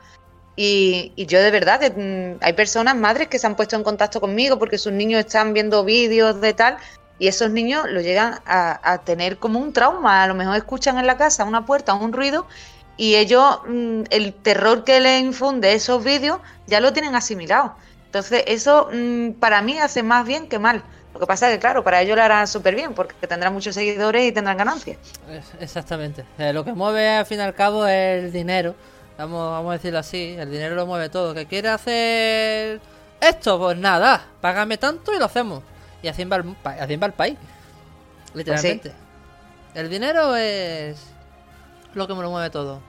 y, 0.55 1.13
yo 1.25 1.41
de 1.41 1.51
verdad, 1.51 1.79
mm, 1.95 2.37
hay 2.41 2.53
personas, 2.53 2.95
madres, 2.95 3.27
que 3.27 3.39
se 3.39 3.47
han 3.47 3.55
puesto 3.55 3.75
en 3.75 3.83
contacto 3.83 4.19
conmigo 4.19 4.59
porque 4.59 4.77
sus 4.77 4.91
niños 4.91 5.19
están 5.21 5.53
viendo 5.53 5.83
vídeos 5.83 6.41
de 6.41 6.53
tal 6.53 6.77
y 7.17 7.27
esos 7.27 7.51
niños 7.51 7.85
lo 7.89 8.01
llegan 8.01 8.39
a, 8.45 9.01
tener 9.05 9.37
como 9.37 9.59
un 9.59 9.73
trauma. 9.73 10.23
A 10.23 10.27
lo 10.27 10.35
mejor 10.35 10.55
escuchan 10.55 10.97
en 10.97 11.07
la 11.07 11.17
casa 11.17 11.43
una 11.43 11.65
puerta, 11.65 11.93
un 11.93 12.13
ruido 12.13 12.45
y 12.97 13.15
ellos, 13.15 13.59
mm, 13.67 14.03
el 14.09 14.33
terror 14.33 14.83
que 14.83 14.99
les 14.99 15.21
infunde 15.21 15.73
esos 15.73 16.03
vídeos, 16.03 16.39
ya 16.67 16.79
lo 16.81 16.91
tienen 16.93 17.15
asimilado. 17.15 17.75
Entonces, 18.05 18.43
eso 18.47 18.89
mm, 18.91 19.33
para 19.33 19.61
mí 19.61 19.77
hace 19.77 20.03
más 20.03 20.25
bien 20.25 20.47
que 20.47 20.59
mal. 20.59 20.83
Lo 21.13 21.19
que 21.19 21.25
pasa 21.25 21.47
es 21.47 21.55
que, 21.55 21.59
claro, 21.59 21.83
para 21.83 22.01
ellos 22.01 22.15
lo 22.15 22.23
harán 22.23 22.47
súper 22.47 22.75
bien 22.75 22.93
porque 22.93 23.27
tendrán 23.27 23.53
muchos 23.53 23.75
seguidores 23.75 24.27
y 24.27 24.31
tendrán 24.31 24.57
ganancias. 24.57 24.97
Exactamente. 25.59 26.23
Eh, 26.37 26.53
lo 26.53 26.63
que 26.63 26.73
mueve 26.73 27.09
al 27.09 27.25
fin 27.25 27.39
y 27.39 27.41
al 27.41 27.55
cabo 27.55 27.85
es 27.85 28.23
el 28.25 28.31
dinero 28.31 28.75
Vamos, 29.19 29.51
vamos 29.51 29.71
a 29.71 29.73
decirlo 29.73 29.99
así, 29.99 30.37
el 30.39 30.49
dinero 30.49 30.75
lo 30.75 30.85
mueve 30.85 31.09
todo. 31.09 31.33
Que 31.33 31.45
quiere 31.45 31.67
hacer 31.67 32.79
esto, 33.19 33.59
pues 33.59 33.77
nada, 33.77 34.25
págame 34.39 34.77
tanto 34.77 35.13
y 35.13 35.19
lo 35.19 35.25
hacemos. 35.25 35.61
Y 36.01 36.07
así 36.07 36.23
va 36.23 36.37
el, 36.37 36.55
así 36.63 36.95
va 36.95 37.07
el 37.07 37.13
país. 37.13 37.37
Literalmente. 38.33 38.93
El 39.75 39.89
dinero 39.89 40.37
es 40.37 41.05
lo 41.95 42.07
que 42.07 42.13
me 42.13 42.21
lo 42.21 42.29
mueve 42.29 42.49
todo. 42.49 42.79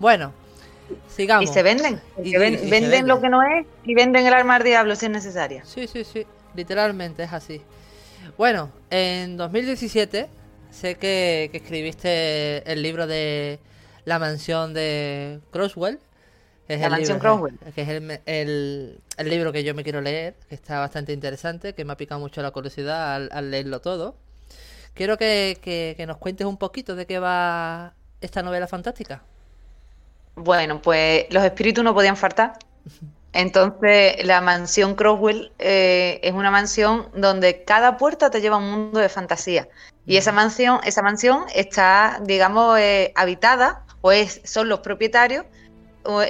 Bueno, 0.00 0.32
sigamos. 1.06 1.48
Y 1.48 1.52
se 1.52 1.62
venden. 1.62 2.00
Y, 2.20 2.36
venden, 2.36 3.06
lo 3.06 3.20
que 3.20 3.28
no 3.28 3.40
es 3.44 3.64
y 3.84 3.94
venden 3.94 4.26
el 4.26 4.34
arma 4.34 4.56
al 4.56 4.64
diablo 4.64 4.96
si 4.96 5.06
es 5.06 5.12
necesaria. 5.12 5.64
Sí, 5.64 5.86
sí, 5.86 6.02
sí. 6.02 6.26
Literalmente 6.56 7.22
es 7.22 7.32
así. 7.32 7.62
Bueno, 8.36 8.70
en 8.90 9.36
2017 9.36 10.28
sé 10.72 10.96
que, 10.96 11.48
escribiste 11.52 12.68
el 12.70 12.82
libro 12.82 13.06
de 13.06 13.60
La 14.08 14.18
mansión 14.18 14.72
de 14.72 15.38
Crosswell. 15.50 16.00
Es 16.66 16.80
la 16.80 16.88
mansión 16.88 17.18
Crosswell. 17.18 17.58
Que 17.74 17.82
es 17.82 17.88
el, 18.24 19.02
libro 19.28 19.52
que 19.52 19.64
yo 19.64 19.74
me 19.74 19.84
quiero 19.84 20.00
leer, 20.00 20.34
que 20.48 20.54
está 20.54 20.78
bastante 20.78 21.12
interesante, 21.12 21.74
que 21.74 21.84
me 21.84 21.92
ha 21.92 21.96
picado 21.98 22.18
mucho 22.18 22.40
la 22.40 22.50
curiosidad 22.50 23.28
al, 23.30 23.50
leerlo 23.50 23.82
todo. 23.82 24.16
Quiero 24.94 25.18
que, 25.18 25.58
que 25.62 26.06
nos 26.06 26.16
cuentes 26.16 26.46
un 26.46 26.56
poquito 26.56 26.96
de 26.96 27.04
qué 27.04 27.18
va 27.18 27.92
esta 28.22 28.42
novela 28.42 28.66
fantástica. 28.66 29.22
Bueno, 30.36 30.80
pues 30.80 31.26
los 31.28 31.44
espíritus 31.44 31.84
no 31.84 31.92
podían 31.92 32.16
faltar. 32.16 32.54
Entonces, 33.34 34.24
la 34.24 34.40
mansión 34.40 34.94
Croswell 34.94 35.52
eh, 35.58 36.18
es 36.22 36.32
una 36.32 36.50
mansión 36.50 37.10
donde 37.14 37.62
cada 37.62 37.98
puerta 37.98 38.30
te 38.30 38.40
lleva 38.40 38.56
a 38.56 38.58
un 38.58 38.70
mundo 38.70 39.00
de 39.00 39.10
fantasía. 39.10 39.68
Y 40.06 40.16
esa 40.16 40.32
mansión, 40.32 40.80
esa 40.84 41.02
mansión 41.02 41.44
está, 41.54 42.22
digamos, 42.24 42.78
eh, 42.78 43.12
habitada, 43.14 43.84
o 44.00 44.12
es, 44.12 44.40
son 44.44 44.68
los 44.68 44.80
propietarios, 44.80 45.44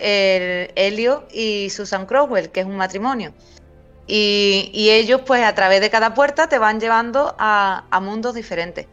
el 0.00 0.72
Helio 0.74 1.26
y 1.32 1.70
Susan 1.70 2.06
Croswell, 2.06 2.50
que 2.50 2.60
es 2.60 2.66
un 2.66 2.76
matrimonio. 2.76 3.32
Y, 4.06 4.88
ellos, 4.90 5.20
pues, 5.26 5.44
a 5.44 5.54
través 5.54 5.80
de 5.80 5.90
cada 5.90 6.14
puerta 6.14 6.48
te 6.48 6.58
van 6.58 6.80
llevando 6.80 7.36
a, 7.38 7.84
a 7.90 8.00
mundos 8.00 8.34
diferentes. 8.34 8.86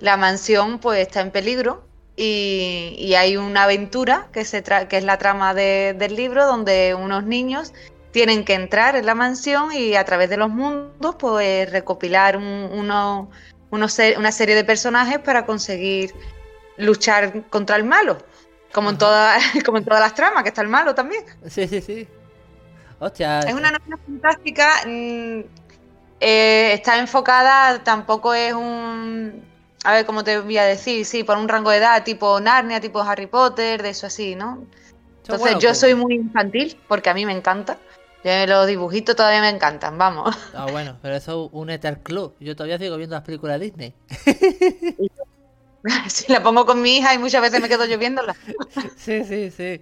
La 0.00 0.16
mansión, 0.16 0.80
pues, 0.80 1.00
está 1.00 1.20
en 1.20 1.30
peligro 1.30 1.88
y, 2.20 3.14
hay 3.14 3.36
una 3.36 3.62
aventura 3.62 4.26
que, 4.32 4.44
se 4.44 4.62
que 4.62 4.96
es 4.96 5.04
la 5.04 5.18
trama 5.18 5.54
del 5.54 6.16
libro 6.16 6.46
donde 6.46 6.96
unos 6.98 7.24
niños 7.24 7.72
tienen 8.10 8.44
que 8.44 8.54
entrar 8.54 8.96
en 8.96 9.06
la 9.06 9.14
mansión 9.14 9.70
y 9.72 9.94
a 9.94 10.04
través 10.04 10.28
de 10.28 10.36
los 10.36 10.50
mundos 10.50 11.14
pues 11.16 11.70
recopilar 11.70 12.36
uno, 12.36 13.30
una 13.70 13.88
serie 14.32 14.56
de 14.56 14.64
personajes 14.64 15.20
para 15.20 15.46
conseguir 15.46 16.12
luchar 16.78 17.48
contra 17.48 17.76
el 17.76 17.84
malo. 17.84 18.18
Como 18.72 18.90
en, 18.90 18.98
todas, 18.98 19.42
como 19.64 19.78
en 19.78 19.84
todas 19.84 20.00
las 20.00 20.14
tramas, 20.14 20.42
que 20.42 20.50
está 20.50 20.62
el 20.62 20.68
malo 20.68 20.94
también. 20.94 21.24
Sí, 21.46 21.66
sí, 21.68 21.80
sí. 21.80 22.08
Hostia. 22.98 23.40
Es 23.40 23.54
una 23.54 23.70
novela 23.70 23.98
fantástica. 24.04 24.70
Mm, 24.86 25.40
eh, 26.20 26.72
está 26.72 26.98
enfocada, 26.98 27.82
tampoco 27.84 28.34
es 28.34 28.52
un 28.52 29.46
a 29.84 29.92
ver 29.92 30.06
cómo 30.06 30.24
te 30.24 30.38
voy 30.40 30.58
a 30.58 30.64
decir, 30.64 31.06
sí, 31.06 31.22
por 31.22 31.38
un 31.38 31.48
rango 31.48 31.70
de 31.70 31.78
edad 31.78 32.02
tipo 32.04 32.40
Narnia, 32.40 32.80
tipo 32.80 33.00
Harry 33.00 33.26
Potter, 33.26 33.82
de 33.82 33.90
eso 33.90 34.08
así, 34.08 34.34
¿no? 34.34 34.66
Entonces 35.22 35.54
yo 35.54 35.68
pues. 35.68 35.78
soy 35.78 35.94
muy 35.94 36.14
infantil 36.14 36.76
porque 36.88 37.10
a 37.10 37.14
mí 37.14 37.24
me 37.26 37.32
encanta. 37.32 37.78
Los 38.24 38.66
dibujitos 38.66 39.14
todavía 39.14 39.40
me 39.40 39.48
encantan, 39.48 39.96
vamos. 39.96 40.36
Ah, 40.52 40.66
bueno, 40.70 40.98
pero 41.00 41.14
eso 41.14 41.46
es 41.46 41.50
un 41.52 41.70
Ether 41.70 42.00
Club. 42.00 42.34
Yo 42.40 42.56
todavía 42.56 42.76
sigo 42.76 42.96
viendo 42.96 43.14
las 43.14 43.24
películas 43.24 43.58
de 43.58 43.66
Disney. 43.66 43.94
sí, 46.08 46.24
la 46.28 46.42
pongo 46.42 46.66
con 46.66 46.80
mi 46.82 46.96
hija 46.96 47.14
y 47.14 47.18
muchas 47.18 47.42
veces 47.42 47.60
me 47.60 47.68
quedo 47.68 47.84
yo 47.86 47.98
viéndola. 47.98 48.36
sí, 48.96 49.24
sí, 49.24 49.50
sí. 49.50 49.80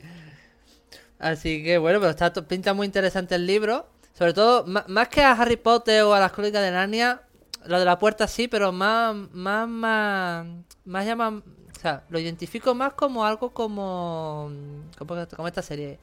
Así 1.18 1.62
que 1.64 1.78
bueno, 1.78 1.98
pero 2.00 2.10
está 2.10 2.32
pinta 2.32 2.74
muy 2.74 2.86
interesante 2.86 3.34
el 3.34 3.46
libro. 3.46 3.88
Sobre 4.12 4.32
todo, 4.32 4.64
más 4.66 5.08
que 5.08 5.22
a 5.22 5.32
Harry 5.32 5.56
Potter 5.56 6.02
o 6.02 6.14
a 6.14 6.20
las 6.20 6.32
crónicas 6.32 6.62
de 6.62 6.70
Narnia, 6.70 7.20
lo 7.66 7.78
de 7.78 7.84
la 7.84 7.98
puerta 7.98 8.26
sí, 8.26 8.48
pero 8.48 8.72
más, 8.72 9.14
más, 9.32 9.68
más, 9.68 10.46
más 10.86 11.04
llama, 11.04 11.28
o 11.28 11.80
sea, 11.80 12.02
lo 12.08 12.18
identifico 12.18 12.74
más 12.74 12.94
como 12.94 13.26
algo 13.26 13.50
como, 13.50 14.50
como, 14.96 15.46
esta 15.46 15.60
serie. 15.60 15.98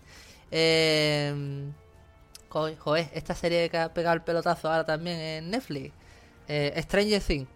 Eh, 0.51 1.71
joder, 2.49 3.09
esta 3.13 3.33
serie 3.33 3.67
que 3.69 3.79
ha 3.79 3.91
pegado 3.91 4.13
el 4.13 4.21
pelotazo 4.21 4.69
ahora 4.69 4.85
también 4.85 5.19
en 5.19 5.49
Netflix. 5.49 5.91
Eh, 6.47 6.79
Stranger 6.83 7.21
Things. 7.21 7.49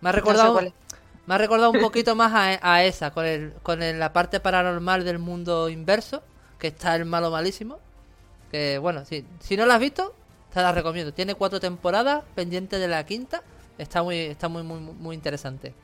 Me 0.00 0.08
ha 0.08 0.12
recordado, 0.12 0.60
me 1.26 1.34
ha 1.34 1.38
recordado 1.38 1.70
un 1.70 1.80
poquito 1.80 2.14
más 2.14 2.32
a, 2.62 2.84
esa, 2.84 3.12
con, 3.12 3.24
el, 3.24 3.52
con 3.62 3.80
la 3.80 4.12
parte 4.12 4.40
paranormal 4.40 5.04
del 5.04 5.18
mundo 5.18 5.68
inverso, 5.68 6.22
que 6.58 6.68
está 6.68 6.94
el 6.96 7.04
malo 7.04 7.30
malísimo. 7.30 7.78
Que 8.50 8.78
bueno, 8.78 9.04
si, 9.04 9.24
si 9.40 9.56
no 9.56 9.66
lo 9.66 9.72
has 9.72 9.80
visto, 9.80 10.14
te 10.52 10.60
la 10.60 10.72
recomiendo. 10.72 11.12
Tiene 11.12 11.34
cuatro 11.34 11.60
temporadas, 11.60 12.24
pendiente 12.34 12.78
de 12.78 12.88
la 12.88 13.04
quinta. 13.04 13.42
Está 13.78 14.02
muy, 14.02 14.18
está 14.18 14.48
muy, 14.48 14.62
muy, 14.62 14.78
muy 14.78 15.16
interesante. 15.16 15.74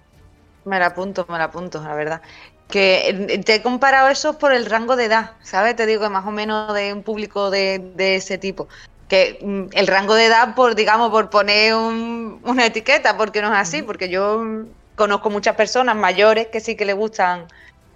Me 0.64 0.79
la 0.79 0.87
apunto, 0.87 1.27
me 1.29 1.38
la 1.38 1.44
apunto, 1.44 1.83
la 1.83 1.94
verdad. 1.94 2.22
Que 2.68 3.09
eh, 3.09 3.38
te 3.38 3.55
he 3.55 3.62
comparado 3.62 4.09
eso 4.09 4.38
por 4.38 4.53
el 4.53 4.66
rango 4.66 4.96
de 4.96 5.07
edad, 5.07 5.33
¿sabes? 5.42 5.74
Te 5.77 5.87
digo 5.87 6.03
que 6.03 6.09
más 6.11 6.27
o 6.27 6.31
menos 6.31 6.74
de 6.74 6.92
un 6.92 7.03
público 7.03 7.51
de, 7.51 7.94
ese 7.96 8.37
tipo. 8.37 8.68
Que 9.09 9.38
mm, 9.42 9.70
el 9.72 9.87
rango 9.87 10.14
de 10.14 10.27
edad, 10.27 10.55
por 10.55 10.74
digamos, 10.74 11.11
por 11.11 11.31
poner 11.31 11.74
una 11.74 12.66
etiqueta, 12.66 13.16
porque 13.16 13.40
no 13.40 13.48
es 13.48 13.59
así, 13.59 13.81
porque 13.81 14.11
yo 14.11 14.66
conozco 14.98 15.30
muchas 15.30 15.56
personas 15.56 15.96
mayores 15.96 16.48
que 16.48 16.61
sí 16.61 16.76
que 16.76 16.84
le 16.84 16.92
gustan 16.92 17.46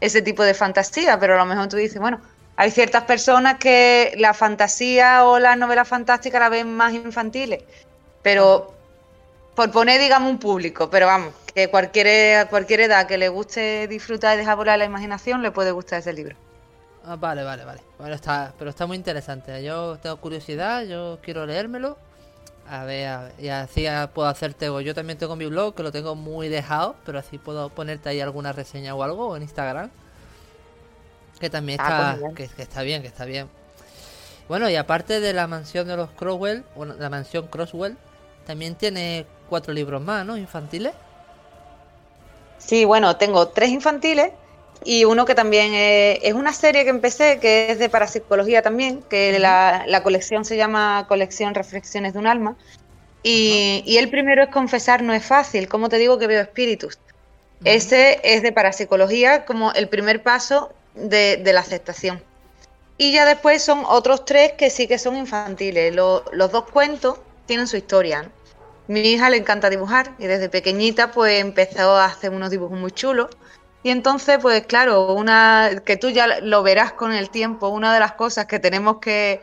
ese 0.00 0.22
tipo 0.22 0.42
de 0.42 0.54
fantasía, 0.54 1.18
pero 1.20 1.34
a 1.34 1.38
lo 1.38 1.44
mejor 1.44 1.68
tú 1.68 1.76
dices, 1.76 2.00
bueno, 2.00 2.20
hay 2.56 2.70
ciertas 2.70 3.04
personas 3.04 3.58
que 3.58 4.14
la 4.16 4.32
fantasía 4.32 5.24
o 5.24 5.38
las 5.38 5.58
novelas 5.58 5.88
fantásticas 5.88 6.40
la 6.40 6.48
ven 6.48 6.74
más 6.74 6.94
infantiles, 6.94 7.62
pero 8.22 8.72
por 9.54 9.70
poner, 9.70 10.00
digamos, 10.00 10.30
un 10.30 10.38
público, 10.38 10.88
pero 10.88 11.06
vamos, 11.06 11.34
que 11.54 11.68
cualquier, 11.68 12.48
cualquier 12.48 12.80
edad 12.80 13.06
que 13.06 13.18
le 13.18 13.28
guste 13.28 13.86
disfrutar 13.88 14.34
y 14.34 14.38
dejar 14.38 14.56
volar 14.56 14.78
la 14.78 14.84
imaginación 14.84 15.42
le 15.42 15.50
puede 15.50 15.72
gustar 15.72 15.98
ese 15.98 16.12
libro. 16.12 16.36
Ah, 17.04 17.16
vale, 17.16 17.42
vale, 17.42 17.64
vale. 17.64 17.80
Bueno, 17.98 18.14
está, 18.14 18.52
pero 18.58 18.70
está 18.70 18.86
muy 18.86 18.96
interesante. 18.96 19.62
Yo 19.62 19.98
tengo 19.98 20.16
curiosidad, 20.18 20.84
yo 20.84 21.18
quiero 21.22 21.44
leérmelo. 21.46 21.98
A 22.68 22.84
ver, 22.84 23.08
a 23.08 23.22
ver, 23.22 23.32
y 23.38 23.48
así 23.48 23.86
puedo 24.14 24.28
hacerte. 24.28 24.66
Yo 24.84 24.94
también 24.94 25.18
tengo 25.18 25.36
mi 25.36 25.46
blog 25.46 25.74
que 25.74 25.82
lo 25.82 25.92
tengo 25.92 26.14
muy 26.14 26.48
dejado, 26.48 26.96
pero 27.04 27.18
así 27.18 27.38
puedo 27.38 27.68
ponerte 27.70 28.08
ahí 28.08 28.20
alguna 28.20 28.52
reseña 28.52 28.94
o 28.94 29.02
algo 29.02 29.36
en 29.36 29.42
Instagram. 29.42 29.90
Que 31.40 31.50
también 31.50 31.80
ah, 31.80 32.14
está, 32.14 32.26
pues 32.34 32.52
que, 32.52 32.62
está 32.62 32.82
bien, 32.82 33.02
que 33.02 33.08
está 33.08 33.24
bien. 33.24 33.48
Bueno, 34.48 34.70
y 34.70 34.76
aparte 34.76 35.20
de 35.20 35.32
la 35.32 35.46
mansión 35.46 35.88
de 35.88 35.96
los 35.96 36.10
Croswell, 36.10 36.64
bueno, 36.76 36.94
la 36.98 37.10
mansión 37.10 37.48
Crosswell, 37.48 37.96
también 38.46 38.74
tiene 38.74 39.26
cuatro 39.48 39.72
libros 39.72 40.00
más, 40.00 40.24
¿no? 40.24 40.36
Infantiles. 40.36 40.92
Sí, 42.58 42.84
bueno, 42.84 43.16
tengo 43.16 43.48
tres 43.48 43.70
infantiles 43.70 44.32
y 44.84 45.04
uno 45.04 45.24
que 45.24 45.34
también 45.34 45.72
es, 45.74 46.34
una 46.34 46.52
serie 46.52 46.84
que 46.84 46.90
empecé, 46.90 47.38
que 47.38 47.70
es 47.70 47.78
de 47.78 47.88
parapsicología 47.88 48.62
también, 48.62 49.02
que 49.08 49.38
la, 49.38 50.00
colección 50.02 50.44
se 50.44 50.56
llama 50.56 51.06
Colección 51.08 51.54
Reflexiones 51.54 52.12
de 52.12 52.18
un 52.18 52.26
Alma. 52.26 52.56
Y, 53.22 53.82
y, 53.86 53.98
el 53.98 54.10
primero 54.10 54.42
es 54.42 54.48
Confesar 54.48 55.02
no 55.02 55.12
es 55.14 55.24
fácil, 55.24 55.68
como 55.68 55.88
te 55.88 55.98
digo 55.98 56.18
que 56.18 56.26
veo 56.26 56.40
espíritus. 56.40 56.98
Ese 57.64 58.20
es 58.24 58.42
de 58.42 58.50
parapsicología 58.50 59.44
como 59.44 59.72
el 59.72 59.88
primer 59.88 60.22
paso 60.22 60.72
de, 60.94 61.40
la 61.44 61.60
aceptación. 61.60 62.22
Y 62.98 63.12
ya 63.12 63.24
después 63.24 63.62
son 63.62 63.84
otros 63.86 64.24
tres 64.24 64.52
que 64.52 64.70
sí 64.70 64.86
que 64.86 64.98
son 64.98 65.16
infantiles. 65.16 65.94
los 65.94 66.52
dos 66.52 66.64
cuentos 66.70 67.18
tienen 67.46 67.66
su 67.66 67.76
historia. 67.76 68.30
Mi 68.88 69.00
hija 69.00 69.30
le 69.30 69.36
encanta 69.36 69.70
dibujar 69.70 70.12
y 70.18 70.26
desde 70.26 70.48
pequeñita 70.48 71.12
pues 71.12 71.40
empezó 71.40 71.92
a 71.96 72.06
hacer 72.06 72.30
unos 72.30 72.50
dibujos 72.50 72.78
muy 72.78 72.90
chulos. 72.90 73.28
Y 73.82 73.90
entonces, 73.90 74.38
pues 74.40 74.66
claro, 74.66 75.12
una 75.14 75.82
que 75.84 75.96
tú 75.96 76.10
ya 76.10 76.40
lo 76.40 76.62
verás 76.62 76.92
con 76.92 77.12
el 77.12 77.30
tiempo, 77.30 77.68
una 77.68 77.92
de 77.92 78.00
las 78.00 78.12
cosas 78.12 78.46
que 78.46 78.58
tenemos 78.58 78.98
que, 78.98 79.40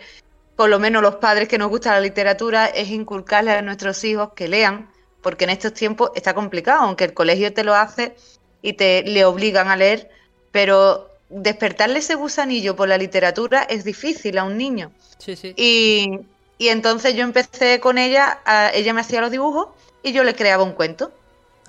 por 0.55 0.69
lo 0.69 0.79
menos 0.79 1.01
los 1.01 1.15
padres 1.15 1.47
que 1.47 1.57
nos 1.57 1.69
gusta 1.69 1.91
la 1.91 2.01
literatura, 2.01 2.67
es 2.67 2.89
inculcarle 2.89 3.51
a 3.51 3.61
nuestros 3.61 4.03
hijos 4.03 4.31
que 4.35 4.47
lean, 4.47 4.89
porque 5.21 5.43
en 5.43 5.49
estos 5.49 5.73
tiempos 5.73 6.11
está 6.15 6.33
complicado, 6.33 6.83
aunque 6.83 7.03
el 7.03 7.13
colegio 7.13 7.53
te 7.53 7.63
lo 7.63 7.75
hace 7.75 8.15
y 8.61 8.73
te 8.73 9.03
le 9.03 9.25
obligan 9.25 9.67
a 9.67 9.75
leer, 9.75 10.09
pero 10.51 11.09
despertarle 11.29 11.99
ese 11.99 12.15
gusanillo 12.15 12.75
por 12.75 12.87
la 12.87 12.97
literatura 12.97 13.63
es 13.63 13.83
difícil 13.83 14.37
a 14.37 14.43
un 14.43 14.57
niño. 14.57 14.91
Sí, 15.17 15.35
sí. 15.35 15.53
Y, 15.55 16.19
entonces 16.59 17.15
yo 17.15 17.23
empecé 17.23 17.79
con 17.79 17.97
ella, 17.97 18.39
ella 18.73 18.93
me 18.93 19.01
hacía 19.01 19.21
los 19.21 19.31
dibujos 19.31 19.69
y 20.03 20.11
yo 20.11 20.23
le 20.23 20.35
creaba 20.35 20.63
un 20.63 20.73
cuento. 20.73 21.11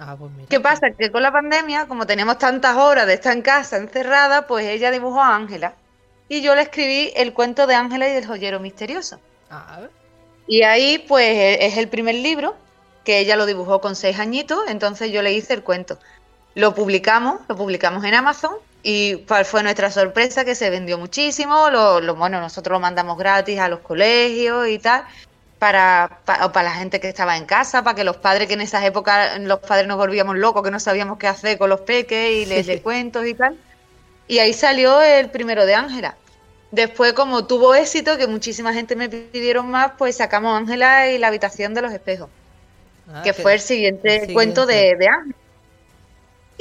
Ah, 0.02 0.16
pues 0.18 0.32
¿Qué 0.48 0.60
pasa? 0.60 0.92
Que 0.92 1.10
con 1.10 1.22
la 1.22 1.30
pandemia, 1.30 1.86
como 1.86 2.06
teníamos 2.06 2.38
tantas 2.38 2.74
horas 2.74 3.06
de 3.06 3.14
estar 3.14 3.36
en 3.36 3.42
casa 3.42 3.76
encerrada, 3.76 4.46
pues 4.46 4.66
ella 4.66 4.90
dibujó 4.90 5.20
a 5.20 5.36
Ángela. 5.36 5.74
Y 6.26 6.40
yo 6.40 6.54
le 6.54 6.62
escribí 6.62 7.12
el 7.16 7.34
cuento 7.34 7.66
de 7.66 7.74
Ángela 7.74 8.08
y 8.08 8.12
del 8.14 8.26
joyero 8.26 8.60
misterioso. 8.60 9.20
Ah, 9.50 9.80
y 10.46 10.62
ahí, 10.62 11.04
pues, 11.06 11.26
e, 11.26 11.66
es 11.66 11.76
el 11.76 11.88
primer 11.88 12.14
libro 12.14 12.56
que 13.04 13.18
ella 13.18 13.36
lo 13.36 13.44
dibujó 13.44 13.82
con 13.82 13.94
seis 13.94 14.18
añitos, 14.18 14.60
entonces 14.68 15.12
yo 15.12 15.20
le 15.20 15.34
hice 15.34 15.52
el 15.52 15.62
cuento. 15.62 15.98
Lo 16.54 16.74
publicamos, 16.74 17.40
lo 17.48 17.56
publicamos 17.56 18.02
en 18.04 18.14
Amazon 18.14 18.54
Y 18.82 19.24
fue 19.44 19.62
nuestra 19.62 19.90
sorpresa, 19.90 20.46
que 20.46 20.54
se 20.54 20.70
vendió 20.70 20.96
muchísimo, 20.96 21.68
lo, 21.68 22.00
lo, 22.00 22.14
bueno, 22.14 22.40
nosotros 22.40 22.76
lo 22.76 22.80
mandamos 22.80 23.18
gratis 23.18 23.58
a 23.58 23.68
los 23.68 23.80
colegios 23.80 24.66
y 24.68 24.78
tal, 24.78 25.04
para, 25.60 26.18
para, 26.24 26.50
para, 26.50 26.70
la 26.70 26.74
gente 26.74 26.98
que 26.98 27.08
estaba 27.08 27.36
en 27.36 27.44
casa, 27.44 27.84
para 27.84 27.94
que 27.94 28.02
los 28.02 28.16
padres, 28.16 28.48
que 28.48 28.54
en 28.54 28.62
esas 28.62 28.82
épocas 28.84 29.38
los 29.38 29.60
padres 29.60 29.86
nos 29.86 29.96
volvíamos 29.96 30.36
locos, 30.36 30.64
que 30.64 30.72
no 30.72 30.80
sabíamos 30.80 31.18
qué 31.18 31.28
hacer 31.28 31.58
con 31.58 31.70
los 31.70 31.82
peques 31.82 32.32
y 32.32 32.46
les 32.46 32.66
de 32.66 32.82
cuentos 32.82 33.24
y 33.26 33.34
tal. 33.34 33.56
Y 34.26 34.38
ahí 34.40 34.52
salió 34.52 35.00
el 35.00 35.30
primero 35.30 35.64
de 35.66 35.74
Ángela. 35.74 36.16
Después, 36.72 37.12
como 37.12 37.46
tuvo 37.46 37.74
éxito, 37.74 38.16
que 38.16 38.26
muchísima 38.26 38.72
gente 38.72 38.96
me 38.96 39.08
pidieron 39.08 39.70
más, 39.70 39.92
pues 39.96 40.16
sacamos 40.16 40.56
Ángela 40.56 41.08
y 41.08 41.18
la 41.18 41.28
habitación 41.28 41.74
de 41.74 41.82
los 41.82 41.92
espejos, 41.92 42.28
ah, 43.12 43.22
que, 43.22 43.32
fue 43.32 43.54
el 43.54 43.60
siguiente, 43.60 44.32
cuento 44.32 44.66
de, 44.66 44.96
de 44.96 45.08
Ángela 45.08 45.36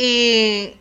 y, 0.01 0.77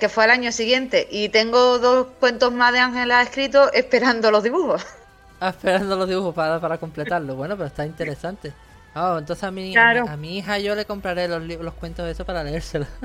que 0.00 0.08
fue 0.08 0.24
al 0.24 0.30
año 0.30 0.50
siguiente. 0.50 1.06
Y 1.10 1.28
tengo 1.28 1.78
dos 1.78 2.06
cuentos 2.18 2.50
más 2.52 2.72
de 2.72 2.78
Ángela 2.78 3.22
escritos 3.22 3.70
esperando 3.74 4.30
los 4.30 4.42
dibujos. 4.42 4.84
Esperando 5.50 5.96
los 5.96 6.08
dibujos 6.08 6.34
para, 6.34 6.60
para 6.60 6.78
completarlo. 6.78 7.34
Bueno, 7.36 7.56
pero 7.56 7.66
está 7.66 7.84
interesante. 7.86 8.52
Oh, 8.94 9.18
entonces 9.18 9.42
a 9.42 9.50
mi, 9.50 9.76
a, 9.76 10.16
mi, 10.16 10.38
hija 10.38 10.58
yo 10.58 10.74
le 10.76 10.84
compraré 10.84 11.26
los, 11.26 11.42
los 11.42 11.74
cuentos 11.74 12.06
de 12.06 12.12
eso 12.12 12.24
para 12.24 12.44
leérselos. 12.44 12.88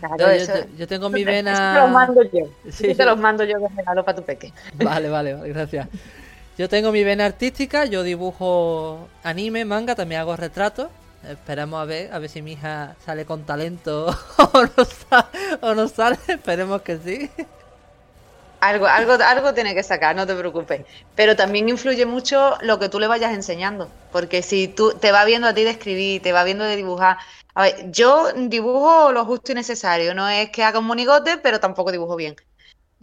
Claro, 0.00 0.36
yo, 0.36 0.76
yo, 0.76 0.86
tengo 0.86 1.08
mi 1.08 1.24
vena. 1.24 1.52
Eso 1.52 1.62
te 1.62 1.80
los 1.80 1.90
mando 1.90 2.22
yo. 2.24 2.46
Sí, 2.70 2.94
te 2.94 3.06
los 3.06 3.18
mando 3.18 3.42
yo 3.44 3.58
de 3.58 3.68
regalo 3.68 4.04
para 4.04 4.16
tu 4.16 4.22
peque. 4.22 4.52
Vale, 4.74 5.08
vale, 5.08 5.32
vale, 5.32 5.48
gracias. 5.48 5.88
Yo 6.58 6.68
tengo 6.68 6.92
mi 6.92 7.02
vena 7.02 7.24
artística, 7.24 7.86
yo 7.86 8.02
dibujo 8.02 9.08
anime, 9.22 9.64
manga, 9.64 9.94
también 9.94 10.20
hago 10.20 10.36
retratos. 10.36 10.88
Esperemos 11.28 11.80
a 11.80 11.86
ver, 11.86 12.12
a 12.12 12.18
ver 12.18 12.28
si 12.28 12.42
mi 12.42 12.52
hija 12.52 12.96
sale 13.04 13.24
con 13.24 13.44
talento 13.44 14.14
o 15.62 15.74
no, 15.74 15.88
sale, 15.88 16.18
Esperemos 16.28 16.82
que 16.82 16.98
sí. 16.98 17.30
Algo, 18.64 18.86
algo, 18.86 19.12
algo 19.12 19.52
tiene 19.52 19.74
que 19.74 19.82
sacar, 19.82 20.16
no 20.16 20.26
te 20.26 20.34
preocupes. 20.34 20.86
Pero 21.14 21.36
también 21.36 21.68
influye 21.68 22.06
mucho 22.06 22.56
lo 22.62 22.78
que 22.78 22.88
tú 22.88 22.98
le 22.98 23.06
vayas 23.06 23.34
enseñando. 23.34 23.90
Porque 24.10 24.40
si 24.40 24.68
tú 24.68 24.94
te 24.98 25.12
va 25.12 25.26
viendo 25.26 25.46
a 25.46 25.52
ti 25.52 25.64
de 25.64 25.70
escribir, 25.70 26.22
te 26.22 26.32
va 26.32 26.44
viendo 26.44 26.64
de 26.64 26.76
dibujar. 26.76 27.18
A 27.54 27.64
ver, 27.64 27.90
yo 27.90 28.32
dibujo 28.34 29.12
lo 29.12 29.26
justo 29.26 29.52
y 29.52 29.54
necesario. 29.54 30.14
No 30.14 30.26
es 30.30 30.48
que 30.48 30.64
haga 30.64 30.78
un 30.78 30.86
monigote, 30.86 31.36
pero 31.36 31.60
tampoco 31.60 31.92
dibujo 31.92 32.16
bien. 32.16 32.36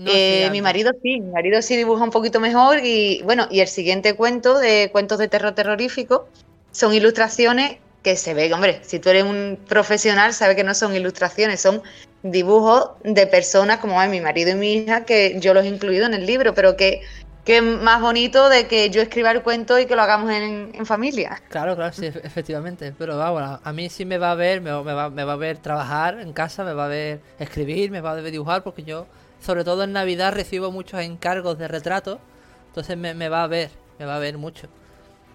Eh, 0.03 0.49
mi 0.51 0.63
marido 0.63 0.93
sí, 1.03 1.21
mi 1.21 1.31
marido 1.31 1.61
sí 1.61 1.77
dibuja 1.77 2.03
un 2.03 2.09
poquito 2.09 2.39
mejor 2.39 2.79
y 2.83 3.21
bueno, 3.23 3.47
y 3.51 3.59
el 3.59 3.67
siguiente 3.67 4.15
cuento 4.15 4.57
de 4.57 4.89
cuentos 4.91 5.19
de 5.19 5.27
terror 5.27 5.53
terrorífico 5.53 6.27
son 6.71 6.95
ilustraciones 6.95 7.77
que 8.01 8.15
se 8.15 8.33
ve, 8.33 8.51
hombre, 8.51 8.79
si 8.81 8.99
tú 8.99 9.09
eres 9.09 9.25
un 9.25 9.59
profesional, 9.67 10.33
sabes 10.33 10.55
que 10.55 10.63
no 10.63 10.73
son 10.73 10.95
ilustraciones, 10.95 11.61
son 11.61 11.83
dibujos 12.23 12.91
de 13.03 13.27
personas 13.27 13.79
como 13.79 13.99
mi 14.07 14.21
marido 14.21 14.51
y 14.51 14.55
mi 14.55 14.73
hija, 14.73 15.05
que 15.05 15.39
yo 15.39 15.53
los 15.53 15.65
he 15.65 15.67
incluido 15.67 16.05
en 16.05 16.13
el 16.13 16.25
libro, 16.25 16.53
pero 16.53 16.75
que, 16.75 17.01
que 17.45 17.61
más 17.61 18.01
bonito 18.01 18.49
de 18.49 18.67
que 18.67 18.89
yo 18.89 19.01
escriba 19.01 19.31
el 19.31 19.41
cuento 19.41 19.79
y 19.79 19.85
que 19.85 19.95
lo 19.95 20.01
hagamos 20.01 20.31
en, 20.31 20.85
familia. 20.85 21.41
Claro, 21.49 21.75
claro, 21.75 21.93
sí, 21.93 22.05
efectivamente. 22.05 22.93
Pero 22.97 23.17
vamos, 23.17 23.59
a 23.63 23.73
mí 23.73 23.89
sí 23.89 24.05
me 24.05 24.17
va 24.17 24.31
a 24.31 24.35
ver, 24.35 24.61
me, 24.61 24.71
va, 24.71 25.09
me 25.09 25.23
va 25.23 25.33
a 25.33 25.37
ver 25.37 25.57
trabajar 25.57 26.19
en 26.19 26.33
casa, 26.33 26.63
me 26.63 26.73
va 26.73 26.85
a 26.85 26.89
ver 26.89 27.21
escribir, 27.39 27.91
me 27.91 28.01
va 28.01 28.11
a 28.11 28.15
ver 28.15 28.31
dibujar, 28.31 28.63
porque 28.63 28.83
yo, 28.83 29.07
sobre 29.39 29.63
todo 29.63 29.83
en 29.83 29.93
Navidad, 29.93 30.33
recibo 30.33 30.71
muchos 30.71 30.99
encargos 31.01 31.57
de 31.57 31.67
retratos, 31.67 32.19
entonces 32.67 32.97
me, 32.97 33.13
me 33.13 33.29
va 33.29 33.43
a 33.43 33.47
ver, 33.47 33.69
me 33.99 34.05
va 34.05 34.15
a 34.15 34.19
ver 34.19 34.37
mucho. 34.37 34.67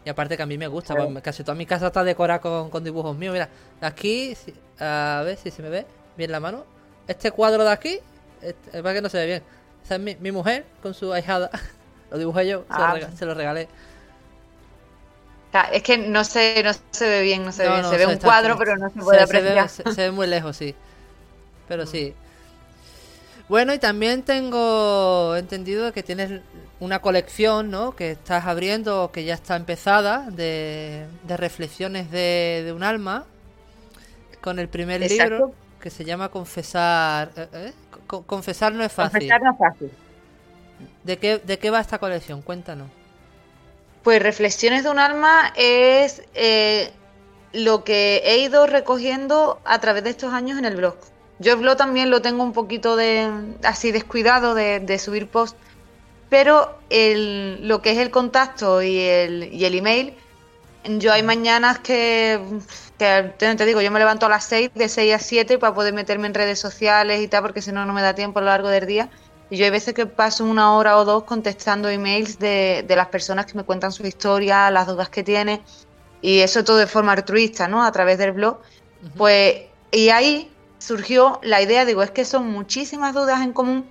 Y 0.07 0.09
aparte 0.09 0.37
que 0.37 0.43
a 0.45 0.47
mí 0.47 0.57
me 0.57 0.69
gusta, 0.69 0.95
pues, 0.95 1.21
casi 1.21 1.43
toda 1.43 1.57
mi 1.57 1.67
casa 1.67 1.89
está 1.89 2.05
decorada 2.05 2.41
con, 2.41 2.85
dibujos 2.85 3.17
míos. 3.17 3.33
Mira, 3.33 3.49
aquí, 3.81 4.37
a 4.79 5.23
ver 5.25 5.37
si 5.37 5.51
se 5.51 5.63
me 5.63 5.69
ve 5.69 5.85
bien 6.17 6.31
la 6.31 6.39
mano. 6.39 6.76
Este 7.09 7.31
cuadro 7.31 7.65
de 7.65 7.71
aquí, 7.71 7.99
este, 8.43 8.77
es 8.79 8.83
para 8.83 8.95
que 8.95 9.01
no 9.01 9.09
se 9.09 9.19
ve 9.19 9.27
bien. 9.27 9.43
Esa 9.85 9.97
es 9.97 10.21
mi, 10.21 10.33
mujer 10.33 10.65
con 10.83 10.95
su 10.95 11.13
ahijada. 11.13 11.51
lo 12.11 12.19
dibujé 12.19 12.49
yo, 12.49 12.65
se, 13.17 13.25
lo 13.25 13.33
ah. 13.33 13.35
regalé. 13.35 13.69
Es 15.73 15.83
que 15.83 15.97
no 15.97 16.25
se, 16.25 16.63
no 16.63 16.73
se 16.91 17.09
ve 17.09 17.23
bien, 17.23 17.45
no 17.45 17.53
se 17.53 17.63
ve 17.63 17.71
bien. 17.71 17.85
se 17.85 17.97
ve 17.97 18.07
un 18.07 18.19
cuadro, 18.19 18.59
pero 18.59 18.77
no 18.77 18.91
se 18.91 18.99
puede 19.01 19.23
apreciar. 19.23 19.69
Se 19.71 19.83
ve, 19.85 20.11
muy 20.11 20.27
lejos, 20.27 20.57
sí. 20.57 20.75
Pero 21.69 21.87
sí. 21.87 22.15
Bueno, 23.49 23.73
y 23.73 23.79
también 23.79 24.23
tengo 24.23 25.35
entendido 25.37 25.93
que 25.93 26.03
tienes 26.03 26.43
una 26.81 27.01
colección, 27.01 27.71
¿no? 27.71 27.95
Que 27.95 28.11
estás 28.11 28.45
abriendo, 28.45 29.13
que 29.13 29.25
ya 29.25 29.35
está 29.35 29.57
empezada, 29.57 30.29
de, 30.31 31.07
reflexiones 31.27 32.11
de, 32.11 32.73
un 32.75 32.83
alma, 32.83 33.25
con 34.43 34.59
el 34.59 34.69
primer 34.69 35.01
libro 35.09 35.55
que 35.81 35.91
se 35.91 36.05
llama 36.05 36.29
Confesar. 36.31 37.31
¿eh? 37.37 37.49
¿eh? 37.53 37.73
Confesar 38.07 38.73
no 38.73 38.85
es 38.85 38.93
fácil. 38.93 39.21
Confesar 39.21 39.43
no 39.43 39.53
es 39.53 39.59
fácil. 39.59 39.91
¿De 41.05 41.19
qué, 41.19 41.39
¿De 41.39 41.59
qué 41.59 41.71
va 41.71 41.81
esta 41.81 41.99
colección? 41.99 42.43
Cuéntanos. 42.43 42.89
Pues 44.03 44.23
Reflexiones 44.23 44.85
de 44.85 44.91
un 44.91 44.99
alma 44.99 45.53
es 45.57 46.23
eh, 46.35 46.93
lo 47.53 47.85
que 47.85 48.23
he 48.25 48.39
ido 48.39 48.67
recogiendo 48.67 49.61
a 49.65 49.81
través 49.81 50.05
de 50.05 50.11
estos 50.11 50.33
años 50.33 50.59
en 50.59 50.65
el 50.65 50.77
blog. 50.77 50.97
Yo 51.39 51.55
el 51.55 51.59
blog 51.59 51.77
también 51.77 52.11
lo 52.11 52.23
tengo 52.23 52.43
un 52.43 52.53
poquito 52.53 52.97
de 52.97 53.29
así 53.63 53.93
descuidado 53.93 54.55
de, 54.55 54.81
de 54.81 54.99
subir 54.99 55.29
posts 55.29 55.59
pero 56.29 56.79
el, 56.91 57.67
lo 57.67 57.83
que 57.83 57.93
es 57.93 57.99
el 57.99 58.11
contacto 58.11 58.83
y 58.83 58.99
el, 58.99 59.53
y 59.53 59.65
el 59.65 59.75
email, 59.75 60.15
yo 60.89 61.13
hay 61.13 61.23
mañanas 61.23 61.79
que, 61.79 62.41
te 62.97 63.67
digo, 63.67 63.81
yo 63.81 63.91
me 63.91 63.99
levanto 63.99 64.27
a 64.27 64.29
las 64.29 64.45
6, 64.45 64.71
de 64.75 64.89
6 64.89 65.15
a 65.15 65.19
7 65.19 65.59
para 65.59 65.75
poder 65.75 65.95
meterme 65.95 66.27
en 66.27 66.35
redes 66.35 66.59
sociales 66.59 67.21
y 67.21 67.29
tal, 67.29 67.43
porque 67.43 67.63
si 67.63 67.73
no, 67.73 67.85
no 67.87 67.93
me 67.93 68.03
da 68.03 68.15
tiempo 68.15 68.39
a 68.39 68.43
lo 68.43 68.49
largo 68.49 68.69
del 68.69 68.87
día. 68.87 69.11
Y 69.51 69.57
yo 69.57 69.65
hay 69.65 69.71
veces 69.71 69.95
que 69.95 70.07
paso 70.07 70.45
una 70.45 70.75
hora 70.75 70.97
o 70.99 71.05
dos 71.05 71.25
contestando 71.25 71.89
emails 71.89 72.39
de, 72.39 72.85
de 72.87 72.97
las 72.97 73.09
personas 73.09 73.47
que 73.47 73.55
me 73.55 73.65
cuentan 73.65 73.93
su 73.93 74.07
historia, 74.07 74.71
las 74.71 74.87
dudas 74.87 75.09
que 75.09 75.23
tienen, 75.23 75.61
y 76.21 76.41
eso 76.41 76.65
todo 76.65 76.79
de 76.79 76.87
forma 76.87 77.13
altruista, 77.13 77.69
¿no? 77.69 77.85
A 77.85 77.93
través 77.93 78.19
del 78.19 78.33
blog. 78.33 78.59
Pues, 79.17 79.63
y 79.93 80.09
ahí 80.09 80.51
surgió 80.79 81.39
la 81.43 81.63
idea, 81.63 81.85
digo, 81.85 82.03
es 82.03 82.11
que 82.11 82.25
son 82.25 82.51
muchísimas 82.51 83.15
dudas 83.15 83.41
en 83.43 83.53
común 83.53 83.87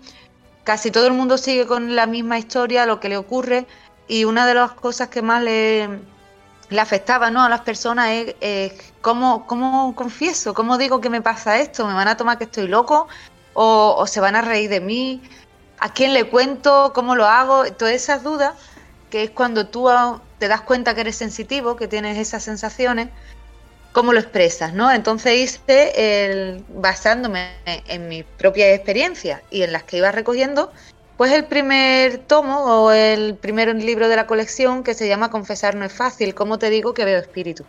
casi 0.66 0.92
todo 0.92 1.08
el 1.08 1.14
mundo 1.14 1.38
sigue 1.38 1.66
con 1.66 1.96
la 1.96 2.08
misma 2.08 2.38
historia, 2.38 2.86
lo 2.86 3.00
que 3.00 3.08
le 3.08 3.16
ocurre, 3.16 3.66
y 4.08 4.26
una 4.26 4.46
de 4.46 4.56
las 4.56 4.72
cosas 4.74 5.08
que 5.08 5.22
más 5.22 5.42
le, 5.42 5.88
le 6.70 6.82
afectaba 6.82 7.30
¿no? 7.30 7.44
a 7.44 7.50
las 7.50 7.62
personas 7.62 8.10
es 8.42 8.74
¿cómo, 9.02 9.46
cómo, 9.48 9.96
confieso, 9.96 10.54
cómo 10.54 10.78
digo 10.78 11.02
que 11.02 11.10
me 11.10 11.22
pasa 11.22 11.60
esto, 11.60 11.86
me 11.88 11.94
van 11.94 12.08
a 12.08 12.18
tomar 12.18 12.38
que 12.38 12.46
estoy 12.46 12.68
loco 12.68 13.08
o, 13.54 13.96
o, 13.98 14.08
se 14.08 14.20
van 14.20 14.36
a 14.36 14.42
reír 14.42 14.70
de 14.70 14.82
mí, 14.82 15.22
a 15.80 15.94
quién 15.94 16.14
le 16.14 16.26
cuento, 16.26 16.92
cómo 16.94 17.16
lo 17.16 17.26
hago, 17.26 17.72
todas 17.74 17.94
esas 17.94 18.24
dudas, 18.24 18.54
que 19.10 19.24
es 19.24 19.30
cuando 19.30 19.68
tú 19.68 19.88
te 20.40 20.48
das 20.48 20.62
cuenta 20.62 20.94
que 20.94 21.02
eres 21.02 21.16
sensitivo, 21.16 21.76
que 21.76 21.88
tienes 21.88 22.18
esas 22.18 22.44
sensaciones, 22.44 23.10
cómo 23.94 24.12
lo 24.12 24.20
expresas, 24.20 24.74
¿no? 24.74 24.92
Entonces 24.92 25.34
hice, 25.38 26.26
el, 26.26 26.66
basándome 26.68 27.52
en 27.66 28.10
mi 28.10 28.24
propia 28.24 28.74
experiencia 28.74 29.42
y 29.50 29.62
en 29.62 29.72
las 29.72 29.84
que 29.84 29.98
iba 29.98 30.12
recogiendo, 30.12 30.74
pues 31.18 31.32
el 31.32 31.46
primer 31.46 32.20
tomo 32.20 32.66
o 32.66 32.92
el 32.92 33.36
primer 33.36 33.74
libro 33.76 34.08
de 34.08 34.16
la 34.16 34.28
colección 34.28 34.84
que 34.84 34.94
se 34.94 35.08
llama 35.08 35.32
Confesar 35.32 35.76
no 35.76 35.86
es 35.86 35.94
fácil, 35.94 36.36
¿cómo 36.36 36.60
te 36.60 36.70
digo 36.70 36.94
que 36.94 37.06
veo 37.06 37.20
espíritu? 37.20 37.64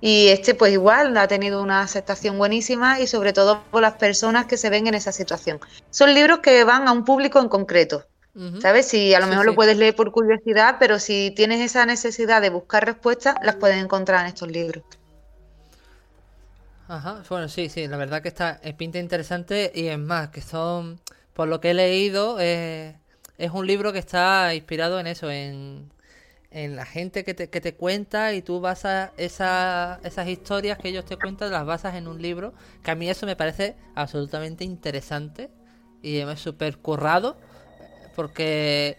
Y 0.00 0.28
este 0.28 0.54
pues 0.54 0.72
igual 0.72 1.16
ha 1.16 1.28
tenido 1.28 1.62
una 1.62 1.82
aceptación 1.82 2.38
buenísima 2.38 3.00
y 3.00 3.06
sobre 3.06 3.32
todo 3.32 3.62
por 3.70 3.82
las 3.82 3.94
personas 3.94 4.46
que 4.46 4.56
se 4.56 4.70
ven 4.70 4.86
en 4.86 4.94
esa 4.94 5.12
situación. 5.12 5.60
Son 5.90 6.14
libros 6.14 6.38
que 6.38 6.64
van 6.64 6.88
a 6.88 6.92
un 6.92 7.04
público 7.04 7.38
en 7.38 7.48
concreto, 7.48 8.06
¿Sabes? 8.60 8.86
Si 8.86 9.12
a 9.12 9.18
lo 9.18 9.26
mejor 9.26 9.44
lo 9.44 9.54
puedes 9.56 9.76
leer 9.76 9.96
por 9.96 10.12
curiosidad, 10.12 10.76
pero 10.78 11.00
si 11.00 11.32
tienes 11.32 11.60
esa 11.60 11.84
necesidad 11.84 12.40
de 12.40 12.48
buscar 12.48 12.86
respuestas, 12.86 13.34
las 13.42 13.56
puedes 13.56 13.82
encontrar 13.82 14.20
en 14.20 14.28
estos 14.28 14.48
libros. 14.48 14.84
Ajá, 16.86 17.22
bueno, 17.28 17.48
sí, 17.48 17.68
sí, 17.68 17.88
la 17.88 17.96
verdad 17.96 18.22
que 18.22 18.28
está 18.28 18.60
pinta 18.76 18.98
interesante 18.98 19.72
y 19.74 19.88
es 19.88 19.98
más, 19.98 20.30
que 20.30 20.42
son, 20.42 21.00
por 21.40 21.48
lo 21.48 21.58
que 21.58 21.70
he 21.70 21.74
leído, 21.74 22.38
es 22.38 22.94
un 23.54 23.66
libro 23.66 23.94
que 23.94 23.98
está 23.98 24.54
inspirado 24.54 25.00
en 25.00 25.06
eso, 25.06 25.30
en, 25.30 25.90
en 26.50 26.76
la 26.76 26.84
gente 26.84 27.24
que 27.24 27.32
te, 27.32 27.48
que 27.48 27.62
te 27.62 27.72
cuenta 27.72 28.34
y 28.34 28.42
tú 28.42 28.60
basas 28.60 29.12
esa, 29.16 30.00
esas 30.04 30.28
historias 30.28 30.76
que 30.76 30.90
ellos 30.90 31.06
te 31.06 31.16
cuentan, 31.16 31.50
las 31.50 31.64
basas 31.64 31.94
en 31.94 32.08
un 32.08 32.20
libro, 32.20 32.52
que 32.82 32.90
a 32.90 32.94
mí 32.94 33.08
eso 33.08 33.24
me 33.24 33.36
parece 33.36 33.74
absolutamente 33.94 34.64
interesante 34.64 35.48
y 36.02 36.18
es 36.18 36.40
súper 36.40 36.76
currado, 36.76 37.38
porque 38.14 38.98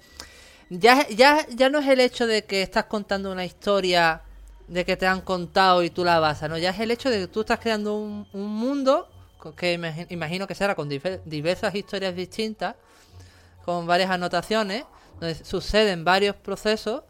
ya, 0.72 1.08
ya, 1.10 1.46
ya 1.48 1.70
no 1.70 1.78
es 1.78 1.88
el 1.88 2.00
hecho 2.00 2.26
de 2.26 2.44
que 2.46 2.64
estás 2.64 2.86
contando 2.86 3.32
una 3.32 3.46
historia 3.46 4.24
de 4.68 4.84
que 4.84 4.98
te 4.98 5.06
han 5.06 5.22
contado 5.22 5.84
y 5.84 5.92
tú 5.92 6.04
la 6.04 6.20
basas, 6.20 6.50
¿no? 6.50 6.58
Ya 6.58 6.72
es 6.72 6.80
el 6.80 6.90
hecho 6.90 7.12
de 7.12 7.20
que 7.20 7.28
tú 7.28 7.42
estás 7.42 7.60
creando 7.60 7.98
un, 7.98 8.26
mundo 8.34 9.11
que 9.56 9.74
imagino 10.10 10.48
que 10.48 10.56
será 10.56 10.76
con 10.76 10.90
diversas 10.90 11.76
historias 11.76 12.16
distintas, 12.16 12.76
con 13.66 13.88
varias 13.88 14.10
anotaciones, 14.10 14.86
donde 15.20 15.36
suceden 15.36 16.04
varios 16.04 16.36
procesos 16.36 17.04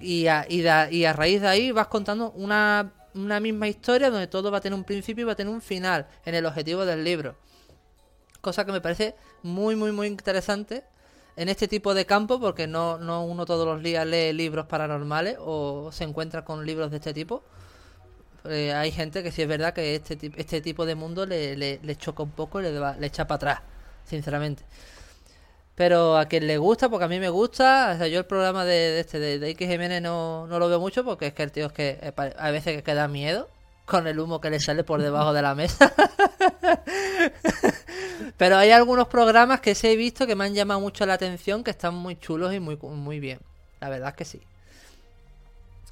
y 0.00 0.26
a, 0.26 0.46
y, 0.48 0.64
a 0.66 1.12
raíz 1.12 1.40
de 1.40 1.48
ahí 1.48 1.72
vas 1.72 1.88
contando 1.88 2.30
una, 2.32 2.92
una 3.14 3.40
misma 3.40 3.68
historia 3.68 4.10
donde 4.10 4.26
todo 4.26 4.50
va 4.50 4.58
a 4.58 4.60
tener 4.60 4.78
un 4.78 4.84
principio 4.84 5.22
y 5.22 5.26
va 5.26 5.32
a 5.32 5.36
tener 5.36 5.52
un 5.52 5.60
final 5.60 6.06
en 6.24 6.34
el 6.34 6.46
objetivo 6.46 6.84
del 6.84 7.04
libro. 7.04 7.36
Cosa 8.40 8.64
que 8.64 8.72
me 8.72 8.80
parece 8.80 9.14
muy, 9.42 9.76
muy, 9.76 9.92
muy 9.92 10.06
interesante 10.06 10.84
en 11.36 11.48
este 11.48 11.68
tipo 11.68 11.94
de 11.94 12.04
campo, 12.04 12.40
porque 12.40 12.66
no, 12.66 12.98
no 12.98 13.24
uno 13.24 13.46
todos 13.46 13.66
los 13.66 13.82
días 13.82 14.06
lee 14.06 14.32
libros 14.32 14.66
paranormales 14.66 15.36
o 15.40 15.90
se 15.92 16.04
encuentra 16.04 16.44
con 16.44 16.66
libros 16.66 16.90
de 16.90 16.96
este 16.98 17.14
tipo. 17.14 17.42
Eh, 18.44 18.72
hay 18.72 18.90
gente 18.90 19.22
que 19.22 19.30
sí 19.30 19.42
es 19.42 19.48
verdad 19.48 19.72
que 19.72 19.94
este, 19.94 20.18
este 20.36 20.60
tipo 20.60 20.84
de 20.86 20.94
mundo 20.94 21.26
le, 21.26 21.56
le, 21.56 21.96
choca 21.96 22.22
un 22.22 22.32
poco 22.32 22.60
y 22.60 22.64
le, 22.64 22.72
le 22.72 23.06
echa 23.06 23.26
para 23.26 23.36
atrás, 23.36 23.60
sinceramente. 24.04 24.64
Pero 25.74 26.18
a 26.18 26.26
quien 26.26 26.46
le 26.46 26.58
gusta, 26.58 26.88
porque 26.88 27.06
a 27.06 27.08
mí 27.08 27.18
me 27.18 27.30
gusta, 27.30 27.92
o 27.94 27.98
sea, 27.98 28.06
yo 28.06 28.18
el 28.18 28.26
programa 28.26 28.64
de, 28.64 29.00
este 29.00 29.18
de, 29.18 29.38
de 29.38 29.54
Jiménez 29.54 30.02
no, 30.02 30.46
no, 30.46 30.58
lo 30.58 30.68
veo 30.68 30.80
mucho 30.80 31.04
porque 31.04 31.28
es 31.28 31.32
que 31.32 31.42
el 31.42 31.52
tío 31.52 31.66
es 31.66 31.72
que 31.72 31.98
eh, 32.02 32.12
a 32.38 32.50
veces 32.50 32.82
que 32.82 32.94
da 32.94 33.08
miedo 33.08 33.48
con 33.86 34.06
el 34.06 34.20
humo 34.20 34.40
que 34.40 34.50
le 34.50 34.60
sale 34.60 34.84
por 34.84 35.02
debajo 35.02 35.32
de 35.32 35.42
la 35.42 35.54
mesa. 35.54 35.92
Pero 38.36 38.56
hay 38.56 38.70
algunos 38.70 39.08
programas 39.08 39.60
que 39.60 39.74
sí 39.74 39.88
he 39.88 39.96
visto 39.96 40.26
que 40.26 40.36
me 40.36 40.44
han 40.44 40.54
llamado 40.54 40.80
mucho 40.80 41.06
la 41.06 41.14
atención, 41.14 41.64
que 41.64 41.70
están 41.70 41.94
muy 41.94 42.16
chulos 42.16 42.54
y 42.54 42.60
muy, 42.60 42.76
muy 42.76 43.18
bien. 43.20 43.40
La 43.80 43.88
verdad 43.88 44.10
es 44.10 44.14
que 44.16 44.24
sí. 44.24 44.42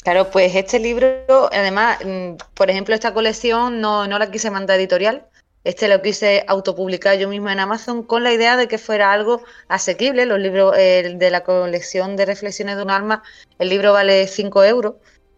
Claro, 0.02 0.30
pues 0.30 0.54
este 0.54 0.78
libro, 0.78 1.50
además, 1.52 1.98
mm, 2.04 2.36
por 2.54 2.70
ejemplo, 2.70 2.94
esta 2.94 3.12
colección 3.12 3.80
no, 3.80 4.06
no 4.06 4.18
la 4.18 4.30
quise 4.30 4.50
mandar 4.50 4.78
editorial. 4.78 5.26
Este 5.62 5.88
lo 5.88 6.00
quise 6.00 6.44
autopublicar 6.48 7.18
yo 7.18 7.28
misma 7.28 7.52
en 7.52 7.60
Amazon 7.60 8.02
con 8.02 8.22
la 8.22 8.32
idea 8.32 8.56
de 8.56 8.66
que 8.66 8.78
fuera 8.78 9.12
algo 9.12 9.42
asequible. 9.68 10.24
Los 10.24 10.38
libros 10.38 10.74
de 10.74 11.28
la 11.30 11.44
colección 11.44 12.16
de 12.16 12.24
reflexiones 12.24 12.76
de 12.76 12.82
un 12.82 12.90
alma, 12.90 13.22
el 13.58 13.68
libro 13.68 13.92
vale 13.92 14.26
5 14.26 14.64
euros 14.64 14.94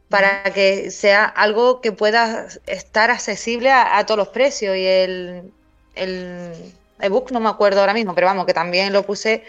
para 0.09 0.45
que 0.45 0.91
sea 0.93 1.25
algo 1.25 1.81
que 1.81 1.91
pueda 1.91 2.47
estar 2.67 3.11
accesible 3.11 3.73
a, 3.73 4.05
todos 4.07 4.19
los 4.19 4.29
precios. 4.29 4.77
Y 4.77 4.87
el, 4.87 5.53
el 5.97 6.53
ebook 7.01 7.33
no 7.33 7.41
me 7.41 7.49
acuerdo 7.49 7.81
ahora 7.81 7.95
mismo, 7.95 8.15
pero 8.15 8.29
vamos, 8.29 8.47
que 8.47 8.55
también 8.55 8.93
lo 8.93 9.03
puse 9.05 9.43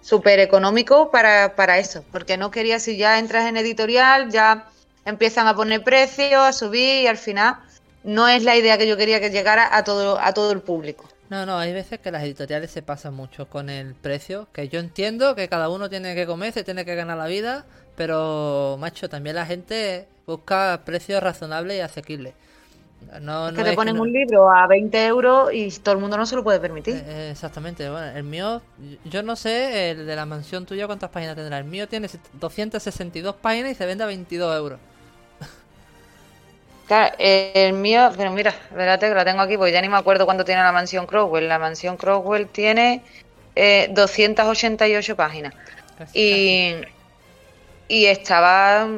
súper 0.00 0.40
económico 0.40 1.10
para, 1.10 1.54
para 1.56 1.78
eso, 1.78 2.04
porque 2.12 2.36
no 2.36 2.50
quería 2.50 2.78
si 2.78 2.96
ya 2.96 3.18
entras 3.18 3.48
en 3.48 3.56
editorial, 3.56 4.30
ya 4.30 4.68
empiezan 5.04 5.46
a 5.46 5.54
poner 5.54 5.82
precios, 5.82 6.40
a 6.40 6.52
subir 6.52 7.02
y 7.02 7.06
al 7.06 7.18
final 7.18 7.56
no 8.04 8.28
es 8.28 8.44
la 8.44 8.56
idea 8.56 8.78
que 8.78 8.86
yo 8.86 8.96
quería 8.96 9.20
que 9.20 9.30
llegara 9.30 9.76
a 9.76 9.84
todo, 9.84 10.18
a 10.18 10.32
todo 10.32 10.52
el 10.52 10.60
público. 10.60 11.08
No, 11.28 11.46
no, 11.46 11.58
hay 11.58 11.72
veces 11.72 12.00
que 12.00 12.10
las 12.10 12.24
editoriales 12.24 12.72
se 12.72 12.82
pasan 12.82 13.14
mucho 13.14 13.48
con 13.48 13.70
el 13.70 13.94
precio, 13.94 14.48
que 14.52 14.68
yo 14.68 14.80
entiendo 14.80 15.36
que 15.36 15.48
cada 15.48 15.68
uno 15.68 15.88
tiene 15.88 16.14
que 16.16 16.26
comer, 16.26 16.52
se 16.52 16.64
tiene 16.64 16.84
que 16.84 16.96
ganar 16.96 17.18
la 17.18 17.26
vida, 17.26 17.66
pero, 17.96 18.76
macho, 18.80 19.08
también 19.08 19.36
la 19.36 19.46
gente 19.46 20.08
busca 20.26 20.82
precios 20.84 21.22
razonables 21.22 21.76
y 21.76 21.80
asequibles. 21.80 22.34
No, 23.20 23.52
que 23.52 23.64
te 23.64 23.72
ponen 23.72 23.98
un 23.98 24.12
libro 24.12 24.50
a 24.50 24.66
20 24.66 25.06
euros 25.06 25.52
y 25.52 25.70
todo 25.80 25.94
el 25.94 26.00
mundo 26.00 26.16
no 26.16 26.26
se 26.26 26.36
lo 26.36 26.44
puede 26.44 26.60
permitir. 26.60 26.96
Eh, 26.96 27.04
eh, 27.06 27.30
exactamente. 27.32 27.88
Bueno, 27.90 28.06
el 28.06 28.22
mío, 28.22 28.62
yo 29.04 29.22
no 29.22 29.36
sé, 29.36 29.90
el 29.90 30.06
de 30.06 30.16
la 30.16 30.26
mansión 30.26 30.66
tuya, 30.66 30.86
cuántas 30.86 31.10
páginas 31.10 31.34
tendrá. 31.34 31.58
El 31.58 31.64
mío 31.64 31.88
tiene 31.88 32.08
262 32.34 33.34
páginas 33.36 33.72
y 33.72 33.74
se 33.74 33.86
vende 33.86 34.04
a 34.04 34.06
22 34.06 34.56
euros. 34.56 34.80
Claro, 36.86 37.14
el 37.18 37.72
mío, 37.74 38.10
pero 38.16 38.32
mira, 38.32 38.50
espérate 38.50 39.08
que 39.08 39.14
la 39.14 39.24
tengo 39.24 39.40
aquí 39.40 39.56
porque 39.56 39.70
ya 39.72 39.80
ni 39.80 39.88
me 39.88 39.96
acuerdo 39.96 40.24
cuánto 40.24 40.44
tiene 40.44 40.62
la 40.62 40.72
mansión 40.72 41.06
Crowell. 41.06 41.48
La 41.48 41.58
mansión 41.58 41.96
Crowell 41.96 42.48
tiene 42.48 43.02
288 43.54 45.12
eh, 45.12 45.14
páginas. 45.14 45.54
y 46.12 46.74
y 47.90 48.06
estaba, 48.06 48.88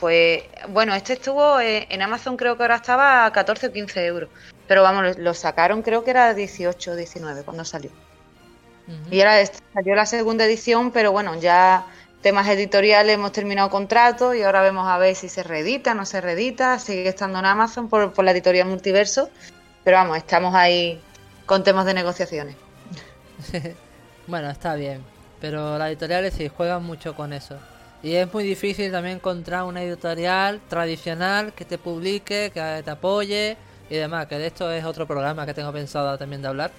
pues, 0.00 0.42
bueno, 0.70 0.94
este 0.94 1.12
estuvo 1.12 1.60
eh, 1.60 1.86
en 1.90 2.02
Amazon, 2.02 2.36
creo 2.36 2.56
que 2.56 2.62
ahora 2.62 2.76
estaba 2.76 3.26
a 3.26 3.32
14 3.32 3.68
o 3.68 3.72
15 3.72 4.06
euros. 4.06 4.30
Pero 4.66 4.82
vamos, 4.82 5.18
lo 5.18 5.34
sacaron, 5.34 5.82
creo 5.82 6.02
que 6.04 6.10
era 6.10 6.32
18 6.32 6.90
o 6.90 6.96
19 6.96 7.42
cuando 7.42 7.64
salió. 7.64 7.90
Y 9.10 9.20
ahora 9.20 9.44
salió 9.72 9.94
la 9.94 10.06
segunda 10.06 10.44
edición, 10.44 10.90
pero 10.90 11.12
bueno, 11.12 11.38
ya 11.38 11.86
temas 12.22 12.48
editoriales, 12.48 13.14
hemos 13.14 13.30
terminado 13.30 13.70
contrato 13.70 14.34
y 14.34 14.42
ahora 14.42 14.62
vemos 14.62 14.88
a 14.88 14.98
ver 14.98 15.14
si 15.14 15.28
se 15.28 15.44
reedita, 15.44 15.94
no 15.94 16.04
se 16.04 16.20
reedita, 16.20 16.78
sigue 16.80 17.08
estando 17.08 17.38
en 17.38 17.44
Amazon 17.44 17.88
por, 17.88 18.12
por 18.12 18.24
la 18.24 18.32
editorial 18.32 18.66
Multiverso, 18.66 19.30
pero 19.84 19.96
vamos, 19.98 20.16
estamos 20.16 20.54
ahí 20.56 21.00
con 21.46 21.62
temas 21.62 21.86
de 21.86 21.94
negociaciones. 21.94 22.56
bueno, 24.26 24.50
está 24.50 24.74
bien, 24.74 25.04
pero 25.40 25.78
las 25.78 25.88
editoriales 25.88 26.34
sí 26.34 26.48
juegan 26.48 26.82
mucho 26.82 27.14
con 27.14 27.32
eso. 27.32 27.58
Y 28.02 28.14
es 28.14 28.32
muy 28.32 28.44
difícil 28.44 28.90
también 28.90 29.16
encontrar 29.16 29.64
una 29.64 29.82
editorial 29.82 30.60
tradicional 30.68 31.52
que 31.52 31.66
te 31.66 31.76
publique, 31.76 32.50
que 32.52 32.82
te 32.82 32.90
apoye 32.90 33.56
y 33.90 33.96
demás. 33.96 34.26
Que 34.26 34.38
de 34.38 34.46
esto 34.46 34.70
es 34.72 34.84
otro 34.84 35.06
programa 35.06 35.44
que 35.44 35.52
tengo 35.52 35.72
pensado 35.72 36.16
también 36.16 36.40
de 36.40 36.48
hablar. 36.48 36.70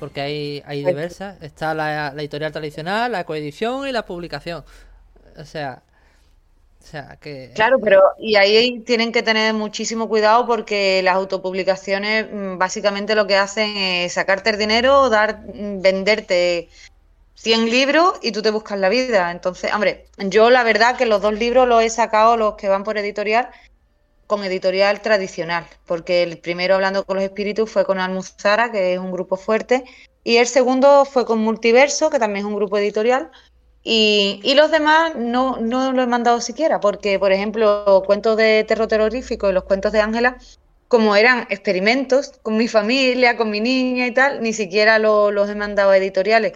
Porque 0.00 0.20
hay, 0.20 0.62
hay 0.66 0.84
diversas. 0.84 1.40
Está 1.40 1.74
la, 1.74 2.08
editorial 2.16 2.50
tradicional, 2.50 3.12
la 3.12 3.24
coedición 3.24 3.86
y 3.86 3.92
la 3.92 4.04
publicación. 4.04 4.64
O 5.36 5.44
sea, 5.44 5.82
o 6.82 6.86
sea 6.86 7.16
que... 7.20 7.52
Claro, 7.54 7.78
pero 7.78 8.02
y 8.18 8.34
ahí 8.34 8.80
tienen 8.80 9.12
que 9.12 9.22
tener 9.22 9.54
muchísimo 9.54 10.08
cuidado 10.08 10.44
porque 10.44 11.02
las 11.04 11.14
autopublicaciones 11.14 12.26
mm, 12.30 12.58
básicamente 12.58 13.14
lo 13.14 13.28
que 13.28 13.36
hacen 13.36 13.76
es 13.76 14.12
sacarte 14.12 14.50
el 14.50 14.58
dinero, 14.58 15.08
dar, 15.08 15.40
mm, 15.54 15.80
venderte 15.80 16.68
100 17.34 17.70
libros 17.70 18.14
y 18.22 18.32
tú 18.32 18.42
te 18.42 18.50
buscas 18.50 18.78
la 18.78 18.88
vida. 18.88 19.30
Entonces, 19.30 19.72
hombre, 19.72 20.06
yo 20.18 20.50
la 20.50 20.62
verdad 20.62 20.96
que 20.96 21.06
los 21.06 21.20
dos 21.20 21.34
libros 21.34 21.68
los 21.68 21.82
he 21.82 21.90
sacado, 21.90 22.36
los 22.36 22.54
que 22.54 22.68
van 22.68 22.84
por 22.84 22.98
editorial, 22.98 23.50
con 24.26 24.42
editorial 24.44 25.00
tradicional, 25.02 25.66
porque 25.86 26.22
el 26.22 26.38
primero 26.38 26.76
hablando 26.76 27.04
con 27.04 27.16
los 27.16 27.24
espíritus 27.24 27.70
fue 27.70 27.84
con 27.84 27.98
Almuzara, 27.98 28.72
que 28.72 28.94
es 28.94 28.98
un 28.98 29.12
grupo 29.12 29.36
fuerte, 29.36 29.84
y 30.22 30.36
el 30.38 30.46
segundo 30.46 31.04
fue 31.04 31.26
con 31.26 31.40
Multiverso, 31.40 32.10
que 32.10 32.18
también 32.18 32.46
es 32.46 32.50
un 32.50 32.56
grupo 32.56 32.78
editorial, 32.78 33.30
y, 33.86 34.40
los 34.56 34.70
demás 34.70 35.14
no, 35.14 35.58
no 35.58 35.92
lo 35.92 36.02
he 36.02 36.06
mandado 36.06 36.40
siquiera, 36.40 36.80
porque, 36.80 37.18
por 37.18 37.32
ejemplo, 37.32 38.02
cuentos 38.06 38.36
de 38.38 38.64
terror 38.66 38.88
terrorífico 38.88 39.50
y 39.50 39.52
los 39.52 39.64
cuentos 39.64 39.92
de 39.92 40.00
Ángela, 40.00 40.38
como 40.88 41.16
eran 41.16 41.46
experimentos 41.50 42.32
con 42.42 42.56
mi 42.56 42.66
familia, 42.68 43.36
con 43.36 43.50
mi 43.50 43.60
niña 43.60 44.06
y 44.06 44.14
tal, 44.14 44.42
ni 44.42 44.54
siquiera 44.54 44.98
los 44.98 45.50
he 45.50 45.54
mandado 45.54 45.90
a 45.90 45.98
editoriales. 45.98 46.54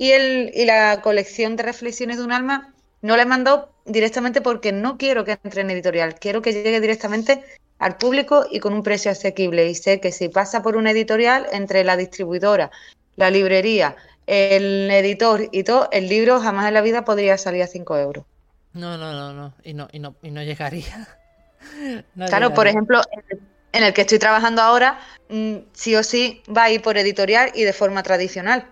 Y, 0.00 0.12
el, 0.12 0.50
y 0.54 0.64
la 0.64 1.02
colección 1.02 1.56
de 1.56 1.62
reflexiones 1.62 2.16
de 2.16 2.24
un 2.24 2.32
alma 2.32 2.72
no 3.02 3.18
la 3.18 3.24
he 3.24 3.26
mandado 3.26 3.70
directamente 3.84 4.40
porque 4.40 4.72
no 4.72 4.96
quiero 4.96 5.26
que 5.26 5.38
entre 5.44 5.60
en 5.60 5.68
editorial, 5.68 6.14
quiero 6.18 6.40
que 6.40 6.54
llegue 6.54 6.80
directamente 6.80 7.44
al 7.78 7.98
público 7.98 8.46
y 8.50 8.60
con 8.60 8.72
un 8.72 8.82
precio 8.82 9.10
asequible. 9.10 9.68
Y 9.68 9.74
sé 9.74 10.00
que 10.00 10.10
si 10.10 10.30
pasa 10.30 10.62
por 10.62 10.78
una 10.78 10.92
editorial, 10.92 11.48
entre 11.52 11.84
la 11.84 11.98
distribuidora, 11.98 12.70
la 13.16 13.28
librería, 13.28 13.94
el 14.26 14.90
editor 14.90 15.50
y 15.52 15.64
todo, 15.64 15.90
el 15.92 16.08
libro 16.08 16.40
jamás 16.40 16.68
en 16.68 16.72
la 16.72 16.80
vida 16.80 17.04
podría 17.04 17.36
salir 17.36 17.62
a 17.62 17.66
5 17.66 17.98
euros. 17.98 18.24
No, 18.72 18.96
no, 18.96 19.12
no, 19.12 19.34
no. 19.34 19.52
Y 19.62 19.74
no, 19.74 19.86
y 19.92 19.98
no, 19.98 20.14
y 20.22 20.30
no 20.30 20.42
llegaría. 20.42 21.08
claro, 22.26 22.54
por 22.54 22.66
ejemplo, 22.66 23.02
en 23.74 23.84
el 23.84 23.92
que 23.92 24.00
estoy 24.00 24.18
trabajando 24.18 24.62
ahora, 24.62 24.98
mm, 25.28 25.56
sí 25.74 25.94
o 25.94 26.02
sí 26.02 26.42
va 26.48 26.64
a 26.64 26.70
ir 26.70 26.80
por 26.80 26.96
editorial 26.96 27.52
y 27.54 27.64
de 27.64 27.74
forma 27.74 28.02
tradicional. 28.02 28.66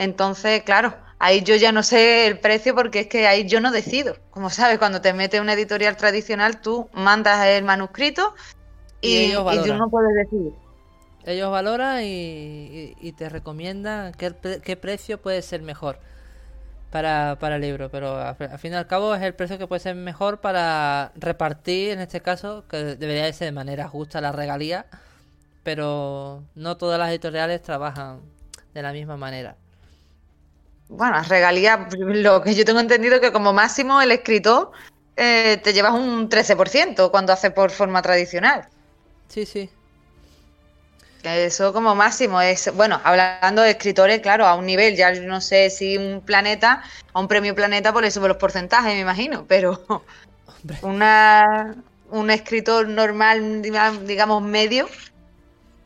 Entonces, 0.00 0.62
claro, 0.62 0.94
ahí 1.18 1.42
yo 1.42 1.56
ya 1.56 1.72
no 1.72 1.82
sé 1.82 2.26
el 2.26 2.38
precio 2.38 2.74
porque 2.74 3.00
es 3.00 3.06
que 3.06 3.26
ahí 3.26 3.46
yo 3.46 3.60
no 3.60 3.70
decido. 3.70 4.16
Como 4.30 4.48
sabes, 4.48 4.78
cuando 4.78 5.02
te 5.02 5.12
metes 5.12 5.42
una 5.42 5.52
editorial 5.52 5.94
tradicional, 5.98 6.62
tú 6.62 6.88
mandas 6.94 7.46
el 7.46 7.64
manuscrito 7.64 8.34
y, 9.02 9.34
tú 9.34 9.74
no 9.74 9.90
puedes 9.90 10.14
decidir. 10.14 10.54
Ellos 11.26 11.50
valoran 11.50 12.00
y, 12.02 13.14
te 13.18 13.28
recomiendan 13.28 14.12
qué, 14.12 14.34
qué, 14.64 14.76
precio 14.78 15.20
puede 15.20 15.42
ser 15.42 15.60
mejor 15.60 15.98
para, 16.90 17.36
para 17.38 17.56
el 17.56 17.60
libro, 17.60 17.90
pero 17.90 18.16
al, 18.16 18.58
fin 18.58 18.72
y 18.72 18.76
al 18.76 18.86
cabo 18.86 19.14
es 19.14 19.20
el 19.20 19.34
precio 19.34 19.58
que 19.58 19.66
puede 19.66 19.80
ser 19.80 19.96
mejor 19.96 20.40
para 20.40 21.12
repartir, 21.14 21.90
en 21.90 22.00
este 22.00 22.22
caso, 22.22 22.64
que 22.68 22.96
debería 22.96 23.30
ser 23.34 23.48
de 23.48 23.52
manera 23.52 23.86
justa 23.86 24.22
la 24.22 24.32
regalía, 24.32 24.86
pero 25.62 26.42
no 26.54 26.78
todas 26.78 26.98
las 26.98 27.10
editoriales 27.10 27.60
trabajan 27.60 28.20
de 28.72 28.80
la 28.80 28.92
misma 28.94 29.18
manera 29.18 29.56
bueno, 30.90 31.14
las 31.14 31.28
regalías, 31.28 31.80
lo 31.96 32.42
que 32.42 32.54
yo 32.54 32.64
tengo 32.64 32.80
entendido 32.80 33.20
que 33.20 33.32
como 33.32 33.52
máximo 33.52 34.02
el 34.02 34.10
escritor 34.10 34.72
eh, 35.16 35.58
te 35.62 35.72
llevas 35.72 35.92
un 35.92 36.28
13% 36.28 37.10
cuando 37.10 37.32
hace 37.32 37.50
por 37.50 37.70
forma 37.70 38.02
tradicional. 38.02 38.68
Sí, 39.28 39.46
sí. 39.46 39.70
Eso 41.22 41.72
como 41.72 41.94
máximo 41.94 42.40
es, 42.40 42.74
bueno, 42.74 43.00
hablando 43.04 43.62
de 43.62 43.70
escritores, 43.70 44.20
claro, 44.20 44.46
a 44.46 44.54
un 44.54 44.64
nivel, 44.66 44.96
ya 44.96 45.12
no 45.12 45.40
sé 45.40 45.68
si 45.68 45.96
un 45.96 46.22
planeta, 46.22 46.82
a 47.12 47.20
un 47.20 47.28
premio 47.28 47.54
planeta 47.54 47.92
por 47.92 48.04
eso 48.04 48.20
por 48.20 48.30
los 48.30 48.38
porcentajes, 48.38 48.94
me 48.94 49.00
imagino, 49.00 49.44
pero 49.46 49.84
una, 50.82 51.76
un 52.08 52.30
escritor 52.30 52.88
normal, 52.88 53.60
digamos, 53.60 54.42
medio, 54.42 54.88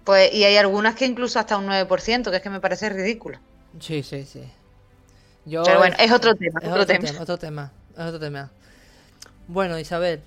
pues, 0.05 0.33
y 0.33 0.45
hay 0.45 0.57
algunas 0.57 0.95
que 0.95 1.05
incluso 1.05 1.41
hasta 1.41 1.59
un 1.59 1.67
9%, 1.67 2.31
que 2.31 2.37
es 2.37 2.43
que 2.43 2.51
me 2.51 2.61
parece 2.61 2.89
ridículo. 2.89 3.39
Sí, 3.81 4.05
sí, 4.05 4.25
sí. 4.25 4.45
Pero 5.45 5.79
bueno, 5.79 5.97
es 5.99 6.11
otro 6.11 6.35
tema. 6.35 6.61
otro, 6.65 6.87
tema. 6.87 7.11
Otro 7.21 7.39
tema. 7.39 7.73
otro 7.97 8.19
tema. 8.19 8.51
Bueno, 9.47 9.79
Isabel, 9.79 10.23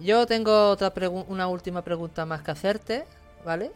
yo 0.00 0.26
tengo 0.26 0.70
otra 0.70 0.92
una 1.08 1.46
última 1.46 1.82
pregunta 1.82 2.26
más 2.26 2.42
que 2.42 2.50
hacerte, 2.50 3.06
¿vale? 3.44 3.70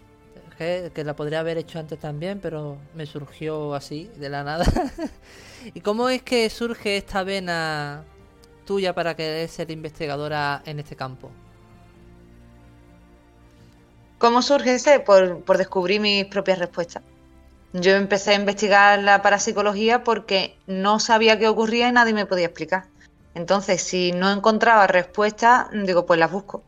que, 0.61 0.91
que 0.95 1.05
la 1.05 1.17
podría 1.17 1.41
haber 1.41 1.57
hecho 1.57 1.79
antes 1.79 1.99
también, 1.99 2.39
pero 2.39 2.77
me 2.95 3.07
surgió 3.07 3.75
así, 3.75 4.11
de 4.17 4.29
la 4.29 4.45
nada. 4.45 4.67
¿Y 5.75 5.81
cómo 5.81 6.11
es 6.11 6.23
que 6.23 6.51
surge 6.51 6.99
esta 6.99 7.23
vena 7.23 8.05
tuya 8.67 8.95
para 8.95 9.17
querer 9.17 9.49
ser 9.49 9.71
investigadora 9.71 10.63
en 10.67 10.79
este 10.79 10.97
campo? 10.97 11.31
¿Cómo 14.19 14.43
surge 14.43 14.75
ese? 14.75 15.01
Por, 15.01 15.43
por 15.45 15.57
descubrir 15.57 15.99
mis 15.99 16.27
propias 16.27 16.59
respuestas. 16.59 17.03
Yo 17.73 17.93
empecé 17.93 18.33
a 18.33 18.35
investigar 18.35 18.99
la 19.01 19.23
parapsicología 19.23 20.03
porque 20.03 20.57
no 20.67 20.99
sabía 20.99 21.39
qué 21.39 21.47
ocurría 21.47 21.89
y 21.89 21.93
nadie 21.93 22.15
me 22.15 22.27
podía 22.27 22.47
explicar. 22.47 22.87
Entonces, 23.35 23.81
si 23.83 24.11
no 24.13 24.31
encontraba 24.31 24.89
respuestas, 24.89 25.69
digo, 25.73 26.05
pues 26.05 26.19
las 26.19 26.33
busco. 26.33 26.65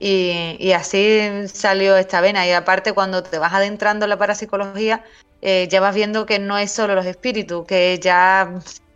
Y, 0.00 0.72
así 0.72 1.46
salió 1.46 1.96
esta 1.96 2.20
vena. 2.20 2.44
Y 2.46 2.50
aparte, 2.50 2.92
cuando 2.92 3.22
te 3.22 3.38
vas 3.38 3.52
adentrando 3.52 4.04
en 4.06 4.10
la 4.10 4.18
parapsicología, 4.18 5.04
eh, 5.42 5.68
ya 5.70 5.80
vas 5.80 5.94
viendo 5.94 6.26
que 6.26 6.40
no 6.40 6.58
es 6.58 6.72
solo 6.72 6.96
los 6.96 7.06
espíritus, 7.06 7.64
que 7.66 8.00
ya 8.02 8.52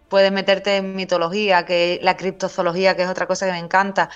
puedes 0.09 0.33
meterte 0.33 0.79
en 0.79 0.97
mitología, 0.97 1.65
que 1.65 2.01
la 2.03 2.17
criptozoología, 2.17 2.97
que 2.97 3.03
es 3.05 3.09
otra 3.09 3.27
cosa 3.29 3.47
que 3.47 3.53
me 3.53 3.59
encanta. 3.59 4.11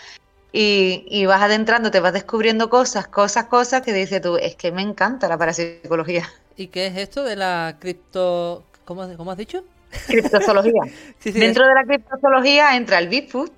Y, 0.52 1.04
y, 1.08 1.26
vas 1.26 1.42
adentrando, 1.42 1.92
te 1.92 2.00
vas 2.00 2.12
descubriendo 2.12 2.68
cosas, 2.70 3.06
cosas, 3.06 3.44
cosas 3.44 3.82
que 3.82 3.92
dices 3.92 4.20
tú, 4.20 4.36
es 4.36 4.56
que 4.56 4.72
me 4.72 4.82
encanta 4.82 5.28
la 5.28 5.38
parapsicología. 5.38 6.28
¿Y 6.57 6.68
qué 6.68 6.86
es 6.86 6.96
esto 6.96 7.24
de 7.24 7.36
la 7.36 7.76
cripto... 7.78 8.64
¿Cómo, 8.84 9.07
cómo 9.16 9.30
has 9.30 9.38
dicho? 9.38 9.64
Criptozoología. 10.07 10.82
Dentro 11.24 11.66
de 11.66 11.74
la 11.74 11.84
criptozoología 11.84 12.76
entra 12.76 12.98
el 12.98 13.09
Bigfoot, 13.09 13.53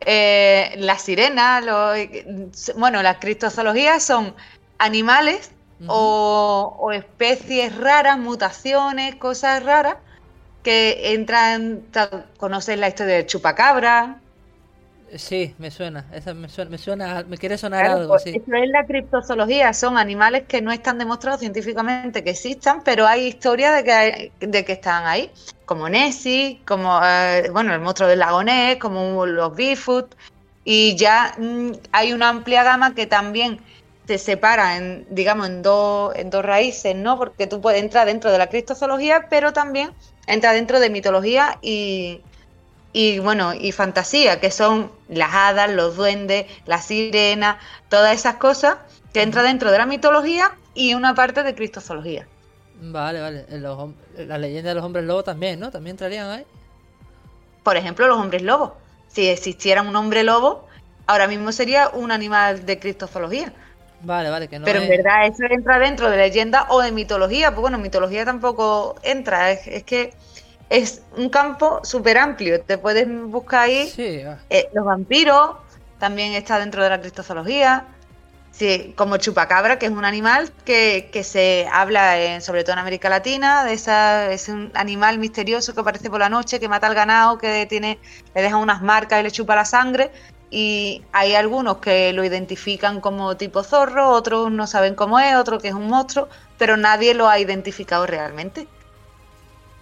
eh, 0.00 0.74
la 0.78 0.98
sirena, 0.98 1.60
bueno, 2.76 3.02
las 3.02 3.18
criptozoologías 3.18 4.02
son 4.02 4.34
animales 4.78 5.50
o, 5.86 6.90
especies 6.92 7.76
raras, 7.76 8.18
mutaciones, 8.18 9.16
cosas 9.16 9.62
raras 9.62 9.96
que 10.62 11.12
entran, 11.12 11.82
conoces 12.38 12.78
la 12.78 12.88
historia 12.88 13.16
del 13.16 13.26
chupacabra, 13.26 14.20
Sí, 15.14 15.54
me 15.58 15.70
suena, 15.70 16.04
me 16.34 16.48
suena, 16.48 16.70
me 16.70 16.78
suena, 16.78 17.24
me 17.28 17.38
quiere 17.38 17.56
sonar 17.56 17.86
algo, 17.86 18.08
pues, 18.08 18.26
Eso 18.26 18.38
es 18.38 18.68
la 18.70 18.84
criptozoología, 18.84 19.72
son 19.72 19.96
animales 19.98 20.44
que 20.48 20.60
no 20.60 20.72
están 20.72 20.98
demostrados 20.98 21.40
científicamente 21.40 22.24
que 22.24 22.30
existan, 22.30 22.82
pero 22.82 23.06
hay 23.06 23.28
historias 23.28 23.76
de 23.76 23.84
que, 23.84 24.46
de 24.46 24.64
que 24.64 24.72
están 24.72 25.06
ahí, 25.06 25.30
como 25.64 25.88
Nessie, 25.88 26.60
como, 26.66 27.00
eh, 27.04 27.48
bueno, 27.52 27.72
el 27.72 27.80
monstruo 27.80 28.08
del 28.08 28.18
lago 28.18 28.42
Ness, 28.42 28.78
como 28.78 29.24
los 29.26 29.54
Bigfoot, 29.54 30.12
y 30.64 30.96
ya 30.96 31.34
mm, 31.38 31.70
hay 31.92 32.12
una 32.12 32.30
amplia 32.30 32.64
gama 32.64 32.92
que 32.94 33.06
también 33.06 33.60
se 34.08 34.18
separa 34.18 34.76
en, 34.76 35.06
digamos, 35.10 35.46
en 35.48 35.62
dos, 35.62 36.16
en 36.16 36.30
dos 36.30 36.44
raíces, 36.44 36.96
¿no? 36.96 37.16
Porque 37.16 37.46
tú 37.46 37.60
puedes 37.60 37.80
entrar 37.80 38.06
dentro 38.06 38.32
de 38.32 38.38
la 38.38 38.48
criptozoología, 38.48 39.26
pero 39.30 39.52
también 39.52 39.90
entra 40.26 40.52
dentro 40.52 40.80
de 40.80 40.90
mitología 40.90 41.58
y, 41.62 42.20
y 42.98 43.18
bueno, 43.18 43.52
y 43.52 43.72
fantasía, 43.72 44.40
que 44.40 44.50
son 44.50 44.90
las 45.10 45.28
hadas, 45.34 45.70
los 45.70 45.96
duendes, 45.96 46.46
la 46.64 46.80
sirena, 46.80 47.58
todas 47.90 48.16
esas 48.16 48.36
cosas 48.36 48.76
que 49.12 49.20
entra 49.20 49.42
dentro 49.42 49.70
de 49.70 49.76
la 49.76 49.84
mitología 49.84 50.52
y 50.72 50.94
una 50.94 51.14
parte 51.14 51.42
de 51.42 51.54
cristozoología. 51.54 52.26
Vale, 52.80 53.20
vale. 53.20 53.44
la 54.16 54.38
leyenda 54.38 54.70
de 54.70 54.76
los 54.76 54.82
hombres 54.82 55.04
lobos 55.04 55.24
también, 55.24 55.60
¿no? 55.60 55.70
También 55.70 55.92
entrarían 55.92 56.30
ahí. 56.30 56.46
Por 57.62 57.76
ejemplo, 57.76 58.08
los 58.08 58.16
hombres 58.16 58.40
lobos. 58.40 58.72
Si 59.08 59.28
existiera 59.28 59.82
un 59.82 59.94
hombre 59.94 60.24
lobo, 60.24 60.66
ahora 61.06 61.26
mismo 61.26 61.52
sería 61.52 61.90
un 61.90 62.10
animal 62.10 62.64
de 62.64 62.78
cristozoología. 62.78 63.52
Vale, 64.00 64.30
vale, 64.30 64.48
que 64.48 64.58
no 64.58 64.64
Pero 64.64 64.80
en 64.80 64.88
verdad 64.88 65.26
eso 65.26 65.44
entra 65.50 65.78
dentro 65.78 66.08
de 66.08 66.16
leyenda 66.16 66.66
o 66.70 66.80
de 66.80 66.92
mitología. 66.92 67.50
Pues 67.50 67.60
bueno, 67.60 67.76
mitología 67.76 68.24
tampoco 68.24 68.96
entra. 69.02 69.50
es 69.50 69.84
que 69.84 70.14
es 70.70 71.02
un 71.16 71.28
campo 71.28 71.80
súper 71.84 72.18
amplio. 72.18 72.60
Te 72.60 72.78
puedes 72.78 73.06
buscar 73.08 73.64
ahí 73.64 73.92
eh, 74.50 74.68
los 74.72 74.84
vampiros, 74.84 75.56
también 75.98 76.32
está 76.32 76.58
dentro 76.58 76.82
de 76.82 76.90
la 76.90 77.00
cristozoología. 77.00 77.84
Sí, 78.50 78.94
como 78.96 79.18
chupacabra, 79.18 79.78
que 79.78 79.84
es 79.84 79.92
un 79.92 80.06
animal 80.06 80.50
que, 80.64 81.10
se 81.22 81.68
habla 81.70 82.40
sobre 82.40 82.64
todo 82.64 82.72
en 82.72 82.78
América 82.78 83.10
Latina, 83.10 83.64
de 83.64 83.74
esa, 83.74 84.32
es 84.32 84.48
un 84.48 84.70
animal 84.72 85.18
misterioso 85.18 85.74
que 85.74 85.80
aparece 85.80 86.08
por 86.08 86.20
la 86.20 86.30
noche, 86.30 86.58
que 86.58 86.66
mata 86.66 86.86
al 86.86 86.94
ganado, 86.94 87.36
que 87.36 87.66
tiene, 87.66 87.98
le 88.34 88.40
deja 88.40 88.56
unas 88.56 88.80
marcas 88.80 89.20
y 89.20 89.24
le 89.24 89.30
chupa 89.30 89.54
la 89.54 89.66
sangre. 89.66 90.10
Y 90.48 91.02
hay 91.12 91.34
algunos 91.34 91.78
que 91.78 92.14
lo 92.14 92.24
identifican 92.24 93.02
como 93.02 93.36
tipo 93.36 93.62
zorro, 93.62 94.08
otros 94.08 94.50
no 94.50 94.66
saben 94.66 94.94
cómo 94.94 95.18
es, 95.18 95.34
otros 95.34 95.60
que 95.60 95.68
es 95.68 95.74
un 95.74 95.88
monstruo, 95.88 96.28
pero 96.56 96.78
nadie 96.78 97.12
lo 97.12 97.28
ha 97.28 97.38
identificado 97.38 98.06
realmente. 98.06 98.66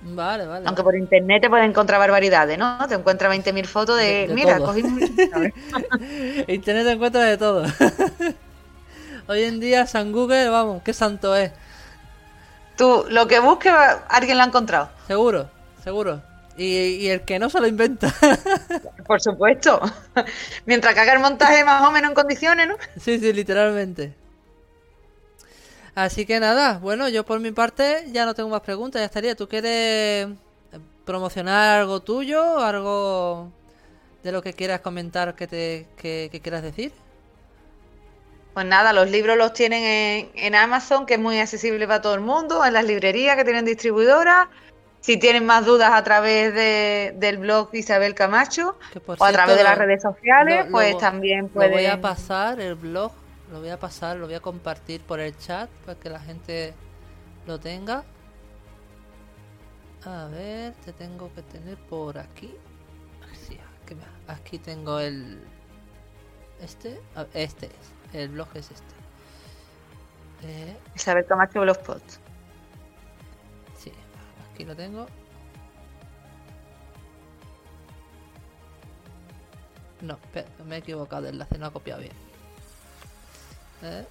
Vale, 0.06 0.46
vale. 0.46 0.66
Aunque 0.66 0.82
por 0.82 0.94
internet 0.94 1.42
te 1.42 1.48
puedes 1.48 1.66
encontrar 1.66 1.98
barbaridades, 1.98 2.58
¿no? 2.58 2.86
Te 2.86 2.94
encuentras 2.94 3.34
20.000 3.34 3.64
fotos 3.64 3.98
de, 3.98 4.30
mira, 4.34 4.58
cogí 4.58 4.80
Internet 6.48 6.84
te 6.86 6.92
encuentra 6.92 7.24
de 7.24 7.38
todo. 7.38 7.64
Hoy 9.28 9.44
en 9.44 9.60
día 9.60 9.86
San 9.86 10.12
Google, 10.12 10.50
vamos, 10.50 10.82
qué 10.82 10.92
santo 10.92 11.34
es. 11.34 11.52
Tú, 12.76 13.06
lo 13.08 13.26
que 13.26 13.40
busques, 13.40 13.72
alguien 14.08 14.36
lo 14.36 14.42
ha 14.42 14.46
encontrado. 14.46 14.90
Seguro, 15.06 15.48
seguro. 15.82 16.20
Y, 16.56 17.08
el 17.08 17.22
que 17.22 17.38
no 17.38 17.48
se 17.48 17.60
lo 17.60 17.66
inventa. 17.66 18.14
Por 19.06 19.20
supuesto. 19.20 19.80
Mientras 20.66 20.94
que 20.94 21.00
haga 21.00 21.14
el 21.14 21.20
montaje 21.20 21.64
más 21.64 21.82
o 21.88 21.90
menos 21.90 22.10
en 22.10 22.14
condiciones, 22.14 22.68
¿no? 22.68 22.76
Sí, 23.00 23.18
sí, 23.18 23.32
literalmente. 23.32 24.14
Así 25.94 26.26
que 26.26 26.40
nada, 26.40 26.78
bueno, 26.78 27.08
yo 27.08 27.24
por 27.24 27.38
mi 27.38 27.52
parte 27.52 28.06
ya 28.10 28.26
no 28.26 28.34
tengo 28.34 28.48
más 28.48 28.62
preguntas, 28.62 29.00
ya 29.00 29.06
estaría. 29.06 29.36
¿Tú 29.36 29.48
quieres 29.48 30.28
promocionar 31.04 31.80
algo 31.80 32.00
tuyo? 32.00 32.58
¿Algo 32.58 33.52
de 34.22 34.32
lo 34.32 34.42
que 34.42 34.54
quieras 34.54 34.80
comentar 34.80 35.34
que, 35.36 35.46
te, 35.46 35.86
que, 35.96 36.40
quieras 36.42 36.62
decir? 36.62 36.92
Pues 38.54 38.66
nada, 38.66 38.92
los 38.92 39.08
libros 39.08 39.36
los 39.36 39.52
tienen 39.52 40.30
en, 40.34 40.54
Amazon, 40.56 41.06
que 41.06 41.14
es 41.14 41.20
muy 41.20 41.38
accesible 41.38 41.86
para 41.86 42.02
todo 42.02 42.14
el 42.14 42.20
mundo, 42.20 42.64
en 42.64 42.72
las 42.72 42.84
librerías 42.84 43.36
que 43.36 43.44
tienen 43.44 43.64
distribuidoras. 43.64 44.48
Si 45.00 45.18
tienen 45.18 45.44
más 45.44 45.66
dudas 45.66 45.90
a 45.92 46.02
través 46.02 46.54
de, 46.54 47.14
del 47.18 47.36
blog 47.36 47.68
Isabel 47.74 48.14
Camacho 48.14 48.78
o 49.06 49.24
a 49.24 49.32
través 49.32 49.58
de 49.58 49.62
las 49.62 49.76
redes 49.76 50.00
sociales, 50.00 50.66
pues 50.70 50.96
también 50.98 51.50
pueden... 51.50 51.72
voy 51.72 51.86
a 51.86 52.00
pasar 52.00 52.58
el 52.58 52.74
blog 52.74 53.12
lo 53.50 53.60
voy 53.60 53.68
a 53.68 53.78
pasar, 53.78 54.16
lo 54.16 54.26
voy 54.26 54.34
a 54.34 54.40
compartir 54.40 55.02
por 55.02 55.20
el 55.20 55.36
chat 55.36 55.70
para 55.84 55.98
que 55.98 56.10
la 56.10 56.20
gente 56.20 56.74
lo 57.46 57.58
tenga. 57.58 58.04
A 60.04 60.26
ver, 60.26 60.74
te 60.84 60.92
tengo 60.92 61.32
que 61.34 61.42
tener 61.42 61.78
por 61.78 62.18
aquí. 62.18 62.54
aquí, 64.26 64.58
tengo 64.58 64.98
el... 64.98 65.42
Este, 66.60 67.00
este 67.34 67.66
es, 67.66 68.14
el 68.14 68.30
blog 68.30 68.48
es 68.54 68.70
este. 68.70 68.94
Eh, 70.42 70.76
Isabel 70.94 71.24
Camacho 71.26 71.60
Blogspot. 71.60 72.02
Sí, 73.76 73.92
aquí 74.52 74.64
lo 74.64 74.76
tengo. 74.76 75.06
No, 80.02 80.18
me 80.66 80.76
he 80.76 80.78
equivocado 80.78 81.22
de 81.22 81.30
enlace, 81.30 81.58
no 81.58 81.66
ha 81.66 81.72
copiado 81.72 82.02
bien. 82.02 82.23
¿Eh? 83.82 84.04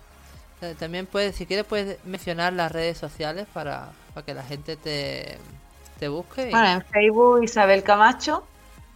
Eh, 0.63 0.75
también 0.79 1.05
puedes, 1.05 1.35
si 1.35 1.45
quieres, 1.45 1.65
puedes 1.65 1.97
mencionar 2.05 2.53
las 2.53 2.71
redes 2.71 2.97
sociales 2.97 3.47
para, 3.53 3.89
que 4.25 4.33
la 4.33 4.43
gente 4.43 4.77
te, 4.77 5.37
te 5.99 6.07
busque. 6.07 6.49
Bueno, 6.51 6.67
en 6.67 6.81
Facebook 6.85 7.43
Isabel 7.43 7.83
Camacho 7.83 8.45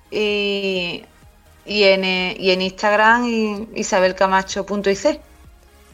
y, 0.10 1.04
y, 1.66 1.84
en, 1.84 2.06
y 2.06 2.52
en 2.52 2.62
Instagram 2.62 3.68
isabelcamacho.ic. 3.76 5.20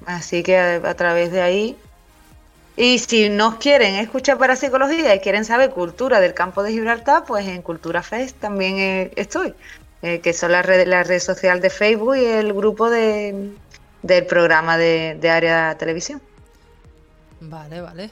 Así 0.06 0.44
que 0.44 0.58
a, 0.58 0.94
través 0.96 1.32
de 1.32 1.42
ahí. 1.42 1.78
Y 2.76 3.00
si 3.00 3.30
nos 3.30 3.56
quieren 3.56 3.96
escuchar 3.96 4.38
para 4.38 4.56
psicología 4.56 5.16
y 5.16 5.20
quieren 5.20 5.46
saber 5.46 5.72
cultura 5.72 6.20
del 6.20 6.34
campo 6.34 6.62
de 6.62 6.72
Gibraltar, 6.72 7.24
pues 7.26 7.48
en 7.48 7.62
Cultura 7.62 8.04
Fest 8.04 8.40
también 8.40 8.78
eh, 8.78 9.12
estoy. 9.16 9.54
que 10.02 10.34
son 10.34 10.52
las 10.52 10.66
redes, 10.66 10.88
la 10.88 11.04
red 11.04 11.20
social 11.20 11.62
de 11.62 11.70
Facebook 11.70 12.18
y 12.18 12.26
el 12.26 12.54
grupo 12.54 12.90
de, 12.90 13.54
del 14.04 14.26
programa 14.28 14.78
de, 14.78 15.18
de 15.20 15.30
área 15.30 15.76
televisión. 15.78 16.22
Vale, 17.42 17.82
vale. 17.82 18.12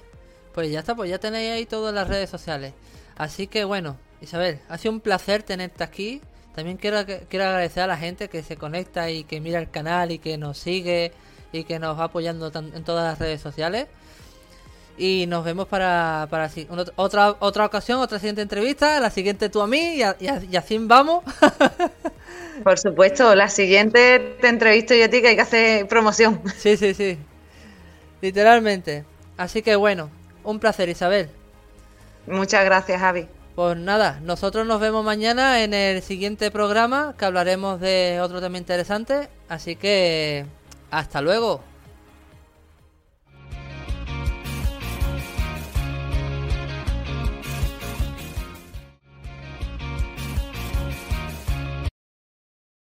Pues 0.53 0.71
ya 0.71 0.79
está, 0.79 0.95
pues 0.95 1.09
ya 1.09 1.19
tenéis 1.19 1.51
ahí 1.51 1.65
todas 1.65 1.93
las 1.93 2.07
redes 2.07 2.29
sociales. 2.29 2.73
Así 3.15 3.47
que 3.47 3.63
bueno, 3.63 3.97
Isabel, 4.21 4.59
ha 4.67 4.77
sido 4.77 4.93
un 4.93 4.99
placer 4.99 5.43
tenerte 5.43 5.83
aquí. 5.83 6.21
También 6.55 6.77
quiero, 6.77 7.05
quiero 7.29 7.45
agradecer 7.45 7.83
a 7.83 7.87
la 7.87 7.97
gente 7.97 8.27
que 8.27 8.43
se 8.43 8.57
conecta 8.57 9.09
y 9.09 9.23
que 9.23 9.39
mira 9.39 9.59
el 9.59 9.69
canal 9.69 10.11
y 10.11 10.19
que 10.19 10.37
nos 10.37 10.57
sigue 10.57 11.13
y 11.53 11.63
que 11.63 11.79
nos 11.79 11.97
va 11.97 12.05
apoyando 12.05 12.51
en 12.53 12.83
todas 12.83 13.05
las 13.05 13.19
redes 13.19 13.41
sociales. 13.41 13.87
Y 14.97 15.25
nos 15.27 15.43
vemos 15.43 15.67
para, 15.67 16.27
para 16.29 16.49
otra, 16.95 17.35
otra 17.39 17.65
ocasión, 17.65 17.99
otra 17.99 18.19
siguiente 18.19 18.41
entrevista, 18.41 18.99
la 18.99 19.09
siguiente 19.09 19.49
tú 19.49 19.61
a 19.61 19.67
mí 19.67 20.01
y, 20.19 20.55
así 20.55 20.77
vamos. 20.79 21.23
Por 22.63 22.77
supuesto, 22.77 23.33
la 23.33 23.49
siguiente 23.49 24.35
te 24.39 24.47
entrevisto 24.47 24.93
yo 24.93 25.05
a 25.05 25.07
ti 25.07 25.21
que 25.21 25.29
hay 25.29 25.35
que 25.35 25.41
hacer 25.41 25.87
promoción. 25.87 26.41
Sí, 26.57 26.77
sí, 26.77 26.93
sí. 26.93 27.17
Literalmente. 28.21 29.05
Así 29.37 29.61
que 29.61 29.75
bueno, 29.75 30.09
un 30.43 30.59
placer 30.59 30.89
Isabel. 30.89 31.29
Muchas 32.27 32.63
gracias 32.63 32.99
Javi. 32.99 33.27
Pues 33.55 33.77
nada, 33.77 34.19
nosotros 34.21 34.65
nos 34.65 34.79
vemos 34.79 35.03
mañana 35.03 35.63
en 35.63 35.73
el 35.73 36.01
siguiente 36.01 36.51
programa 36.51 37.15
que 37.17 37.25
hablaremos 37.25 37.81
de 37.81 38.19
otro 38.21 38.39
tema 38.39 38.57
interesante. 38.57 39.29
Así 39.49 39.75
que 39.75 40.45
hasta 40.91 41.21
luego. 41.21 41.61